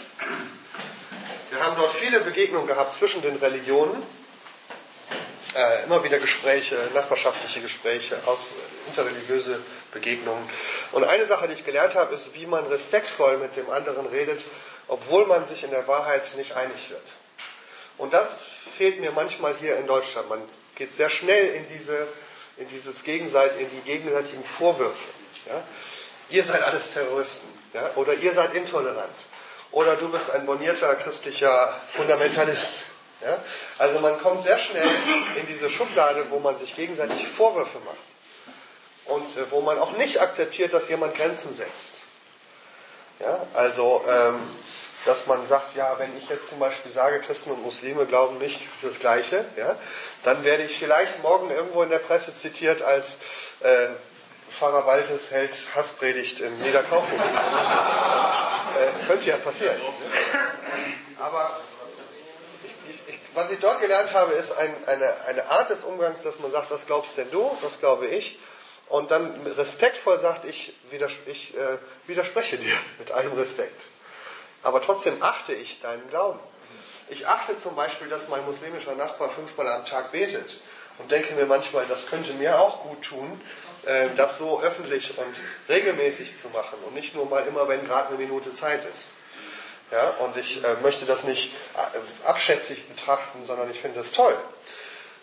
Wir 1.51 1.65
haben 1.65 1.77
dort 1.77 1.93
viele 1.93 2.21
Begegnungen 2.21 2.67
gehabt 2.67 2.93
zwischen 2.95 3.23
den 3.23 3.37
Religionen 3.37 4.03
äh, 5.57 5.85
immer 5.85 6.05
wieder 6.05 6.19
Gespräche, 6.19 6.77
nachbarschaftliche 6.95 7.61
Gespräche, 7.61 8.19
aus, 8.27 8.51
interreligiöse 8.89 9.59
Begegnungen. 9.93 10.49
Und 10.93 11.05
eine 11.05 11.27
Sache, 11.27 11.49
die 11.49 11.55
ich 11.55 11.65
gelernt 11.65 11.95
habe, 11.95 12.15
ist, 12.15 12.35
wie 12.35 12.47
man 12.47 12.67
respektvoll 12.67 13.39
mit 13.39 13.57
dem 13.57 13.71
anderen 13.71 14.07
redet, 14.07 14.45
obwohl 14.89 15.27
man 15.27 15.49
sich 15.49 15.65
in 15.65 15.71
der 15.71 15.89
Wahrheit 15.89 16.31
nicht 16.37 16.53
einig 16.53 16.91
wird. 16.91 17.03
Und 17.99 18.13
das 18.13 18.41
fehlt 18.77 19.01
mir 19.01 19.11
manchmal 19.13 19.55
hier 19.59 19.77
in 19.79 19.87
Deutschland. 19.87 20.29
Man 20.29 20.43
geht 20.75 20.93
sehr 20.93 21.11
schnell 21.11 21.55
in 21.55 21.69
diese, 21.69 22.07
in 22.59 22.69
dieses 22.69 23.03
Gegenseit, 23.03 23.59
in 23.59 23.71
die 23.71 23.81
gegenseitigen 23.81 24.45
Vorwürfe. 24.45 25.09
Ja? 25.47 25.63
Ihr 26.29 26.45
seid 26.45 26.63
alles 26.63 26.93
Terroristen. 26.93 27.49
Ja? 27.73 27.91
Oder 27.97 28.15
ihr 28.15 28.33
seid 28.33 28.55
intolerant. 28.55 29.15
Oder 29.73 29.97
du 29.97 30.11
bist 30.11 30.31
ein 30.31 30.47
bonierter 30.47 30.95
christlicher 30.97 31.75
Fundamentalist. 31.89 32.87
Ja? 33.23 33.43
Also 33.79 34.01
man 34.01 34.19
kommt 34.21 34.43
sehr 34.43 34.59
schnell 34.59 34.89
in 35.39 35.47
diese 35.47 35.69
Schublade, 35.69 36.25
wo 36.31 36.39
man 36.39 36.57
sich 36.57 36.75
gegenseitig 36.75 37.27
Vorwürfe 37.27 37.79
macht 37.85 37.97
und 39.07 39.37
äh, 39.37 39.51
wo 39.51 39.61
man 39.61 39.79
auch 39.79 39.93
nicht 39.93 40.21
akzeptiert, 40.21 40.73
dass 40.73 40.89
jemand 40.89 41.15
Grenzen 41.15 41.53
setzt. 41.53 42.03
Ja? 43.21 43.47
Also, 43.55 44.03
ähm, 44.09 44.41
dass 45.05 45.27
man 45.27 45.47
sagt, 45.47 45.77
ja, 45.77 45.95
wenn 45.99 46.17
ich 46.17 46.29
jetzt 46.29 46.49
zum 46.51 46.59
Beispiel 46.59 46.91
sage, 46.91 47.21
Christen 47.21 47.51
und 47.51 47.63
Muslime 47.63 48.07
glauben 48.07 48.39
nicht 48.39 48.67
das 48.83 48.99
Gleiche, 48.99 49.45
ja, 49.57 49.77
dann 50.23 50.43
werde 50.45 50.65
ich 50.65 50.79
vielleicht 50.79 51.23
morgen 51.23 51.51
irgendwo 51.51 51.83
in 51.83 51.91
der 51.91 51.99
Presse 51.99 52.35
zitiert 52.35 52.83
als 52.83 53.19
äh, 53.61 53.89
Pfarrer 54.51 54.87
Waltes 54.87 55.33
hält 55.33 55.55
Hasspredigt 55.75 56.41
im 56.41 56.57
Niederkaufhof. 56.59 57.21
äh, 57.21 59.07
könnte 59.07 59.29
ja 59.29 59.37
passieren. 59.37 59.81
Aber 61.19 61.61
was 63.37 63.51
ich 63.51 63.61
dort 63.61 63.81
gelernt 63.81 64.15
habe, 64.15 64.33
ist 64.33 64.57
ein, 64.57 64.75
eine, 64.87 65.15
eine 65.27 65.47
Art 65.51 65.69
des 65.69 65.85
Umgangs, 65.85 66.23
dass 66.23 66.41
man 66.41 66.51
sagt, 66.51 66.71
was 66.71 66.87
glaubst 66.87 67.19
denn 67.19 67.31
du, 67.31 67.57
was 67.61 67.79
glaube 67.79 68.07
ich? 68.07 68.39
Und 68.89 69.11
dann 69.11 69.47
respektvoll 69.59 70.19
sagt, 70.19 70.47
ich, 70.47 70.75
widers 70.91 71.13
ich 71.27 71.55
äh, 71.55 71.79
widerspreche 72.07 72.57
dir 72.57 72.73
mit 72.99 73.13
allem 73.13 73.33
Respekt. 73.35 73.81
Aber 74.63 74.81
trotzdem 74.81 75.23
achte 75.23 75.53
ich 75.53 75.81
deinen 75.81 76.09
Glauben. 76.09 76.41
Ich 77.09 77.29
achte 77.29 77.59
zum 77.59 77.77
Beispiel, 77.77 78.09
dass 78.09 78.29
mein 78.29 78.45
muslimischer 78.47 78.95
Nachbar 78.95 79.31
fünfmal 79.31 79.69
am 79.69 79.85
Tag 79.85 80.13
betet 80.13 80.59
und 80.99 81.13
denke 81.13 81.35
mir 81.35 81.47
manchmal, 81.47 81.85
das 81.87 82.07
könnte 82.07 82.33
mir 82.33 82.59
auch 82.59 82.85
gut 82.85 83.03
tun, 83.03 83.41
äh, 83.85 84.09
das 84.17 84.39
so 84.39 84.63
öffentlich 84.63 85.17
und 85.19 85.37
regelmäßig 85.69 86.39
zu 86.39 86.49
machen 86.49 86.79
und 86.87 86.95
nicht 86.95 87.15
nur 87.15 87.27
mal 87.27 87.47
immer, 87.47 87.69
wenn 87.69 87.85
gerade 87.85 88.09
eine 88.09 88.17
Minute 88.17 88.53
Zeit 88.53 88.81
ist. 88.93 89.16
Ja, 89.91 90.11
und 90.19 90.37
ich 90.37 90.65
äh, 90.65 90.75
möchte 90.83 91.05
das 91.05 91.25
nicht 91.25 91.53
äh, 91.75 92.27
abschätzig 92.27 92.89
betrachten, 92.89 93.47
sondern 93.47 93.71
ich 93.71 93.81
finde 93.81 93.99
das 93.99 94.13
toll. 94.13 94.37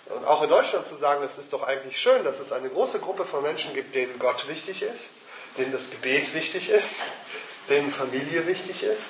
Und 0.05 0.25
auch 0.25 0.41
in 0.41 0.49
Deutschland 0.49 0.87
zu 0.87 0.95
sagen, 0.95 1.23
es 1.23 1.37
ist 1.37 1.53
doch 1.53 1.63
eigentlich 1.63 1.99
schön, 1.99 2.23
dass 2.23 2.39
es 2.39 2.51
eine 2.51 2.69
große 2.69 2.99
Gruppe 2.99 3.25
von 3.25 3.43
Menschen 3.43 3.73
gibt, 3.73 3.95
denen 3.95 4.19
Gott 4.19 4.47
wichtig 4.47 4.81
ist, 4.81 5.09
denen 5.57 5.71
das 5.71 5.89
Gebet 5.89 6.33
wichtig 6.33 6.69
ist, 6.69 7.03
denen 7.69 7.91
Familie 7.91 8.47
wichtig 8.47 8.83
ist. 8.83 9.05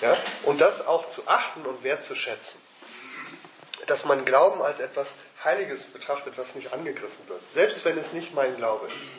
Ja, 0.00 0.16
und 0.42 0.60
das 0.60 0.86
auch 0.86 1.08
zu 1.08 1.22
achten 1.26 1.62
und 1.62 1.84
wertzuschätzen. 1.84 2.60
dass 3.86 4.04
man 4.04 4.24
Glauben 4.24 4.62
als 4.62 4.80
etwas 4.80 5.14
Heiliges 5.44 5.84
betrachtet, 5.84 6.38
was 6.38 6.54
nicht 6.54 6.72
angegriffen 6.72 7.28
wird, 7.28 7.48
selbst 7.48 7.84
wenn 7.84 7.98
es 7.98 8.12
nicht 8.12 8.34
mein 8.34 8.56
Glaube 8.56 8.86
ist. 8.86 9.12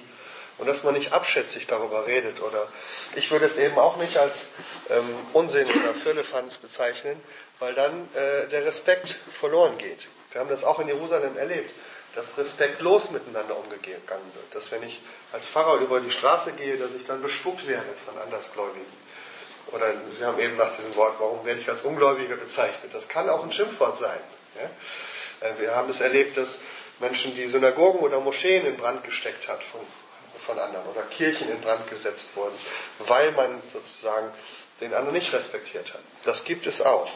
Und 0.58 0.68
dass 0.68 0.84
man 0.84 0.94
nicht 0.94 1.14
abschätzig 1.14 1.68
darüber 1.68 2.06
redet 2.06 2.42
oder 2.42 2.68
ich 3.16 3.32
würde 3.32 3.46
es 3.46 3.58
eben 3.58 3.78
auch 3.78 3.98
nicht 3.98 4.18
als 4.18 4.48
ähm, 4.90 5.04
Unsinn 5.34 5.68
oder 5.68 5.94
Firlefanz 5.94 6.58
bezeichnen, 6.58 7.22
weil 7.60 7.74
dann 7.74 8.08
äh, 8.14 8.48
der 8.50 8.66
Respekt 8.66 9.16
verloren 9.32 9.78
geht. 9.78 10.08
Wir 10.32 10.42
haben 10.42 10.50
das 10.50 10.64
auch 10.64 10.80
in 10.80 10.88
Jerusalem 10.88 11.38
erlebt, 11.38 11.74
dass 12.16 12.38
respektlos 12.38 13.12
miteinander 13.12 13.58
umgegangen 13.58 14.02
wird. 14.34 14.54
Dass 14.54 14.72
wenn 14.72 14.84
ich 14.84 15.02
als 15.32 15.48
Pfarrer 15.48 15.80
über 15.80 16.00
die 16.00 16.12
Straße 16.12 16.54
gehe, 16.54 16.78
dass 16.78 16.92
ich 16.96 17.06
dann 17.06 17.22
bespuckt 17.22 17.68
werde 17.68 17.90
von 18.06 18.22
Andersgläubigen. 18.22 19.04
Oder 19.72 19.88
Sie 20.18 20.24
haben 20.24 20.40
eben 20.40 20.56
nach 20.58 20.76
diesem 20.76 20.96
Wort, 20.96 21.16
warum 21.20 21.46
werde 21.46 21.60
ich 21.60 21.70
als 21.70 21.82
Ungläubiger 21.82 22.36
bezeichnet? 22.36 22.94
Das 22.94 23.08
kann 23.08 23.30
auch 23.30 23.44
ein 23.44 23.52
Schimpfwort 23.52 23.98
sein. 23.98 24.20
Ja? 24.56 25.48
Äh, 25.48 25.60
wir 25.60 25.76
haben 25.76 25.90
es 25.90 26.02
erlebt, 26.02 26.38
dass 26.38 26.60
Menschen 27.00 27.36
die 27.36 27.48
Synagogen 27.48 28.00
oder 28.00 28.20
Moscheen 28.20 28.66
in 28.66 28.78
Brand 28.78 29.04
gesteckt 29.04 29.48
hat 29.48 29.64
von, 29.64 29.82
von 30.46 30.60
anderen 30.60 30.86
oder 30.88 31.04
Kirchen 31.04 31.50
in 31.50 31.62
Brand 31.62 31.90
gesetzt 31.90 32.36
wurden, 32.36 32.56
weil 33.00 33.32
man 33.32 33.62
sozusagen 33.72 34.32
den 34.82 34.94
anderen 34.94 35.14
nicht 35.14 35.34
respektiert 35.34 35.94
hat. 35.94 36.02
Das 36.24 36.44
gibt 36.44 36.68
es 36.68 36.82
auch. 36.82 37.12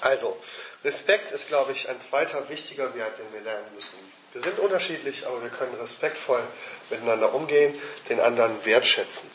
Also, 0.00 0.38
Respekt 0.84 1.32
ist, 1.32 1.48
glaube 1.48 1.72
ich, 1.72 1.88
ein 1.88 2.00
zweiter 2.00 2.48
wichtiger 2.48 2.94
Wert, 2.94 3.18
den 3.18 3.32
wir 3.32 3.40
lernen 3.40 3.66
müssen. 3.74 3.98
Wir 4.32 4.42
sind 4.42 4.58
unterschiedlich, 4.58 5.26
aber 5.26 5.42
wir 5.42 5.50
können 5.50 5.74
respektvoll 5.80 6.42
miteinander 6.90 7.34
umgehen, 7.34 7.80
den 8.08 8.20
anderen 8.20 8.64
wertschätzen. 8.64 9.28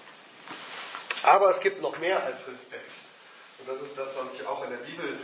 Aber 1.24 1.50
es 1.50 1.60
gibt 1.60 1.82
noch 1.82 1.98
mehr 2.00 2.24
als 2.24 2.48
Respekt. 2.48 2.92
Und 3.60 3.70
das 3.70 3.82
ist 3.82 3.98
das, 3.98 4.10
was 4.16 4.34
ich 4.34 4.46
auch 4.46 4.64
in 4.64 4.70
der 4.70 4.78
Bibel 4.78 5.18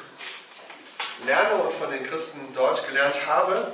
lerne 1.25 1.63
und 1.63 1.73
von 1.75 1.91
den 1.91 2.05
Christen 2.09 2.53
dort 2.55 2.85
gelernt 2.87 3.25
habe. 3.25 3.71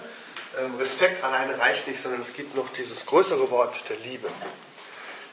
Ähm, 0.57 0.75
Respekt 0.77 1.23
alleine 1.23 1.59
reicht 1.59 1.87
nicht, 1.87 2.01
sondern 2.01 2.21
es 2.21 2.33
gibt 2.33 2.55
noch 2.55 2.69
dieses 2.73 3.05
größere 3.05 3.49
Wort 3.51 3.83
der 3.89 3.97
Liebe. 3.97 4.29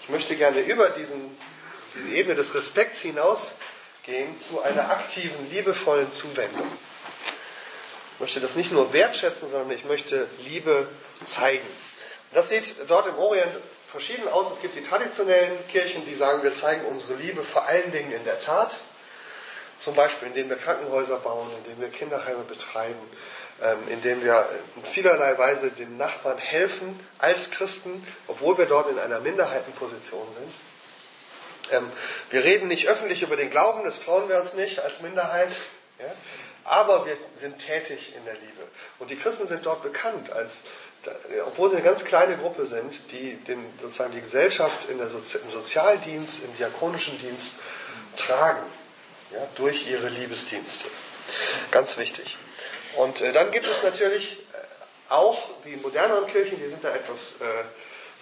Ich 0.02 0.08
möchte 0.08 0.34
gerne 0.34 0.60
über 0.60 0.88
diesen, 0.90 1.36
diese 1.94 2.10
Ebene 2.10 2.34
des 2.34 2.54
Respekts 2.54 2.98
hinausgehen 3.00 4.38
zu 4.40 4.62
einer 4.62 4.90
aktiven, 4.90 5.50
liebevollen 5.50 6.12
Zuwendung. 6.12 6.66
Ich 8.14 8.20
möchte 8.20 8.40
das 8.40 8.56
nicht 8.56 8.72
nur 8.72 8.92
wertschätzen, 8.92 9.48
sondern 9.48 9.70
ich 9.76 9.84
möchte 9.84 10.28
Liebe 10.44 10.88
zeigen. 11.24 11.66
Und 12.30 12.36
das 12.36 12.48
sieht 12.48 12.74
dort 12.88 13.06
im 13.06 13.16
Orient 13.16 13.52
verschieden 13.90 14.26
aus. 14.28 14.50
Es 14.52 14.60
gibt 14.60 14.76
die 14.76 14.82
traditionellen 14.82 15.56
Kirchen, 15.68 16.04
die 16.04 16.14
sagen, 16.14 16.42
wir 16.42 16.54
zeigen 16.54 16.84
unsere 16.86 17.14
Liebe 17.14 17.44
vor 17.44 17.66
allen 17.66 17.92
Dingen 17.92 18.10
in 18.10 18.24
der 18.24 18.40
Tat. 18.40 18.74
Zum 19.78 19.94
Beispiel, 19.94 20.28
indem 20.28 20.48
wir 20.48 20.56
Krankenhäuser 20.56 21.16
bauen, 21.16 21.48
indem 21.64 21.80
wir 21.80 21.90
Kinderheime 21.90 22.42
betreiben, 22.42 23.00
indem 23.88 24.22
wir 24.24 24.48
in 24.76 24.84
vielerlei 24.84 25.36
Weise 25.38 25.70
den 25.70 25.96
Nachbarn 25.96 26.38
helfen 26.38 26.98
als 27.18 27.50
Christen, 27.50 28.06
obwohl 28.26 28.58
wir 28.58 28.66
dort 28.66 28.90
in 28.90 28.98
einer 28.98 29.20
Minderheitenposition 29.20 30.26
sind. 30.32 30.52
Ähm, 31.78 31.92
wir 32.30 32.44
reden 32.44 32.68
nicht 32.68 32.88
öffentlich 32.88 33.22
über 33.22 33.36
den 33.36 33.50
Glauben, 33.50 33.84
das 33.84 34.00
trauen 34.00 34.28
wir 34.28 34.40
uns 34.40 34.54
nicht 34.54 34.80
als 34.80 35.00
Minderheit. 35.00 35.50
Aber 36.64 37.06
wir 37.06 37.16
sind 37.34 37.58
tätig 37.58 38.12
in 38.16 38.24
der 38.24 38.34
Liebe. 38.34 38.62
Und 38.98 39.10
die 39.10 39.16
Christen 39.16 39.46
sind 39.46 39.64
dort 39.66 39.82
bekannt 39.82 40.30
als 40.30 40.64
obwohl 41.46 41.70
sie 41.70 41.76
eine 41.76 41.84
ganz 41.84 42.04
kleine 42.04 42.36
Gruppe 42.36 42.66
sind, 42.66 43.10
die 43.10 43.34
den, 43.34 43.58
sozusagen 43.80 44.12
die 44.12 44.20
Gesellschaft 44.20 44.88
in 44.88 44.98
der 44.98 45.08
Sozi 45.08 45.38
im 45.38 45.50
Sozialdienst, 45.50 46.44
im 46.44 46.56
diakonischen 46.56 47.18
Dienst 47.18 47.56
tragen, 48.16 48.62
ja, 49.32 49.40
durch 49.56 49.88
ihre 49.88 50.08
Liebesdienste. 50.08 50.86
Ganz 51.70 51.96
wichtig. 51.98 52.36
Und 52.96 53.20
äh, 53.20 53.32
dann 53.32 53.50
gibt 53.50 53.66
es 53.66 53.82
natürlich 53.82 54.38
äh, 54.52 55.12
auch 55.12 55.38
die 55.64 55.76
moderneren 55.76 56.26
Kirchen, 56.26 56.58
die 56.60 56.68
sind 56.68 56.84
da 56.84 56.94
etwas 56.94 57.34
äh, 57.40 57.64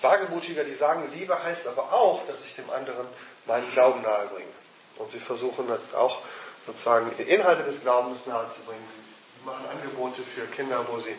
wagemutiger, 0.02 0.64
die 0.64 0.74
sagen, 0.74 1.10
Liebe 1.14 1.42
heißt 1.42 1.66
aber 1.66 1.92
auch, 1.92 2.26
dass 2.26 2.44
ich 2.44 2.54
dem 2.54 2.70
anderen 2.70 3.06
meinen 3.46 3.70
Glauben 3.72 4.02
nahebringe. 4.02 4.48
Und 4.96 5.10
sie 5.10 5.20
versuchen 5.20 5.66
auch 5.94 6.18
sozusagen 6.66 7.10
Inhalte 7.18 7.64
des 7.64 7.80
Glaubens 7.80 8.26
nahezubringen. 8.26 8.84
Sie 8.92 9.46
machen 9.46 9.64
Angebote 9.70 10.22
für 10.22 10.46
Kinder, 10.46 10.84
wo 10.90 11.00
sie 11.00 11.14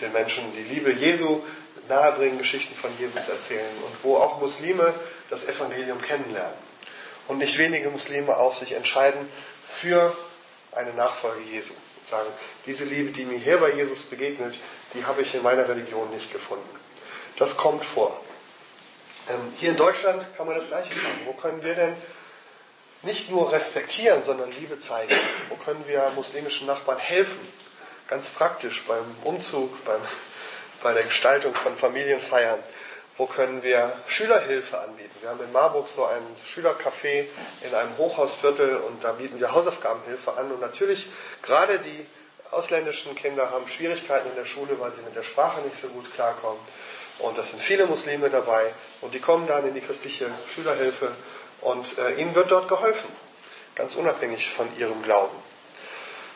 den 0.00 0.12
Menschen 0.12 0.52
die 0.54 0.62
Liebe 0.62 0.92
Jesu 0.92 1.42
nahebringen, 1.88 2.38
Geschichten 2.38 2.74
von 2.74 2.90
Jesus 2.98 3.28
erzählen 3.28 3.76
und 3.84 4.04
wo 4.04 4.16
auch 4.16 4.40
Muslime 4.40 4.94
das 5.30 5.44
Evangelium 5.44 6.00
kennenlernen. 6.00 6.54
Und 7.28 7.38
nicht 7.38 7.58
wenige 7.58 7.90
Muslime 7.90 8.36
auch 8.36 8.54
sich 8.54 8.72
entscheiden 8.72 9.28
für 9.68 10.16
eine 10.72 10.92
Nachfolge 10.94 11.42
Jesu. 11.50 11.72
Sagen, 12.06 12.28
diese 12.66 12.84
Liebe, 12.84 13.10
die 13.10 13.24
mir 13.24 13.38
hier 13.38 13.58
bei 13.58 13.72
Jesus 13.72 14.02
begegnet, 14.02 14.58
die 14.94 15.04
habe 15.04 15.22
ich 15.22 15.34
in 15.34 15.42
meiner 15.42 15.68
Religion 15.68 16.08
nicht 16.10 16.32
gefunden. 16.32 16.68
Das 17.38 17.56
kommt 17.56 17.84
vor. 17.84 18.20
Ähm, 19.28 19.52
hier 19.56 19.70
in 19.70 19.76
Deutschland 19.76 20.26
kann 20.36 20.46
man 20.46 20.56
das 20.56 20.68
Gleiche 20.68 20.94
machen. 20.94 21.20
Wo 21.26 21.32
können 21.32 21.62
wir 21.62 21.74
denn 21.74 21.94
nicht 23.02 23.30
nur 23.30 23.52
respektieren, 23.52 24.22
sondern 24.22 24.50
Liebe 24.52 24.78
zeigen? 24.78 25.14
Wo 25.48 25.56
können 25.56 25.84
wir 25.86 26.10
muslimischen 26.14 26.66
Nachbarn 26.66 26.98
helfen? 26.98 27.40
ganz 28.08 28.28
praktisch 28.28 28.84
beim 28.84 29.04
Umzug, 29.24 29.84
beim, 29.84 30.00
bei 30.82 30.92
der 30.92 31.02
Gestaltung 31.02 31.54
von 31.54 31.76
Familienfeiern. 31.76 32.58
Wo 33.18 33.26
können 33.26 33.62
wir 33.62 33.92
Schülerhilfe 34.08 34.78
anbieten? 34.78 35.14
Wir 35.20 35.30
haben 35.30 35.40
in 35.42 35.50
Marburg 35.52 35.88
so 35.88 36.04
ein 36.04 36.22
Schülercafé 36.46 37.26
in 37.62 37.74
einem 37.74 37.96
Hochhausviertel 37.96 38.76
und 38.76 39.02
da 39.02 39.12
bieten 39.12 39.40
wir 39.40 39.52
Hausaufgabenhilfe 39.52 40.36
an. 40.36 40.52
Und 40.52 40.60
natürlich, 40.60 41.06
gerade 41.42 41.78
die 41.78 42.06
ausländischen 42.50 43.14
Kinder 43.14 43.50
haben 43.50 43.66
Schwierigkeiten 43.68 44.28
in 44.28 44.36
der 44.36 44.44
Schule, 44.44 44.78
weil 44.78 44.92
sie 44.92 45.02
mit 45.02 45.16
der 45.16 45.22
Sprache 45.22 45.62
nicht 45.62 45.80
so 45.80 45.88
gut 45.88 46.12
klarkommen. 46.14 46.60
Und 47.18 47.38
das 47.38 47.50
sind 47.50 47.62
viele 47.62 47.86
Muslime 47.86 48.28
dabei. 48.28 48.72
Und 49.00 49.14
die 49.14 49.20
kommen 49.20 49.46
dann 49.46 49.66
in 49.66 49.74
die 49.74 49.80
christliche 49.80 50.30
Schülerhilfe 50.54 51.10
und 51.62 51.98
äh, 51.98 52.20
ihnen 52.20 52.34
wird 52.34 52.50
dort 52.50 52.68
geholfen. 52.68 53.08
Ganz 53.74 53.94
unabhängig 53.94 54.50
von 54.50 54.68
ihrem 54.78 55.02
Glauben. 55.02 55.36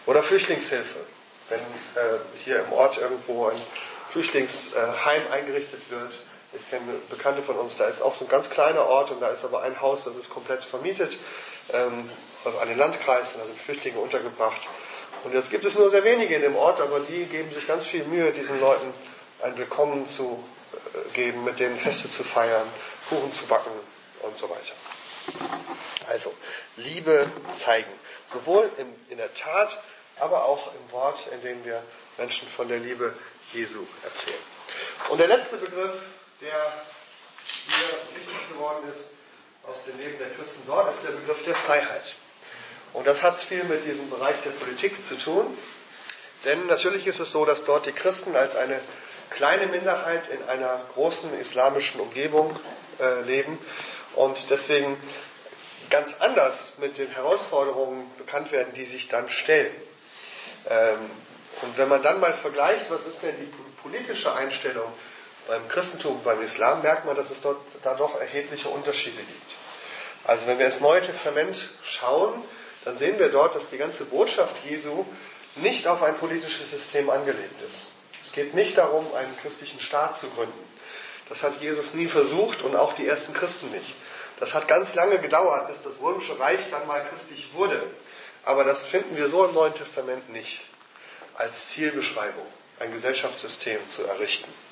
Oder 0.07 0.23
Flüchtlingshilfe 0.23 0.99
wenn 1.51 1.61
äh, 1.61 2.19
hier 2.45 2.65
im 2.65 2.73
Ort 2.73 2.97
irgendwo 2.97 3.49
ein 3.49 3.61
Flüchtlingsheim 4.09 5.23
eingerichtet 5.31 5.83
wird. 5.91 6.13
Ich 6.53 6.69
kenne 6.69 6.95
Bekannte 7.09 7.43
von 7.43 7.57
uns, 7.57 7.77
da 7.77 7.87
ist 7.87 8.03
auch 8.03 8.17
so 8.17 8.25
ein 8.25 8.29
ganz 8.29 8.51
kleiner 8.51 8.87
Ort 8.87 9.11
und 9.11 9.21
da 9.21 9.29
ist 9.29 9.45
aber 9.45 9.63
ein 9.63 9.81
Haus, 9.81 10.05
das 10.05 10.17
ist 10.17 10.31
komplett 10.31 10.65
vermietet 10.65 11.19
ähm, 11.73 12.11
an 12.61 12.69
den 12.69 12.79
Landkreis 12.79 13.33
und 13.33 13.41
da 13.41 13.47
sind 13.47 13.59
Flüchtlinge 13.59 13.99
untergebracht. 13.99 14.69
Und 15.25 15.35
jetzt 15.35 15.51
gibt 15.51 15.65
es 15.65 15.79
nur 15.79 15.91
sehr 15.91 16.03
wenige 16.03 16.35
in 16.35 16.43
dem 16.43 16.57
Ort, 16.57 16.81
aber 16.81 17.01
die 17.01 17.27
geben 17.27 17.51
sich 17.51 17.67
ganz 17.67 17.87
viel 17.87 18.05
Mühe, 18.05 18.33
diesen 18.33 18.59
Leuten 18.61 18.93
ein 19.43 19.57
Willkommen 19.59 20.09
zu 20.09 20.43
äh, 20.73 21.09
geben, 21.13 21.45
mit 21.45 21.61
denen 21.61 21.79
Feste 21.79 22.11
zu 22.11 22.25
feiern, 22.25 22.67
Kuchen 23.09 23.33
zu 23.33 23.47
backen 23.47 23.71
und 24.23 24.37
so 24.37 24.49
weiter. 24.49 24.73
Also, 26.09 26.33
Liebe 26.77 27.27
zeigen. 27.53 27.91
Sowohl 28.33 28.71
in, 28.79 28.87
in 29.11 29.19
der 29.19 29.33
Tat 29.35 29.79
aber 30.19 30.45
auch 30.45 30.73
im 30.75 30.93
Wort, 30.93 31.27
in 31.33 31.41
dem 31.43 31.65
wir 31.65 31.83
Menschen 32.19 32.49
von 32.49 32.69
der 32.69 32.79
Liebe 32.79 33.15
Jesu 33.53 33.81
erzählen. 34.05 34.37
Und 35.09 35.19
der 35.19 35.29
letzte 35.29 35.57
Begriff, 35.57 35.95
der 36.41 36.73
hier 37.67 38.19
wichtig 38.19 38.49
geworden 38.49 38.89
ist 38.91 39.11
aus 39.65 39.85
dem 39.85 39.99
Leben 39.99 40.19
der 40.19 40.31
Christen 40.31 40.63
dort, 40.67 40.93
ist 40.95 41.05
der 41.05 41.13
Begriff 41.13 41.45
der 41.45 41.55
Freiheit. 41.55 42.15
Und 42.93 43.07
das 43.07 43.23
hat 43.23 43.41
viel 43.41 43.65
mit 43.65 43.87
diesem 43.87 44.11
Bereich 44.11 44.37
der 44.45 44.51
Politik 44.51 45.03
zu 45.03 45.17
tun. 45.17 45.57
Denn 46.45 46.67
natürlich 46.67 47.07
ist 47.07 47.21
es 47.21 47.31
so, 47.31 47.45
dass 47.45 47.65
dort 47.65 47.87
die 47.87 47.93
Christen 47.93 48.35
als 48.35 48.57
eine 48.57 48.81
kleine 49.29 49.67
Minderheit 49.67 50.29
in 50.29 50.43
einer 50.49 50.81
großen 50.95 51.39
islamischen 51.39 52.01
Umgebung 52.01 52.59
äh, 52.99 53.21
leben 53.23 53.59
und 54.15 54.51
deswegen 54.51 54.97
ganz 55.89 56.17
anders 56.21 56.73
mit 56.79 56.99
den 56.99 57.11
Herausforderungen 57.11 58.11
bekannt 58.17 58.51
werden, 58.53 58.75
die 58.75 58.85
sich 58.85 59.09
dann 59.09 59.29
stellen. 59.29 59.73
Ähm, 60.69 60.99
und 61.63 61.77
wenn 61.79 61.89
man 61.89 62.03
dann 62.03 62.21
mal 62.21 62.33
vergleicht, 62.33 62.91
was 62.91 63.07
ist 63.07 63.23
denn 63.23 63.35
die 63.39 63.53
politische 63.83 64.35
Einstellung 64.35 64.91
beim 65.51 65.67
Christentum, 65.69 66.23
beim 66.23 66.41
Islam, 66.43 66.81
merkt 66.81 67.07
man, 67.07 67.17
dass 67.17 67.33
es 67.33 67.41
dort 67.41 67.59
da 67.83 67.95
doch 67.95 68.21
erhebliche 68.21 68.69
Unterschiede 68.69 69.17
gibt. 69.17 69.51
Also 70.23 70.47
wenn 70.47 70.61
wir 70.61 70.67
ins 70.67 70.79
Neue 70.79 71.03
Testament 71.03 71.71
schauen, 71.83 72.45
dann 72.85 72.97
sehen 72.97 73.19
wir 73.19 73.31
dort, 73.31 73.57
dass 73.57 73.69
die 73.69 73.77
ganze 73.77 74.05
Botschaft 74.05 74.65
Jesu 74.65 75.05
nicht 75.57 75.89
auf 75.89 76.05
ein 76.05 76.17
politisches 76.17 76.71
System 76.71 77.11
angelegt 77.11 77.61
ist. 77.67 77.89
Es 78.25 78.31
geht 78.31 78.55
nicht 78.55 78.79
darum, 78.79 79.13
einen 79.13 79.37
christlichen 79.39 79.81
Staat 79.81 80.17
zu 80.17 80.29
gründen. 80.31 80.69
Das 81.29 81.43
hat 81.43 81.61
Jesus 81.61 81.95
nie 81.95 82.07
versucht 82.07 82.63
und 82.63 82.77
auch 82.77 82.95
die 82.95 83.09
ersten 83.09 83.35
Christen 83.35 83.73
nicht. 83.73 83.95
Das 84.39 84.55
hat 84.55 84.69
ganz 84.69 84.95
lange 84.95 85.19
gedauert, 85.19 85.67
bis 85.67 85.83
das 85.83 86.01
römische 86.01 86.39
Reich 86.39 86.61
dann 86.71 86.87
mal 86.87 87.05
christlich 87.07 87.53
wurde. 87.55 87.83
Aber 88.45 88.63
das 88.63 88.87
finden 88.87 89.17
wir 89.17 89.27
so 89.27 89.45
im 89.47 89.55
Neuen 89.55 89.75
Testament 89.75 90.31
nicht 90.31 90.61
als 91.35 91.71
Zielbeschreibung, 91.71 92.47
ein 92.79 92.93
Gesellschaftssystem 92.93 93.81
zu 93.91 94.05
errichten. 94.05 94.70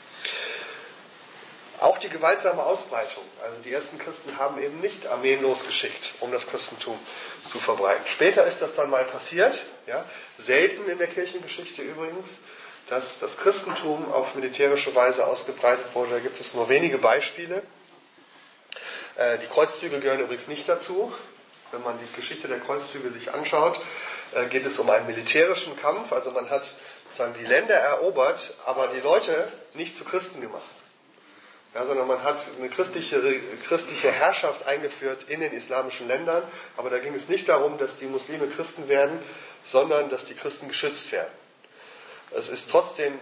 Auch 1.80 1.98
die 1.98 2.08
gewaltsame 2.08 2.64
Ausbreitung. 2.64 3.22
Also 3.42 3.56
die 3.64 3.72
ersten 3.72 3.98
Christen 3.98 4.36
haben 4.36 4.60
eben 4.60 4.80
nicht 4.80 5.06
Armeen 5.06 5.42
losgeschickt, 5.42 6.14
um 6.20 6.32
das 6.32 6.46
Christentum 6.46 6.98
zu 7.46 7.58
verbreiten. 7.58 8.04
Später 8.06 8.46
ist 8.46 8.60
das 8.60 8.74
dann 8.74 8.90
mal 8.90 9.04
passiert, 9.04 9.62
ja, 9.86 10.04
selten 10.38 10.88
in 10.90 10.98
der 10.98 11.06
Kirchengeschichte 11.06 11.82
übrigens, 11.82 12.38
dass 12.88 13.20
das 13.20 13.36
Christentum 13.36 14.12
auf 14.12 14.34
militärische 14.34 14.94
Weise 14.94 15.26
ausgebreitet 15.26 15.86
wurde. 15.94 16.12
Da 16.12 16.18
gibt 16.18 16.40
es 16.40 16.54
nur 16.54 16.68
wenige 16.68 16.98
Beispiele. 16.98 17.62
Äh, 19.16 19.38
die 19.38 19.46
Kreuzzüge 19.46 20.00
gehören 20.00 20.20
übrigens 20.20 20.48
nicht 20.48 20.68
dazu. 20.68 21.12
Wenn 21.70 21.82
man 21.82 21.98
die 21.98 22.16
Geschichte 22.16 22.48
der 22.48 22.60
Kreuzzüge 22.60 23.10
sich 23.10 23.32
anschaut, 23.32 23.78
äh, 24.34 24.46
geht 24.46 24.66
es 24.66 24.78
um 24.78 24.90
einen 24.90 25.06
militärischen 25.06 25.78
Kampf. 25.80 26.12
Also 26.12 26.32
man 26.32 26.50
hat 26.50 26.74
sozusagen 27.04 27.34
die 27.38 27.46
Länder 27.46 27.74
erobert, 27.74 28.54
aber 28.64 28.88
die 28.88 29.00
Leute 29.00 29.52
nicht 29.74 29.96
zu 29.96 30.04
Christen 30.04 30.40
gemacht. 30.40 30.62
Ja, 31.74 31.86
sondern 31.86 32.06
man 32.06 32.22
hat 32.22 32.40
eine 32.58 32.68
christliche, 32.70 33.20
christliche 33.66 34.10
Herrschaft 34.10 34.66
eingeführt 34.66 35.26
in 35.28 35.40
den 35.40 35.52
islamischen 35.52 36.08
Ländern, 36.08 36.42
aber 36.76 36.90
da 36.90 36.98
ging 36.98 37.14
es 37.14 37.28
nicht 37.28 37.48
darum, 37.48 37.78
dass 37.78 37.96
die 37.96 38.06
Muslime 38.06 38.46
Christen 38.46 38.88
werden, 38.88 39.18
sondern 39.64 40.08
dass 40.08 40.24
die 40.24 40.34
Christen 40.34 40.68
geschützt 40.68 41.12
werden. 41.12 41.30
Es 42.30 42.48
ist 42.48 42.70
trotzdem 42.70 43.18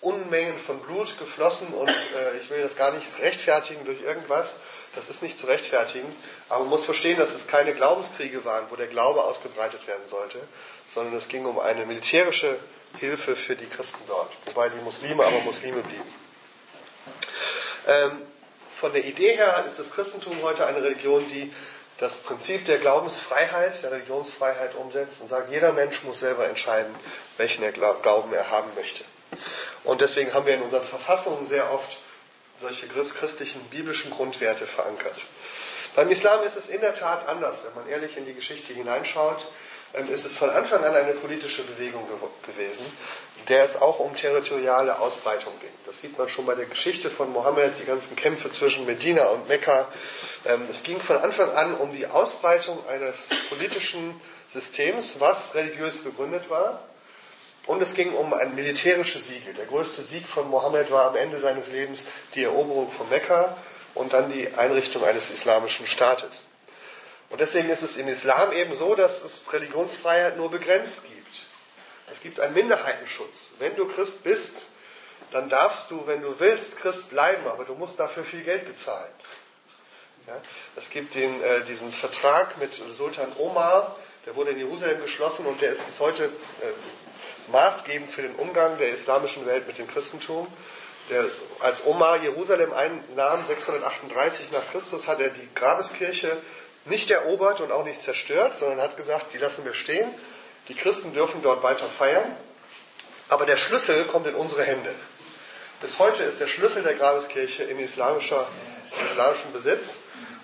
Unmengen 0.00 0.58
von 0.58 0.80
Blut 0.80 1.18
geflossen 1.18 1.68
und 1.68 1.88
äh, 1.88 2.36
ich 2.40 2.50
will 2.50 2.60
das 2.62 2.76
gar 2.76 2.92
nicht 2.92 3.06
rechtfertigen 3.20 3.84
durch 3.84 4.02
irgendwas, 4.02 4.56
das 4.94 5.08
ist 5.08 5.22
nicht 5.22 5.38
zu 5.38 5.46
rechtfertigen, 5.46 6.14
aber 6.48 6.60
man 6.60 6.70
muss 6.70 6.84
verstehen, 6.84 7.16
dass 7.16 7.34
es 7.34 7.46
keine 7.46 7.74
Glaubenskriege 7.74 8.44
waren, 8.44 8.66
wo 8.70 8.76
der 8.76 8.86
Glaube 8.86 9.24
ausgebreitet 9.24 9.86
werden 9.86 10.06
sollte, 10.06 10.38
sondern 10.94 11.14
es 11.14 11.28
ging 11.28 11.46
um 11.46 11.58
eine 11.58 11.86
militärische 11.86 12.58
Hilfe 12.98 13.34
für 13.34 13.56
die 13.56 13.66
Christen 13.66 14.02
dort, 14.06 14.30
wobei 14.46 14.68
die 14.68 14.80
Muslime 14.82 15.24
aber 15.24 15.40
Muslime 15.40 15.80
blieben. 15.80 16.23
Ähm, 17.86 18.22
von 18.72 18.92
der 18.92 19.04
Idee 19.04 19.36
her 19.36 19.64
ist 19.66 19.78
das 19.78 19.90
Christentum 19.90 20.42
heute 20.42 20.66
eine 20.66 20.82
Religion, 20.82 21.28
die 21.28 21.52
das 21.98 22.16
Prinzip 22.16 22.66
der 22.66 22.78
Glaubensfreiheit, 22.78 23.82
der 23.82 23.92
Religionsfreiheit 23.92 24.74
umsetzt 24.74 25.20
und 25.20 25.28
sagt, 25.28 25.50
jeder 25.50 25.72
Mensch 25.72 26.02
muss 26.02 26.20
selber 26.20 26.46
entscheiden, 26.48 26.92
welchen 27.36 27.62
er 27.62 27.72
Glauben 27.72 28.32
er 28.32 28.50
haben 28.50 28.70
möchte. 28.74 29.04
Und 29.84 30.00
deswegen 30.00 30.34
haben 30.34 30.46
wir 30.46 30.54
in 30.54 30.62
unseren 30.62 30.84
Verfassungen 30.84 31.46
sehr 31.46 31.72
oft 31.72 31.98
solche 32.60 32.86
christlichen, 32.88 33.60
biblischen 33.70 34.10
Grundwerte 34.10 34.66
verankert. 34.66 35.16
Beim 35.94 36.10
Islam 36.10 36.42
ist 36.42 36.56
es 36.56 36.68
in 36.68 36.80
der 36.80 36.94
Tat 36.94 37.28
anders, 37.28 37.58
wenn 37.64 37.74
man 37.74 37.88
ehrlich 37.88 38.16
in 38.16 38.24
die 38.24 38.34
Geschichte 38.34 38.72
hineinschaut. 38.72 39.46
Ähm, 39.94 40.08
ist 40.10 40.24
es 40.24 40.36
von 40.36 40.50
Anfang 40.50 40.84
an 40.84 40.94
eine 40.94 41.12
politische 41.12 41.62
Bewegung 41.62 42.06
gewesen, 42.46 42.84
der 43.48 43.64
es 43.64 43.80
auch 43.80 44.00
um 44.00 44.14
territoriale 44.14 44.98
Ausbreitung 44.98 45.52
ging. 45.60 45.70
Das 45.86 46.00
sieht 46.00 46.18
man 46.18 46.28
schon 46.28 46.46
bei 46.46 46.54
der 46.54 46.66
Geschichte 46.66 47.10
von 47.10 47.32
Mohammed, 47.32 47.72
die 47.80 47.84
ganzen 47.84 48.16
Kämpfe 48.16 48.50
zwischen 48.50 48.86
Medina 48.86 49.26
und 49.26 49.48
Mekka. 49.48 49.88
Ähm, 50.46 50.62
es 50.70 50.82
ging 50.82 51.00
von 51.00 51.18
Anfang 51.18 51.52
an 51.52 51.74
um 51.74 51.92
die 51.92 52.06
Ausbreitung 52.06 52.78
eines 52.88 53.28
politischen 53.48 54.20
Systems, 54.48 55.20
was 55.20 55.54
religiös 55.54 55.98
begründet 55.98 56.50
war. 56.50 56.80
Und 57.66 57.80
es 57.80 57.94
ging 57.94 58.12
um 58.12 58.34
ein 58.34 58.54
militärisches 58.54 59.28
Siegel. 59.28 59.54
Der 59.54 59.66
größte 59.66 60.02
Sieg 60.02 60.26
von 60.26 60.50
Mohammed 60.50 60.90
war 60.90 61.08
am 61.08 61.16
Ende 61.16 61.38
seines 61.38 61.68
Lebens 61.68 62.04
die 62.34 62.42
Eroberung 62.42 62.90
von 62.90 63.08
Mekka 63.08 63.56
und 63.94 64.12
dann 64.12 64.30
die 64.30 64.52
Einrichtung 64.54 65.04
eines 65.04 65.30
islamischen 65.30 65.86
Staates. 65.86 66.42
Und 67.34 67.40
deswegen 67.40 67.68
ist 67.68 67.82
es 67.82 67.96
im 67.96 68.06
Islam 68.06 68.52
eben 68.52 68.76
so, 68.76 68.94
dass 68.94 69.24
es 69.24 69.52
Religionsfreiheit 69.52 70.36
nur 70.36 70.52
begrenzt 70.52 71.02
gibt. 71.02 71.36
Es 72.12 72.20
gibt 72.20 72.38
einen 72.38 72.54
Minderheitenschutz. 72.54 73.48
Wenn 73.58 73.74
du 73.74 73.88
Christ 73.88 74.22
bist, 74.22 74.66
dann 75.32 75.48
darfst 75.48 75.90
du, 75.90 76.06
wenn 76.06 76.22
du 76.22 76.38
willst, 76.38 76.76
Christ 76.76 77.10
bleiben, 77.10 77.44
aber 77.48 77.64
du 77.64 77.74
musst 77.74 77.98
dafür 77.98 78.22
viel 78.22 78.44
Geld 78.44 78.68
bezahlen. 78.68 79.10
Ja? 80.28 80.40
Es 80.76 80.90
gibt 80.90 81.16
den, 81.16 81.42
äh, 81.42 81.62
diesen 81.62 81.90
Vertrag 81.90 82.56
mit 82.58 82.72
Sultan 82.74 83.32
Omar, 83.36 83.96
der 84.26 84.36
wurde 84.36 84.52
in 84.52 84.58
Jerusalem 84.58 85.00
geschlossen 85.00 85.44
und 85.44 85.60
der 85.60 85.72
ist 85.72 85.84
bis 85.84 85.98
heute 85.98 86.26
äh, 86.26 87.50
maßgebend 87.50 88.12
für 88.12 88.22
den 88.22 88.36
Umgang 88.36 88.78
der 88.78 88.90
islamischen 88.90 89.44
Welt 89.44 89.66
mit 89.66 89.78
dem 89.78 89.88
Christentum. 89.88 90.46
Der, 91.10 91.24
als 91.58 91.84
Omar 91.84 92.22
Jerusalem 92.22 92.72
einnahm, 92.72 93.44
638 93.44 94.52
nach 94.52 94.70
Christus, 94.70 95.08
hat 95.08 95.20
er 95.20 95.30
die 95.30 95.48
Grabeskirche 95.52 96.40
nicht 96.84 97.10
erobert 97.10 97.60
und 97.60 97.72
auch 97.72 97.84
nicht 97.84 98.00
zerstört, 98.00 98.58
sondern 98.58 98.80
hat 98.80 98.96
gesagt, 98.96 99.32
die 99.32 99.38
lassen 99.38 99.64
wir 99.64 99.74
stehen. 99.74 100.12
Die 100.68 100.74
Christen 100.74 101.12
dürfen 101.12 101.42
dort 101.42 101.62
weiter 101.62 101.86
feiern, 101.86 102.36
aber 103.28 103.46
der 103.46 103.56
Schlüssel 103.56 104.04
kommt 104.04 104.26
in 104.26 104.34
unsere 104.34 104.64
Hände. 104.64 104.94
Bis 105.80 105.98
heute 105.98 106.22
ist 106.22 106.40
der 106.40 106.46
Schlüssel 106.46 106.82
der 106.82 106.94
Grabeskirche 106.94 107.64
in 107.64 107.78
islamischer, 107.78 108.46
islamischem 109.12 109.52
Besitz, 109.52 109.96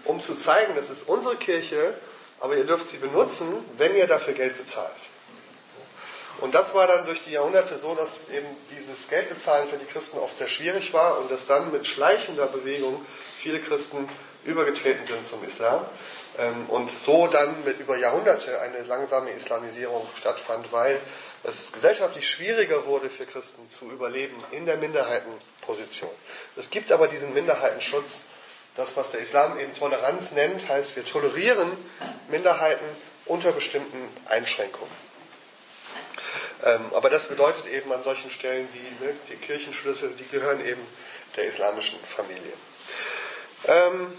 um 0.05 0.21
zu 0.21 0.35
zeigen, 0.35 0.75
das 0.75 0.91
ist 0.91 1.09
unsere 1.09 1.37
Kirche, 1.37 1.95
aber 2.41 2.57
ihr 2.57 2.65
dürft 2.65 2.89
sie 2.89 2.97
benutzen, 2.97 3.65
wenn 3.77 3.95
ihr 3.95 4.07
dafür 4.07 4.35
Geld 4.35 4.59
bezahlt. 4.59 4.93
Und 6.41 6.55
das 6.55 6.75
war 6.75 6.87
dann 6.87 7.05
durch 7.05 7.23
die 7.23 7.33
Jahrhunderte 7.33 7.77
so, 7.77 7.95
dass 7.95 8.21
eben 8.33 8.47
dieses 8.71 9.09
Geldbezahlen 9.09 9.69
für 9.69 9.77
die 9.77 9.85
Christen 9.85 10.19
oft 10.19 10.37
sehr 10.37 10.49
schwierig 10.49 10.93
war 10.95 11.19
und 11.19 11.31
dass 11.31 11.47
dann 11.47 11.71
mit 11.71 11.87
schleichender 11.87 12.47
Bewegung 12.47 13.05
viele 13.41 13.61
Christen 13.61 14.09
übergetreten 14.45 15.05
sind 15.05 15.27
zum 15.27 15.45
Islam. 15.47 15.85
Ähm, 16.41 16.67
und 16.69 16.91
so 16.91 17.27
dann 17.27 17.65
mit 17.65 17.81
über 17.81 17.97
Jahrhunderte 17.97 18.61
eine 18.61 18.83
langsame 18.83 19.31
Islamisierung 19.31 20.09
stattfand, 20.19 20.73
weil 20.73 20.99
es 21.45 21.71
gesellschaftlich 21.73 22.29
schwieriger 22.29 22.87
wurde 22.87 23.11
für 23.11 23.27
Christen 23.27 23.69
zu 23.69 23.91
überleben 23.91 24.37
in 24.51 24.65
der 24.67 24.77
Minderheitenposition. 24.77 26.11
Es 26.57 26.71
gibt 26.71 26.93
aber 26.93 27.09
diesen 27.09 27.35
Minderheitenschutz. 27.35 28.25
Das, 28.77 28.97
was 28.97 29.11
der 29.11 29.21
Islam 29.21 29.59
eben 29.59 29.75
Toleranz 29.75 30.31
nennt, 30.31 30.69
heißt, 30.69 30.95
wir 30.97 31.05
tolerieren 31.05 31.71
Minderheiten 32.29 32.85
unter 33.27 33.53
bestimmten 33.53 33.99
Einschränkungen. 34.27 34.93
Ähm, 36.63 36.81
aber 36.95 37.11
das 37.11 37.27
bedeutet 37.27 37.67
eben 37.67 37.93
an 37.93 38.03
solchen 38.03 38.31
Stellen 38.31 38.69
wie 38.73 39.05
ne, 39.05 39.15
die 39.29 39.37
Kirchenschlüssel, 39.37 40.11
die 40.11 40.27
gehören 40.29 40.65
eben 40.65 40.87
der 41.37 41.47
islamischen 41.47 41.99
Familie. 42.05 42.53
Ähm, 43.67 44.13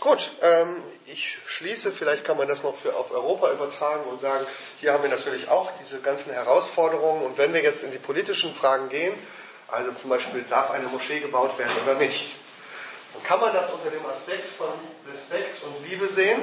Gut, 0.00 0.30
ähm, 0.42 0.80
ich 1.06 1.38
schließe, 1.46 1.90
vielleicht 1.90 2.24
kann 2.24 2.36
man 2.36 2.46
das 2.46 2.62
noch 2.62 2.76
für, 2.76 2.94
auf 2.94 3.10
Europa 3.10 3.50
übertragen 3.50 4.04
und 4.08 4.20
sagen, 4.20 4.46
hier 4.80 4.92
haben 4.92 5.02
wir 5.02 5.10
natürlich 5.10 5.48
auch 5.48 5.72
diese 5.80 6.00
ganzen 6.00 6.32
Herausforderungen 6.32 7.22
und 7.22 7.36
wenn 7.36 7.52
wir 7.52 7.62
jetzt 7.62 7.82
in 7.82 7.90
die 7.90 7.98
politischen 7.98 8.54
Fragen 8.54 8.88
gehen, 8.90 9.12
also 9.66 9.90
zum 9.92 10.10
Beispiel 10.10 10.44
darf 10.48 10.70
eine 10.70 10.86
Moschee 10.86 11.18
gebaut 11.18 11.58
werden 11.58 11.72
oder 11.84 11.94
nicht, 11.94 12.36
dann 13.12 13.24
kann 13.24 13.40
man 13.40 13.52
das 13.52 13.72
unter 13.72 13.90
dem 13.90 14.06
Aspekt 14.06 14.50
von 14.56 14.68
Respekt 15.10 15.64
und 15.64 15.90
Liebe 15.90 16.06
sehen. 16.06 16.42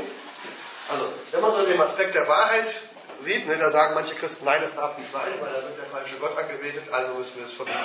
Also 0.90 1.06
wenn 1.32 1.40
man 1.40 1.54
so 1.54 1.66
den 1.66 1.80
Aspekt 1.80 2.14
der 2.14 2.28
Wahrheit 2.28 2.76
sieht, 3.20 3.48
ne, 3.48 3.56
da 3.56 3.70
sagen 3.70 3.94
manche 3.96 4.16
Christen, 4.16 4.44
nein, 4.44 4.60
das 4.62 4.76
darf 4.76 4.98
nicht 4.98 5.10
sein, 5.14 5.32
weil 5.40 5.54
da 5.54 5.64
wird 5.64 5.78
der 5.78 5.86
falsche 5.86 6.18
Gott 6.18 6.38
angebetet, 6.38 6.92
also 6.92 7.14
müssen 7.14 7.38
wir 7.38 7.46
es 7.46 7.54
verbieten. 7.54 7.80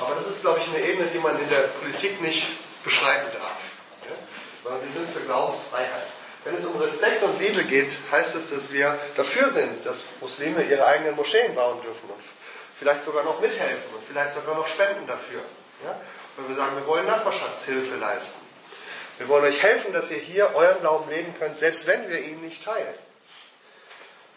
Aber 0.00 0.14
das 0.14 0.34
ist, 0.34 0.40
glaube 0.40 0.60
ich, 0.60 0.74
eine 0.74 0.82
Ebene, 0.82 1.08
die 1.12 1.18
man 1.18 1.38
in 1.38 1.48
der 1.50 1.68
Politik 1.78 2.22
nicht 2.22 2.46
beschreiben 2.82 3.26
darf 3.38 3.77
sondern 4.62 4.82
wir 4.82 4.92
sind 4.92 5.12
für 5.12 5.20
Glaubensfreiheit. 5.20 6.06
Wenn 6.44 6.54
es 6.54 6.64
um 6.64 6.80
Respekt 6.80 7.22
und 7.22 7.40
Liebe 7.40 7.64
geht, 7.64 7.90
heißt 8.10 8.34
es, 8.36 8.50
dass 8.50 8.72
wir 8.72 8.98
dafür 9.16 9.50
sind, 9.50 9.84
dass 9.84 10.10
Muslime 10.20 10.62
ihre 10.62 10.86
eigenen 10.86 11.16
Moscheen 11.16 11.54
bauen 11.54 11.80
dürfen 11.82 12.08
und 12.08 12.22
vielleicht 12.78 13.04
sogar 13.04 13.24
noch 13.24 13.40
mithelfen 13.40 13.94
und 13.94 14.02
vielleicht 14.08 14.34
sogar 14.34 14.54
noch 14.54 14.66
spenden 14.66 15.06
dafür. 15.06 15.40
Ja? 15.84 16.00
Wenn 16.36 16.48
wir 16.48 16.56
sagen, 16.56 16.76
wir 16.76 16.86
wollen 16.86 17.06
Nachbarschaftshilfe 17.06 17.96
leisten. 17.96 18.40
Wir 19.18 19.28
wollen 19.28 19.44
euch 19.44 19.60
helfen, 19.62 19.92
dass 19.92 20.10
ihr 20.10 20.18
hier 20.18 20.54
euren 20.54 20.80
Glauben 20.80 21.10
leben 21.10 21.34
könnt, 21.38 21.58
selbst 21.58 21.88
wenn 21.88 22.08
wir 22.08 22.20
ihn 22.20 22.40
nicht 22.40 22.62
teilen. 22.62 22.94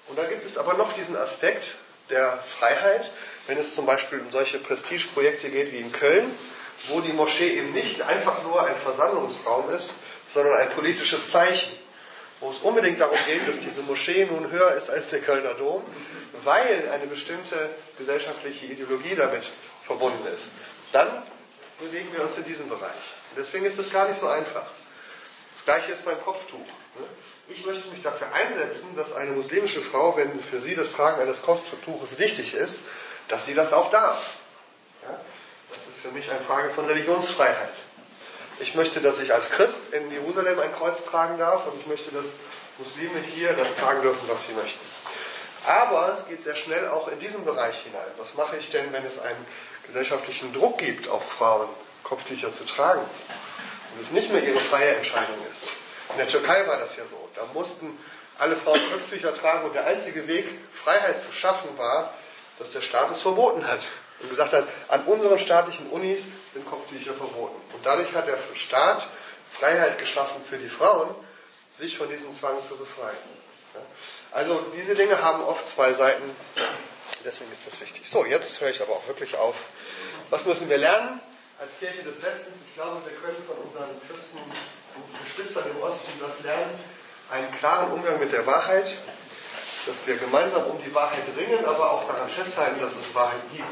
Und 0.07 0.17
da 0.17 0.23
gibt 0.25 0.45
es 0.45 0.57
aber 0.57 0.73
noch 0.73 0.93
diesen 0.93 1.15
Aspekt 1.15 1.75
der 2.09 2.43
Freiheit, 2.59 3.11
wenn 3.47 3.57
es 3.57 3.75
zum 3.75 3.85
Beispiel 3.85 4.19
um 4.19 4.31
solche 4.31 4.57
Prestigeprojekte 4.57 5.49
geht 5.49 5.71
wie 5.71 5.77
in 5.77 5.91
Köln, 5.91 6.35
wo 6.87 6.99
die 6.99 7.13
Moschee 7.13 7.57
eben 7.57 7.73
nicht 7.73 8.01
einfach 8.01 8.41
nur 8.43 8.65
ein 8.65 8.75
Versammlungsraum 8.75 9.69
ist, 9.69 9.91
sondern 10.33 10.53
ein 10.55 10.69
politisches 10.69 11.31
Zeichen, 11.31 11.71
wo 12.39 12.49
es 12.51 12.59
unbedingt 12.59 12.99
darum 12.99 13.17
geht, 13.27 13.47
dass 13.47 13.59
diese 13.59 13.81
Moschee 13.83 14.25
nun 14.25 14.49
höher 14.49 14.73
ist 14.73 14.89
als 14.89 15.09
der 15.09 15.21
Kölner 15.21 15.53
Dom, 15.53 15.83
weil 16.43 16.89
eine 16.91 17.05
bestimmte 17.07 17.69
gesellschaftliche 17.97 18.65
Ideologie 18.65 19.15
damit 19.15 19.49
verbunden 19.85 20.25
ist. 20.35 20.49
Dann 20.91 21.23
bewegen 21.79 22.09
wir 22.13 22.23
uns 22.23 22.37
in 22.37 22.45
diesem 22.45 22.69
Bereich. 22.69 22.91
Und 23.29 23.37
deswegen 23.37 23.65
ist 23.65 23.77
es 23.77 23.91
gar 23.91 24.07
nicht 24.07 24.19
so 24.19 24.27
einfach. 24.27 24.65
Das 25.55 25.65
gleiche 25.65 25.91
ist 25.91 26.05
beim 26.05 26.19
Kopftuch. 26.21 26.65
Ich 27.47 27.65
möchte 27.65 27.89
mich 27.89 28.01
dafür 28.01 28.33
einsetzen, 28.33 28.95
dass 28.95 29.13
eine 29.13 29.31
muslimische 29.31 29.81
Frau, 29.81 30.15
wenn 30.17 30.41
für 30.41 30.61
sie 30.61 30.75
das 30.75 30.93
Tragen 30.93 31.21
eines 31.21 31.41
Kopftuches 31.41 32.17
wichtig 32.17 32.53
ist, 32.53 32.81
dass 33.27 33.45
sie 33.45 33.53
das 33.53 33.73
auch 33.73 33.91
darf. 33.91 34.37
Das 35.03 35.87
ist 35.87 36.01
für 36.01 36.11
mich 36.11 36.29
eine 36.31 36.39
Frage 36.39 36.69
von 36.69 36.85
Religionsfreiheit. 36.85 37.73
Ich 38.61 38.75
möchte, 38.75 39.01
dass 39.01 39.19
ich 39.19 39.33
als 39.33 39.49
Christ 39.49 39.91
in 39.91 40.11
Jerusalem 40.11 40.59
ein 40.59 40.71
Kreuz 40.73 41.03
tragen 41.05 41.39
darf 41.39 41.65
und 41.65 41.79
ich 41.79 41.87
möchte, 41.87 42.11
dass 42.11 42.27
Muslime 42.77 43.19
hier 43.19 43.53
das 43.53 43.75
tragen 43.75 44.03
dürfen, 44.03 44.27
was 44.27 44.45
sie 44.45 44.53
möchten. 44.53 44.79
Aber 45.65 46.17
es 46.17 46.27
geht 46.27 46.43
sehr 46.43 46.55
schnell 46.55 46.87
auch 46.87 47.07
in 47.07 47.19
diesen 47.19 47.43
Bereich 47.43 47.75
hinein. 47.79 48.07
Was 48.17 48.35
mache 48.35 48.57
ich 48.57 48.69
denn, 48.69 48.93
wenn 48.93 49.05
es 49.05 49.19
einen 49.19 49.45
gesellschaftlichen 49.87 50.53
Druck 50.53 50.77
gibt 50.77 51.07
auf 51.07 51.27
Frauen, 51.27 51.67
Kopftücher 52.03 52.53
zu 52.53 52.63
tragen? 52.65 53.01
Und 53.01 54.01
es 54.03 54.11
nicht 54.11 54.31
mehr 54.31 54.43
ihre 54.43 54.59
freie 54.59 54.95
Entscheidung 54.95 55.37
ist. 55.51 55.69
In 56.11 56.17
der 56.17 56.27
Türkei 56.27 56.67
war 56.67 56.77
das 56.77 56.95
ja 56.97 57.05
so. 57.05 57.29
Da 57.35 57.45
mussten 57.53 57.97
alle 58.37 58.55
Frauen 58.55 58.79
Kopftücher 58.91 59.33
tragen 59.33 59.65
und 59.65 59.73
der 59.73 59.85
einzige 59.85 60.27
Weg, 60.27 60.45
Freiheit 60.71 61.19
zu 61.19 61.31
schaffen, 61.31 61.69
war, 61.77 62.13
dass 62.59 62.71
der 62.71 62.81
Staat 62.81 63.11
es 63.11 63.21
verboten 63.21 63.67
hat. 63.67 63.87
Und 64.21 64.29
gesagt 64.29 64.53
hat, 64.53 64.65
an 64.87 65.03
unseren 65.05 65.39
staatlichen 65.39 65.87
Unis 65.89 66.27
sind 66.53 66.69
Kopftücher 66.69 67.13
verboten. 67.13 67.59
Und 67.73 67.85
dadurch 67.85 68.13
hat 68.13 68.27
der 68.27 68.37
Staat 68.55 69.07
Freiheit 69.49 69.97
geschaffen 69.97 70.43
für 70.43 70.57
die 70.57 70.69
Frauen, 70.69 71.13
sich 71.71 71.97
von 71.97 72.09
diesem 72.09 72.33
Zwang 72.33 72.63
zu 72.67 72.77
befreien. 72.77 73.17
Also 74.31 74.63
diese 74.77 74.95
Dinge 74.95 75.21
haben 75.21 75.43
oft 75.43 75.67
zwei 75.67 75.93
Seiten, 75.93 76.23
deswegen 77.25 77.51
ist 77.51 77.67
das 77.67 77.79
wichtig. 77.81 78.09
So, 78.09 78.25
jetzt 78.25 78.61
höre 78.61 78.69
ich 78.69 78.81
aber 78.81 78.93
auch 78.93 79.07
wirklich 79.07 79.37
auf. 79.37 79.55
Was 80.29 80.45
müssen 80.45 80.69
wir 80.69 80.77
lernen 80.77 81.19
als 81.59 81.77
Kirche 81.79 82.03
des 82.03 82.21
Westens? 82.21 82.55
Ich 82.67 82.75
glaube, 82.75 83.01
wir 83.03 83.17
können 83.17 83.43
von 83.45 83.57
unseren 83.57 83.89
Christen 84.07 84.37
und 84.37 85.25
Geschwistern 85.25 85.65
im 85.71 85.81
Osten 85.81 86.11
das 86.19 86.41
lernen, 86.43 86.79
einen 87.29 87.51
klaren 87.59 87.91
Umgang 87.91 88.19
mit 88.19 88.31
der 88.31 88.45
Wahrheit, 88.45 88.95
dass 89.85 90.05
wir 90.05 90.15
gemeinsam 90.17 90.65
um 90.65 90.81
die 90.83 90.93
Wahrheit 90.93 91.23
ringen, 91.37 91.65
aber 91.65 91.91
auch 91.91 92.07
daran 92.07 92.29
festhalten, 92.29 92.79
dass 92.81 92.95
es 92.95 93.13
Wahrheit 93.13 93.41
gibt. 93.51 93.65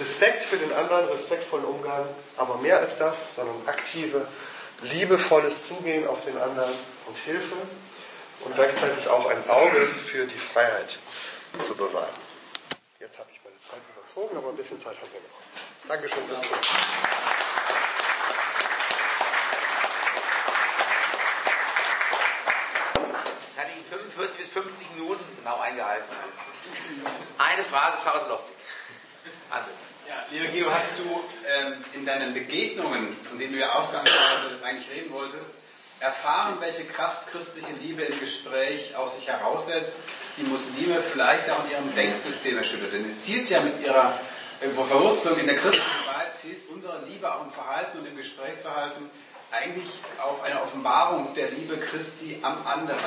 Respekt 0.00 0.44
für 0.44 0.56
den 0.56 0.72
anderen, 0.72 1.06
respektvollen 1.08 1.66
Umgang, 1.66 2.08
aber 2.38 2.56
mehr 2.56 2.78
als 2.78 2.96
das, 2.96 3.36
sondern 3.36 3.56
aktive, 3.66 4.26
liebevolles 4.82 5.68
Zugehen 5.68 6.08
auf 6.08 6.24
den 6.24 6.38
anderen 6.40 6.72
und 7.06 7.16
Hilfe 7.18 7.56
und 8.40 8.54
gleichzeitig 8.54 9.06
auch 9.08 9.28
ein 9.28 9.50
Auge 9.50 9.86
für 9.86 10.24
die 10.24 10.38
Freiheit 10.38 10.98
zu 11.62 11.74
bewahren. 11.74 12.14
Jetzt 12.98 13.18
habe 13.18 13.28
ich 13.30 13.40
meine 13.44 13.60
Zeit 13.60 13.80
überzogen, 13.94 14.38
aber 14.38 14.48
ein 14.48 14.56
bisschen 14.56 14.80
Zeit 14.80 14.96
haben 14.96 15.12
wir 15.12 15.20
noch. 15.20 15.86
Dankeschön 15.86 16.26
fürs 16.26 16.40
Zuhören. 16.40 16.60
Ich 23.52 23.58
hatte 23.58 23.72
ihn 23.72 23.84
45 23.84 24.38
bis 24.40 24.48
50 24.48 24.90
Minuten 24.96 25.36
genau 25.36 25.60
eingehalten. 25.60 26.08
Eine 27.36 27.64
Frage, 27.64 27.98
Frau 28.02 28.18
Slowzig. 28.24 28.54
Anders. 29.50 29.89
Ja, 30.10 30.16
lieber 30.32 30.46
Guido, 30.50 30.70
hast 30.72 30.98
du 30.98 31.04
ähm, 31.46 31.74
in 31.94 32.04
deinen 32.04 32.34
Begegnungen, 32.34 33.16
von 33.28 33.38
denen 33.38 33.52
du 33.52 33.60
ja 33.60 33.74
ausgangsweise 33.74 34.58
eigentlich 34.64 34.90
reden 34.90 35.12
wolltest, 35.12 35.50
erfahren, 36.00 36.56
welche 36.58 36.84
Kraft 36.84 37.30
christliche 37.30 37.70
Liebe 37.80 38.02
im 38.02 38.18
Gespräch 38.18 38.96
aus 38.96 39.14
sich 39.14 39.28
heraussetzt, 39.28 39.94
die 40.36 40.42
Muslime 40.42 41.00
vielleicht 41.12 41.48
auch 41.48 41.64
in 41.64 41.70
ihrem 41.70 41.94
Denksystem 41.94 42.58
erschüttert. 42.58 42.92
Denn 42.92 43.04
sie 43.04 43.22
zielt 43.24 43.50
ja 43.50 43.60
mit 43.60 43.80
ihrer 43.84 44.18
Verwurzlung 44.74 45.38
in 45.38 45.46
der 45.46 45.58
christlichen 45.58 46.06
Wahrheit, 46.08 46.36
zielt 46.36 46.68
unsere 46.70 47.04
Liebe 47.06 47.32
auch 47.32 47.44
im 47.44 47.52
Verhalten 47.52 47.98
und 47.98 48.06
im 48.06 48.16
Gesprächsverhalten 48.16 49.08
eigentlich 49.52 49.90
auf 50.20 50.42
eine 50.42 50.60
Offenbarung 50.60 51.36
der 51.36 51.52
Liebe 51.52 51.76
Christi 51.76 52.40
am 52.42 52.66
anderen. 52.66 52.98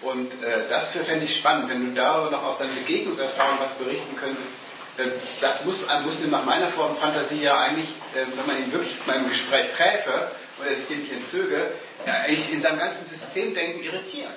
Und 0.00 0.32
äh, 0.42 0.70
das 0.70 0.88
fände 0.88 1.26
ich 1.26 1.36
spannend, 1.36 1.68
wenn 1.68 1.84
du 1.84 1.92
darüber 1.92 2.30
noch 2.30 2.44
aus 2.44 2.60
deinen 2.60 2.74
Begegnungserfahrungen 2.76 3.60
was 3.60 3.72
berichten 3.72 4.16
könntest. 4.16 4.52
Äh, 4.98 5.10
das 5.40 5.64
muss 5.64 5.88
ein 5.88 6.04
Muslim 6.04 6.30
nach 6.30 6.44
meiner 6.44 6.68
Fantasie 6.68 7.42
ja 7.42 7.58
eigentlich, 7.58 7.88
äh, 8.14 8.26
wenn 8.36 8.46
man 8.46 8.62
ihn 8.62 8.72
wirklich 8.72 8.94
mal 9.06 9.16
im 9.16 9.28
Gespräch 9.28 9.66
träfe 9.76 10.30
oder 10.60 10.74
sich 10.74 10.86
dem 10.88 11.00
nicht 11.00 11.12
entzöge, 11.12 11.70
eigentlich 12.04 12.52
in 12.52 12.60
seinem 12.60 12.78
ganzen 12.78 13.06
Systemdenken 13.08 13.82
irritieren 13.82 14.32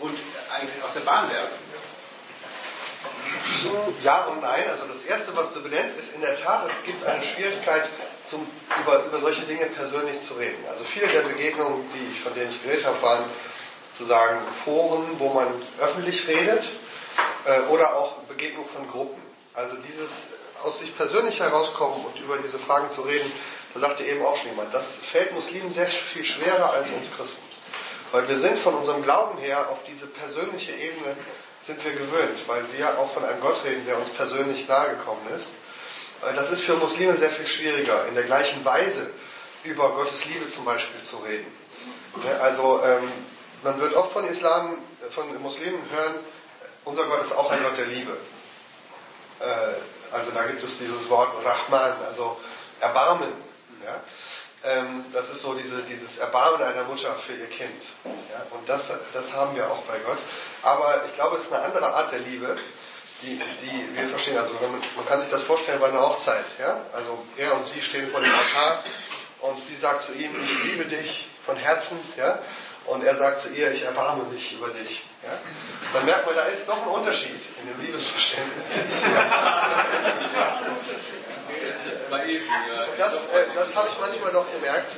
und 0.00 0.18
eigentlich 0.52 0.84
aus 0.84 0.94
der 0.94 1.00
Bahn 1.00 1.30
werfen. 1.30 1.58
Ja 4.02 4.24
und 4.24 4.42
nein. 4.42 4.64
Also 4.70 4.86
das 4.86 5.04
Erste, 5.04 5.36
was 5.36 5.52
du 5.52 5.62
benennst, 5.62 5.98
ist 5.98 6.14
in 6.14 6.20
der 6.20 6.36
Tat, 6.36 6.66
es 6.66 6.82
gibt 6.82 7.04
eine 7.06 7.22
Schwierigkeit, 7.22 7.88
zum, 8.28 8.46
über, 8.82 9.04
über 9.06 9.20
solche 9.20 9.42
Dinge 9.42 9.66
persönlich 9.66 10.20
zu 10.20 10.34
reden. 10.34 10.64
Also 10.70 10.84
viele 10.84 11.08
der 11.08 11.22
Begegnungen, 11.22 11.84
die 11.92 12.12
ich, 12.12 12.20
von 12.20 12.32
denen 12.34 12.50
ich 12.50 12.62
geredet 12.62 12.86
habe, 12.86 13.00
waren 13.02 13.24
sozusagen 13.92 14.40
Foren, 14.64 15.04
wo 15.18 15.30
man 15.30 15.48
öffentlich 15.80 16.26
redet 16.28 16.64
äh, 17.44 17.60
oder 17.68 17.96
auch 17.96 18.18
Begegnungen 18.28 18.68
von 18.68 18.88
Gruppen. 18.88 19.29
Also 19.60 19.76
dieses 19.86 20.28
aus 20.64 20.78
sich 20.78 20.96
persönlich 20.96 21.38
herauskommen 21.38 22.06
und 22.06 22.18
über 22.18 22.38
diese 22.38 22.58
Fragen 22.58 22.90
zu 22.90 23.02
reden, 23.02 23.30
da 23.74 23.80
sagte 23.80 24.04
eben 24.04 24.24
auch 24.24 24.36
schon 24.36 24.50
jemand, 24.50 24.72
das 24.72 24.96
fällt 24.96 25.34
Muslimen 25.34 25.70
sehr 25.70 25.88
viel 25.88 26.24
schwerer 26.24 26.72
als 26.72 26.90
uns 26.90 27.14
Christen. 27.14 27.42
Weil 28.10 28.26
wir 28.26 28.38
sind 28.38 28.58
von 28.58 28.74
unserem 28.74 29.02
Glauben 29.02 29.38
her 29.38 29.68
auf 29.68 29.84
diese 29.84 30.06
persönliche 30.06 30.72
Ebene 30.72 31.14
sind 31.62 31.84
wir 31.84 31.92
gewöhnt, 31.92 32.38
weil 32.46 32.64
wir 32.74 32.98
auch 32.98 33.12
von 33.12 33.22
einem 33.22 33.38
Gott 33.40 33.62
reden, 33.66 33.84
der 33.86 33.98
uns 33.98 34.08
persönlich 34.08 34.66
nahegekommen 34.66 35.28
ist. 35.36 35.50
Das 36.34 36.50
ist 36.50 36.62
für 36.62 36.74
Muslime 36.76 37.16
sehr 37.16 37.30
viel 37.30 37.46
schwieriger, 37.46 38.06
in 38.08 38.14
der 38.14 38.24
gleichen 38.24 38.64
Weise 38.64 39.10
über 39.62 39.90
Gottes 39.90 40.24
Liebe 40.24 40.48
zum 40.48 40.64
Beispiel 40.64 41.02
zu 41.02 41.18
reden. 41.18 41.46
Also 42.40 42.80
ähm, 42.82 43.12
man 43.62 43.78
wird 43.78 43.92
oft 43.92 44.12
von 44.12 44.26
Islam, 44.26 44.78
von 45.10 45.42
Muslimen 45.42 45.80
hören, 45.92 46.14
unser 46.86 47.04
Gott 47.04 47.22
ist 47.22 47.36
auch 47.36 47.50
ein 47.50 47.62
Gott 47.62 47.76
der 47.76 47.86
Liebe. 47.86 48.16
Äh, 49.40 50.14
also 50.14 50.30
da 50.32 50.44
gibt 50.44 50.62
es 50.62 50.78
dieses 50.78 51.08
Wort 51.08 51.32
Rahman, 51.44 51.92
also 52.06 52.36
Erbarmen. 52.80 53.32
Ja? 53.84 54.00
Ähm, 54.62 55.06
das 55.12 55.30
ist 55.30 55.42
so 55.42 55.54
diese, 55.54 55.82
dieses 55.82 56.18
Erbarmen 56.18 56.62
einer 56.62 56.84
Mutter 56.84 57.14
für 57.14 57.32
ihr 57.32 57.46
Kind. 57.46 57.82
Ja? 58.04 58.44
Und 58.50 58.68
das, 58.68 58.92
das 59.12 59.34
haben 59.34 59.56
wir 59.56 59.70
auch 59.70 59.82
bei 59.82 59.98
Gott. 60.00 60.18
Aber 60.62 61.02
ich 61.06 61.14
glaube, 61.14 61.36
es 61.36 61.44
ist 61.44 61.52
eine 61.52 61.64
andere 61.64 61.86
Art 61.94 62.12
der 62.12 62.20
Liebe, 62.20 62.56
die, 63.22 63.40
die 63.62 63.96
wir 63.96 64.08
verstehen. 64.08 64.36
Also 64.36 64.52
man, 64.54 64.82
man 64.96 65.06
kann 65.06 65.20
sich 65.20 65.30
das 65.30 65.42
vorstellen 65.42 65.80
bei 65.80 65.88
einer 65.88 66.00
Hochzeit. 66.00 66.44
Ja? 66.58 66.80
Also 66.92 67.24
er 67.36 67.54
und 67.54 67.66
sie 67.66 67.80
stehen 67.80 68.10
vor 68.10 68.20
dem 68.20 68.32
Altar 68.32 68.82
und 69.40 69.64
sie 69.64 69.76
sagt 69.76 70.02
zu 70.02 70.12
ihm, 70.12 70.30
ich 70.42 70.64
liebe 70.64 70.84
dich 70.84 71.28
von 71.46 71.56
Herzen. 71.56 71.98
Ja? 72.16 72.40
Und 72.86 73.04
er 73.04 73.14
sagt 73.14 73.40
zu 73.40 73.50
ihr, 73.50 73.70
ich 73.72 73.82
erbarme 73.82 74.24
mich 74.24 74.52
über 74.52 74.68
dich. 74.68 75.02
Ja? 75.22 75.38
Dann 75.92 76.04
merkt 76.06 76.26
man, 76.26 76.34
da 76.34 76.44
ist 76.44 76.68
doch 76.68 76.82
ein 76.82 76.88
Unterschied 76.88 77.40
in 77.62 77.68
dem 77.68 77.80
Liebesverständnis. 77.80 78.64
Das, 82.98 83.30
äh, 83.30 83.44
das 83.54 83.76
habe 83.76 83.88
ich 83.88 84.00
manchmal 84.00 84.32
doch 84.32 84.46
gemerkt. 84.52 84.92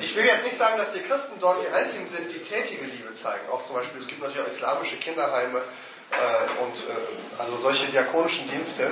Ich 0.00 0.14
will 0.14 0.24
jetzt 0.24 0.44
nicht 0.44 0.56
sagen, 0.56 0.78
dass 0.78 0.92
die 0.92 1.00
Christen 1.00 1.40
dort 1.40 1.62
die 1.62 1.68
einzigen 1.72 2.06
sind, 2.06 2.32
die 2.32 2.42
tätige 2.42 2.84
Liebe 2.84 3.14
zeigen. 3.14 3.48
Auch 3.50 3.64
zum 3.64 3.76
Beispiel, 3.76 4.00
es 4.00 4.06
gibt 4.06 4.22
natürlich 4.22 4.42
auch 4.42 4.48
islamische 4.48 4.96
Kinderheime 4.96 5.58
äh, 5.58 6.62
und 6.62 6.76
äh, 6.76 7.40
also 7.40 7.58
solche 7.58 7.86
diakonischen 7.86 8.48
Dienste. 8.50 8.90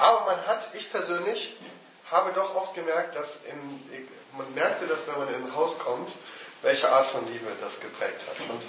Aber 0.00 0.24
man 0.26 0.46
hat, 0.46 0.70
ich 0.74 0.90
persönlich, 0.90 1.56
habe 2.10 2.32
doch 2.32 2.54
oft 2.54 2.74
gemerkt, 2.74 3.16
dass 3.16 3.40
im, 3.50 3.80
man 4.36 4.52
merkte, 4.54 4.86
dass 4.86 5.06
wenn 5.06 5.18
man 5.18 5.28
in 5.28 5.44
ein 5.44 5.54
Haus 5.54 5.78
kommt, 5.78 6.10
welche 6.62 6.90
Art 6.90 7.06
von 7.06 7.26
Liebe 7.32 7.50
das 7.60 7.80
geprägt 7.80 8.20
hat. 8.28 8.48
Und 8.48 8.62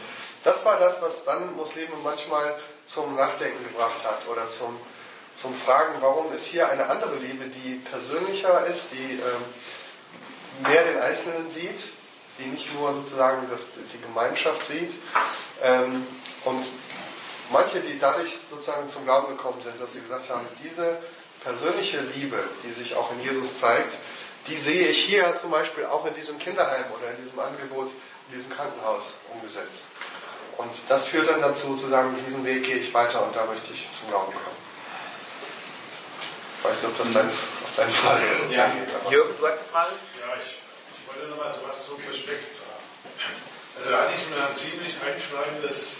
das 0.43 0.65
war 0.65 0.79
das, 0.79 1.01
was 1.01 1.23
dann 1.25 1.55
Muslime 1.55 1.95
manchmal 2.03 2.59
zum 2.87 3.15
Nachdenken 3.15 3.63
gebracht 3.63 4.03
hat 4.03 4.27
oder 4.27 4.49
zum, 4.49 4.77
zum 5.35 5.55
Fragen, 5.55 5.93
warum 6.01 6.33
ist 6.33 6.45
hier 6.45 6.69
eine 6.69 6.89
andere 6.89 7.15
Liebe, 7.15 7.45
die 7.45 7.75
persönlicher 7.75 8.65
ist, 8.65 8.87
die 8.91 9.13
ähm, 9.13 10.67
mehr 10.67 10.83
den 10.83 10.99
Einzelnen 10.99 11.49
sieht, 11.49 11.85
die 12.39 12.47
nicht 12.47 12.73
nur 12.75 12.93
sozusagen 12.93 13.47
das, 13.49 13.61
die 13.93 14.01
Gemeinschaft 14.01 14.67
sieht. 14.67 14.91
Ähm, 15.61 16.05
und 16.45 16.65
manche, 17.51 17.79
die 17.79 17.99
dadurch 17.99 18.37
sozusagen 18.49 18.89
zum 18.89 19.05
Glauben 19.05 19.37
gekommen 19.37 19.61
sind, 19.63 19.79
dass 19.79 19.93
sie 19.93 20.01
gesagt 20.01 20.29
haben, 20.29 20.45
diese 20.63 20.97
persönliche 21.43 21.99
Liebe, 21.99 22.37
die 22.63 22.71
sich 22.71 22.95
auch 22.95 23.11
in 23.13 23.21
Jesus 23.21 23.59
zeigt, 23.59 23.93
die 24.47 24.57
sehe 24.57 24.87
ich 24.87 25.05
hier 25.05 25.35
zum 25.35 25.51
Beispiel 25.51 25.85
auch 25.85 26.05
in 26.05 26.13
diesem 26.15 26.37
Kinderheim 26.39 26.85
oder 26.91 27.11
in 27.11 27.23
diesem 27.23 27.39
Angebot, 27.39 27.89
in 28.29 28.35
diesem 28.35 28.51
Krankenhaus 28.51 29.15
umgesetzt. 29.33 29.87
Und 30.57 30.71
das 30.87 31.07
führt 31.07 31.29
dann 31.29 31.41
dazu, 31.41 31.75
zu 31.75 31.87
sagen, 31.87 32.15
diesen 32.27 32.45
Weg 32.45 32.63
gehe 32.63 32.75
ich 32.75 32.93
weiter 32.93 33.23
und 33.23 33.35
da 33.35 33.45
möchte 33.45 33.73
ich 33.73 33.87
zum 33.99 34.09
Glauben 34.09 34.31
kommen. 34.33 34.63
Ich 36.59 36.69
weiß 36.69 36.81
nicht, 36.81 36.91
ob 36.91 36.97
das 36.97 37.13
dein, 37.13 37.27
auf 37.27 37.75
deine 37.75 37.91
Frage 37.91 38.23
ja. 38.49 38.71
Jürgen, 39.09 39.35
du 39.37 39.47
hast 39.47 39.59
eine 39.59 39.67
Frage? 39.67 39.91
Ja, 40.21 40.33
ich, 40.39 40.55
ich 40.55 41.07
wollte 41.07 41.29
noch 41.29 41.37
mal 41.37 41.51
so 41.51 41.59
was 41.67 41.85
zum 41.85 41.97
Respekt 42.07 42.53
sagen. 42.53 42.83
Also 43.75 43.89
da 43.89 44.03
hatte 44.03 44.13
ich 44.15 44.21
ein 44.21 44.55
ziemlich 44.55 44.95
einschneidendes 45.01 45.95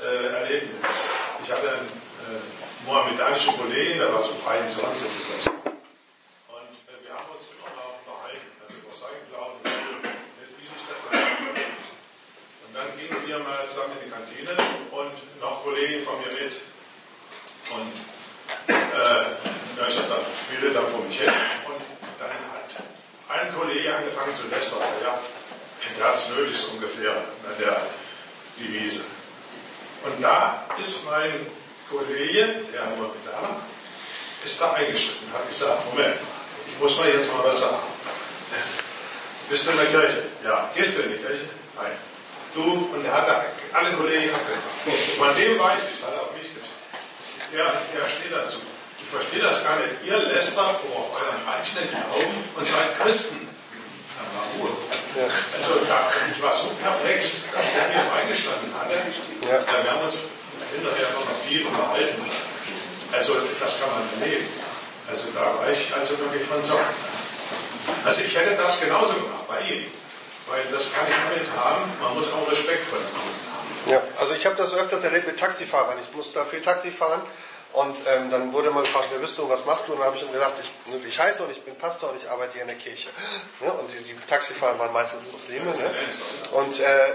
äh, 0.00 0.26
Erlebnis. 0.40 1.04
Ich 1.42 1.50
hatte 1.50 1.68
einen 1.68 1.88
äh, 2.32 2.86
mohammedanischen 2.86 3.56
Kollegen, 3.56 3.98
der 3.98 4.12
war 4.12 4.22
so 4.22 4.32
23 4.44 4.80
oder 4.80 4.96
so. 4.96 5.50
Und 5.50 6.72
äh, 6.86 6.96
wir 7.02 7.12
haben 7.12 7.28
uns 7.34 7.52
immer 7.52 7.68
mal 7.76 7.92
unterhalten, 7.98 8.46
also 8.64 8.76
über 8.78 8.94
seinen 8.96 9.26
Glauben, 9.28 9.60
wie 9.60 10.64
sich 10.64 10.80
das 10.86 10.98
weiterentwickelt. 11.04 11.76
Und 12.64 12.72
dann 12.72 12.88
gingen 12.96 13.20
wir 13.26 13.38
mal 13.40 13.66
zusammen 13.68 14.00
in 14.00 14.08
die 14.08 14.12
Kantine 14.16 14.54
und 14.96 15.40
noch 15.40 15.64
Kollegen 15.64 16.04
von 16.04 16.16
mir 16.24 16.32
mit. 16.32 16.56
Und 17.68 17.92
äh, 18.70 19.24
ja, 19.76 19.90
vor 20.90 21.04
mich 21.04 21.18
hin 21.20 21.28
und 21.66 21.82
dann 22.18 22.30
hat 22.52 22.70
ein 23.28 23.54
Kollege 23.54 23.94
angefangen 23.94 24.34
zu 24.34 24.42
lästern, 24.48 24.80
ja, 25.02 26.12
es 26.12 26.28
nötig 26.30 26.56
so 26.56 26.72
ungefähr 26.72 27.10
an 27.12 27.56
der 27.58 27.80
Devise. 28.58 29.04
Und 30.04 30.22
da 30.22 30.66
ist 30.80 31.04
mein 31.04 31.46
Kollege, 31.90 32.64
der 32.72 32.82
immer 32.94 33.10
wieder 33.12 33.60
ist 34.44 34.60
da 34.60 34.72
eingeschritten, 34.74 35.26
hat 35.32 35.46
gesagt, 35.48 35.84
Moment, 35.90 36.16
ich 36.66 36.78
muss 36.78 36.96
mal 36.96 37.08
jetzt 37.08 37.32
mal 37.32 37.44
was 37.44 37.58
sagen. 37.58 37.82
Bist 39.48 39.66
du 39.66 39.70
in 39.70 39.76
der 39.76 39.86
Kirche? 39.86 40.22
Ja. 40.44 40.70
Gehst 40.74 40.96
du 40.96 41.02
in 41.02 41.12
die 41.12 41.18
Kirche? 41.18 41.44
Nein. 41.74 41.92
Du, 42.54 42.62
und 42.94 43.04
er 43.04 43.12
hat 43.12 43.28
alle 43.72 43.92
Kollegen 43.92 44.32
abgemacht. 44.32 45.18
Von 45.18 45.34
dem 45.36 45.58
weiß 45.58 45.82
ich, 45.92 46.02
hat 46.02 46.14
er 46.14 46.22
auf 46.22 46.32
mich 46.32 46.52
gezeigt. 46.54 46.74
Der, 47.52 47.64
der 47.64 48.06
steht 48.06 48.32
dazu. 48.32 48.58
Ich 49.06 49.14
verstehe 49.14 49.40
das 49.40 49.62
gar 49.62 49.76
nicht. 49.76 50.02
Ihr 50.02 50.18
lästert 50.18 50.82
über 50.82 50.98
euren 50.98 51.38
eigenen 51.46 51.94
Glauben 51.94 52.42
und 52.56 52.66
seid 52.66 52.98
Christen. 52.98 53.46
Dann 54.18 54.26
war 54.34 54.50
Ruhe. 54.58 54.74
Ja. 55.14 55.30
Also 55.30 55.78
da, 55.86 56.10
ich 56.26 56.42
war 56.42 56.52
so 56.52 56.74
perplex, 56.82 57.46
dass 57.54 57.62
der 57.70 57.86
mir 57.86 58.10
beigestanden 58.10 58.74
hatte. 58.74 58.98
Ja. 59.46 59.62
wir 59.62 59.92
haben 59.92 60.02
uns 60.02 60.18
hinterher 60.74 61.06
noch 61.14 61.22
viel 61.46 61.64
unterhalten. 61.66 62.18
Also 63.12 63.34
das 63.60 63.78
kann 63.78 63.90
man 63.94 64.10
erleben. 64.20 64.48
Also 65.08 65.30
da 65.30 65.54
war 65.54 65.70
ich 65.70 65.94
also 65.94 66.18
wirklich 66.18 66.42
von 66.42 66.60
Sorgen. 66.64 66.82
Also 68.04 68.22
ich 68.22 68.36
hätte 68.36 68.56
das 68.56 68.80
genauso 68.80 69.14
gemacht 69.14 69.46
bei 69.46 69.60
ihm. 69.70 69.86
Weil 70.48 70.64
das 70.72 70.92
kann 70.92 71.06
ich 71.06 71.14
damit 71.14 71.46
haben, 71.54 71.82
man 72.02 72.14
muss 72.14 72.26
auch 72.32 72.50
Respekt 72.50 72.84
vor 72.90 72.98
dem 72.98 73.06
haben. 73.06 73.86
Ja, 73.86 74.02
also 74.18 74.34
ich 74.34 74.44
habe 74.44 74.56
das 74.56 74.74
öfters 74.74 75.04
erlebt 75.04 75.28
mit 75.28 75.38
Taxifahrern. 75.38 75.96
Ich 76.02 76.12
musste 76.12 76.40
da 76.40 76.44
viel 76.44 76.60
Taxi 76.60 76.90
fahren 76.90 77.22
und 77.72 77.96
ähm, 78.08 78.30
dann 78.30 78.52
wurde 78.52 78.70
mal 78.70 78.82
gefragt, 78.82 79.08
wer 79.10 79.18
bist 79.18 79.36
du, 79.36 79.48
was 79.48 79.64
machst 79.64 79.88
du? 79.88 79.92
Und 79.92 79.98
dann 79.98 80.06
habe 80.06 80.16
ich 80.16 80.22
ihm 80.22 80.32
gesagt, 80.32 80.58
ich, 80.60 81.04
ich 81.04 81.18
heiße 81.18 81.42
und 81.42 81.52
ich 81.52 81.62
bin 81.62 81.76
Pastor 81.76 82.10
und 82.10 82.16
ich 82.16 82.28
arbeite 82.30 82.54
hier 82.54 82.62
in 82.62 82.68
der 82.68 82.76
Kirche. 82.76 83.08
Ja, 83.60 83.70
und 83.72 83.90
die, 83.92 84.02
die, 84.02 84.14
Taxifahrer 84.26 84.78
waren 84.78 84.92
meistens 84.92 85.30
Muslime. 85.30 85.66
Ne? 85.66 85.90
Und 86.52 86.80
äh, 86.80 87.12